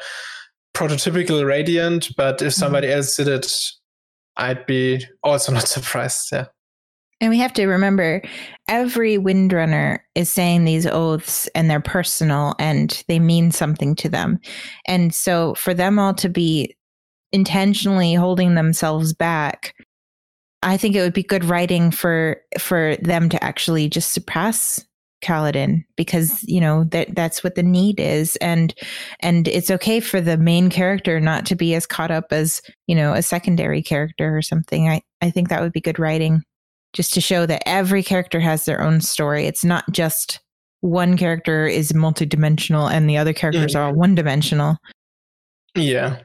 prototypical 0.77 1.47
Radiant. 1.47 2.11
But 2.17 2.43
if 2.43 2.49
mm-hmm. 2.49 2.61
somebody 2.61 2.89
mm-hmm. 2.89 2.97
else 2.99 3.17
did 3.17 3.29
it, 3.29 3.53
I'd 4.37 4.67
be 4.67 5.05
also 5.23 5.53
not 5.55 5.69
surprised. 5.69 6.29
Yeah. 6.33 6.47
And 7.21 7.31
we 7.31 7.39
have 7.39 7.55
to 7.55 7.67
remember 7.67 8.21
every 8.69 9.17
windrunner 9.17 10.01
is 10.15 10.31
saying 10.31 10.65
these 10.65 10.87
oaths 10.87 11.49
and 11.55 11.71
they're 11.71 11.81
personal 11.81 12.55
and 12.59 13.03
they 13.09 13.19
mean 13.19 13.53
something 13.53 13.95
to 13.97 14.11
them. 14.11 14.39
And 14.87 15.15
so 15.15 15.55
for 15.55 15.73
them 15.73 15.99
all 15.99 16.13
to 16.15 16.29
be 16.29 16.77
intentionally 17.33 18.13
holding 18.13 18.55
themselves 18.55 19.15
back, 19.15 19.75
I 20.63 20.77
think 20.77 20.95
it 20.95 21.01
would 21.01 21.15
be 21.15 21.23
good 21.23 21.45
writing 21.45 21.91
for 21.91 22.39
for 22.59 22.97
them 22.97 23.31
to 23.31 23.43
actually 23.43 23.89
just 23.89 24.13
suppress 24.13 24.85
Kaladin 25.27 25.85
because 25.97 26.45
you 26.45 26.61
know 26.61 26.85
that 26.85 27.13
that's 27.17 27.43
what 27.43 27.57
the 27.57 27.63
need 27.63 27.99
is 27.99 28.37
and 28.37 28.73
and 29.19 29.49
it's 29.49 29.73
okay 29.73 29.99
for 29.99 30.21
the 30.21 30.37
main 30.37 30.71
character 30.71 31.19
not 31.19 31.45
to 31.47 31.57
be 31.57 31.75
as 31.75 31.85
caught 31.85 32.13
up 32.13 32.27
as 32.31 32.63
you 32.87 32.95
know 32.95 33.13
a 33.13 33.23
secondary 33.23 33.83
character 33.83 34.37
or 34.37 34.41
something 34.41 34.89
i 34.89 35.03
i 35.23 35.31
think 35.31 35.49
that 35.49 35.61
would 35.61 35.73
be 35.73 35.81
good 35.81 35.99
writing 35.99 36.43
just 36.93 37.13
to 37.13 37.21
show 37.21 37.45
that 37.45 37.63
every 37.67 38.05
character 38.05 38.39
has 38.39 38.65
their 38.67 38.81
own 38.81 39.01
story 39.01 39.47
it's 39.47 39.65
not 39.65 39.85
just 39.91 40.39
one 40.81 41.17
character 41.17 41.67
is 41.67 41.93
multidimensional 41.93 42.89
and 42.89 43.11
the 43.11 43.17
other 43.17 43.33
characters 43.33 43.75
mm-hmm. 43.75 43.91
are 43.91 43.93
one 43.93 44.15
dimensional 44.15 44.77
yeah 45.75 46.21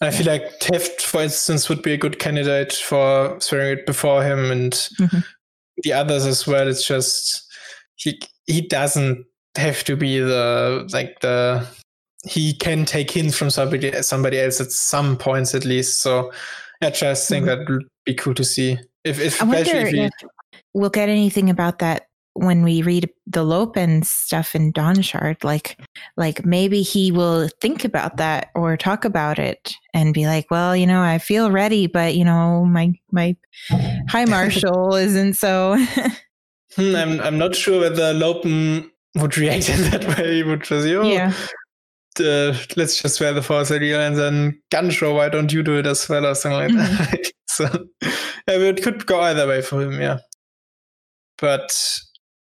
I 0.00 0.10
feel 0.10 0.26
like 0.26 0.58
Teft, 0.58 1.00
for 1.00 1.22
instance, 1.22 1.68
would 1.68 1.80
be 1.80 1.92
a 1.92 1.96
good 1.96 2.18
candidate 2.18 2.72
for 2.72 3.38
swearing 3.38 3.78
it 3.78 3.86
before 3.86 4.24
him, 4.24 4.50
and 4.50 4.72
mm-hmm. 4.72 5.20
the 5.84 5.92
others 5.92 6.26
as 6.26 6.44
well. 6.44 6.66
It's 6.66 6.84
just 6.84 7.51
he 8.02 8.20
he 8.46 8.60
doesn't 8.60 9.24
have 9.56 9.84
to 9.84 9.96
be 9.96 10.18
the 10.18 10.88
like 10.92 11.20
the 11.20 11.66
he 12.24 12.54
can 12.54 12.84
take 12.84 13.10
hints 13.10 13.36
from 13.36 13.50
somebody 13.50 14.02
somebody 14.02 14.38
else 14.38 14.60
at 14.60 14.70
some 14.72 15.16
points 15.16 15.54
at 15.54 15.64
least. 15.64 16.00
So 16.00 16.32
I 16.80 16.90
just 16.90 17.28
think 17.28 17.46
mm-hmm. 17.46 17.64
that 17.64 17.68
would 17.70 17.88
be 18.04 18.14
cool 18.14 18.34
to 18.34 18.44
see. 18.44 18.78
If, 19.04 19.18
if 19.20 19.42
I 19.42 19.44
wonder 19.44 19.70
if, 19.70 19.88
he, 19.88 20.00
if 20.02 20.12
we'll 20.74 20.90
get 20.90 21.08
anything 21.08 21.50
about 21.50 21.80
that 21.80 22.06
when 22.34 22.62
we 22.62 22.80
read 22.80 23.10
the 23.26 23.42
Lopen 23.42 24.02
stuff 24.02 24.54
in 24.54 24.72
Dawnshard, 24.72 25.42
like 25.44 25.78
like 26.16 26.44
maybe 26.44 26.82
he 26.82 27.12
will 27.12 27.48
think 27.60 27.84
about 27.84 28.16
that 28.16 28.50
or 28.54 28.76
talk 28.76 29.04
about 29.04 29.38
it 29.38 29.72
and 29.92 30.14
be 30.14 30.26
like, 30.26 30.46
well, 30.50 30.76
you 30.76 30.86
know, 30.86 31.02
I 31.02 31.18
feel 31.18 31.50
ready, 31.50 31.86
but 31.86 32.14
you 32.14 32.24
know, 32.24 32.64
my 32.64 32.92
my 33.10 33.36
high 34.08 34.24
marshal 34.28 34.94
isn't 34.94 35.34
so 35.34 35.76
Hmm, 36.76 36.96
I'm 36.96 37.20
I'm 37.20 37.38
not 37.38 37.54
sure 37.54 37.80
whether 37.80 38.12
Lopen 38.14 38.90
would 39.16 39.36
react 39.36 39.68
in 39.68 39.90
that 39.90 40.04
way. 40.16 40.36
He 40.36 40.42
would 40.42 40.62
just, 40.62 40.86
oh, 40.86 41.02
yeah. 41.02 41.32
Uh, 42.20 42.54
let's 42.76 43.00
just 43.00 43.20
wear 43.20 43.32
the 43.32 43.42
force 43.42 43.70
ideal 43.70 43.98
and 43.98 44.16
then 44.16 44.60
Gancho, 44.70 45.14
why 45.14 45.30
don't 45.30 45.50
you 45.50 45.62
do 45.62 45.78
it 45.78 45.86
as 45.86 46.06
well 46.08 46.26
or 46.26 46.34
something 46.34 46.76
like 46.76 46.86
mm-hmm. 46.86 47.04
that? 47.10 47.32
so 47.48 47.86
it 48.46 48.82
could 48.82 49.06
go 49.06 49.20
either 49.20 49.46
way 49.46 49.62
for 49.62 49.80
him, 49.80 49.98
yeah. 49.98 50.18
But 51.38 52.00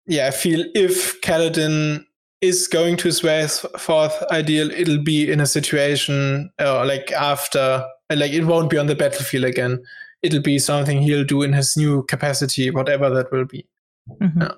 yeah, 0.08 0.28
I 0.28 0.32
feel 0.32 0.66
if 0.74 1.22
Kaladin 1.22 2.04
is 2.42 2.68
going 2.68 2.98
to 2.98 3.12
swear 3.12 3.44
his 3.44 3.60
fourth 3.78 4.24
ideal, 4.32 4.72
it'll 4.72 5.04
be 5.04 5.32
in 5.32 5.40
a 5.40 5.46
situation 5.46 6.52
uh, 6.60 6.84
like 6.86 7.12
after, 7.12 7.86
like 8.10 8.34
it 8.34 8.46
won't 8.46 8.70
be 8.70 8.78
on 8.78 8.88
the 8.88 8.96
battlefield 8.96 9.46
again. 9.46 9.84
It'll 10.24 10.42
be 10.42 10.58
something 10.58 11.02
he'll 11.02 11.26
do 11.26 11.44
in 11.44 11.54
his 11.54 11.78
new 11.78 12.04
capacity, 12.04 12.72
whatever 12.72 13.10
that 13.12 13.32
will 13.32 13.46
be. 13.46 13.68
Mm-hmm. 14.10 14.42
Yeah. 14.42 14.52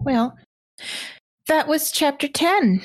Well, 0.00 0.38
that 1.48 1.68
was 1.68 1.90
chapter 1.90 2.28
10. 2.28 2.82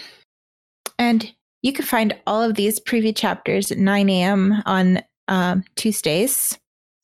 And 0.97 1.33
you 1.61 1.73
can 1.73 1.85
find 1.85 2.15
all 2.27 2.41
of 2.41 2.55
these 2.55 2.79
preview 2.79 3.15
chapters 3.15 3.71
at 3.71 3.77
9 3.77 4.09
a.m. 4.09 4.61
on 4.65 5.01
uh, 5.27 5.57
Tuesdays, 5.75 6.57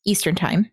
Eastern 0.06 0.36
Time. 0.36 0.70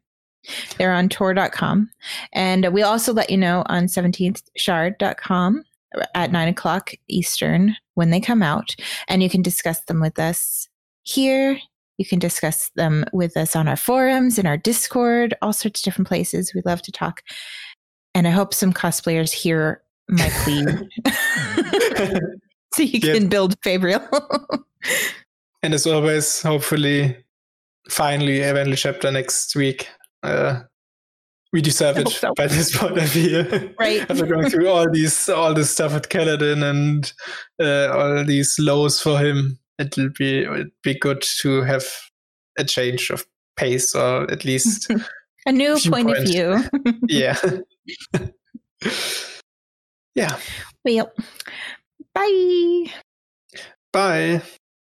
They're 0.79 0.93
on 0.93 1.09
tor.com. 1.09 1.91
And 2.33 2.73
we 2.73 2.83
also 2.83 3.13
let 3.13 3.31
you 3.31 3.37
know 3.37 3.65
on 3.67 3.87
17thshard.com 3.87 5.65
at 6.15 6.33
9 6.33 6.49
o'clock 6.49 6.93
Eastern 7.09 7.77
when 7.95 8.11
they 8.11 8.21
come 8.21 8.43
out. 8.43 8.75
And 9.09 9.23
you 9.23 9.31
can 9.31 9.43
discuss 9.43 9.81
them 9.85 10.01
with 10.01 10.19
us 10.19 10.69
here. 11.03 11.59
You 11.99 12.07
can 12.07 12.19
discuss 12.19 12.71
them 12.77 13.05
with 13.13 13.37
us 13.37 13.57
on 13.57 13.69
our 13.69 13.77
forums, 13.77 14.39
in 14.39 14.47
our 14.47 14.59
Discord, 14.59 15.35
all 15.41 15.53
sorts 15.53 15.81
of 15.81 15.85
different 15.85 16.09
places. 16.09 16.53
We 16.55 16.63
love 16.65 16.83
to 16.83 16.93
talk 16.93 17.23
and 18.17 18.27
I 18.27 18.31
hope 18.31 18.55
some 18.55 18.73
cosplayers 18.73 19.31
hear 19.31 19.83
my 20.09 20.31
plea 20.43 20.65
so 22.73 22.83
you 22.83 23.01
yep. 23.03 23.15
can 23.15 23.29
build 23.29 23.61
Fabrial. 23.61 24.03
and 25.63 25.75
as 25.75 25.87
always, 25.87 26.41
hopefully, 26.41 27.15
finally, 27.91 28.41
eventually, 28.41 28.77
chapter 28.77 29.11
next 29.11 29.55
week. 29.55 29.89
Uh, 30.23 30.63
we 31.53 31.61
deserve 31.61 31.99
it 31.99 32.09
so. 32.09 32.33
by 32.37 32.47
this 32.47 32.77
point 32.77 32.97
of 32.97 33.05
view. 33.05 33.75
Right. 33.79 34.01
After 34.11 34.27
going 34.27 34.49
through 34.49 34.69
all 34.69 34.91
these 34.91 35.29
all 35.29 35.53
this 35.53 35.71
stuff 35.71 35.93
with 35.93 36.09
Kaladin 36.09 36.63
and 36.63 37.13
uh, 37.63 37.95
all 37.95 38.25
these 38.25 38.57
lows 38.59 39.01
for 39.01 39.19
him, 39.19 39.59
it'll 39.79 40.09
be 40.19 40.45
it'd 40.45 40.73
be 40.83 40.99
good 40.99 41.23
to 41.43 41.63
have 41.63 41.85
a 42.59 42.65
change 42.65 43.11
of 43.11 43.27
pace 43.57 43.95
or 43.95 44.31
at 44.31 44.45
least 44.47 44.91
a 45.47 45.53
new 45.53 45.79
point 45.79 46.17
of 46.17 46.25
view. 46.25 46.63
yeah. 47.09 47.37
yeah. 50.15 50.39
Well, 50.85 51.13
bye. 52.15 52.93
Bye. 53.93 54.43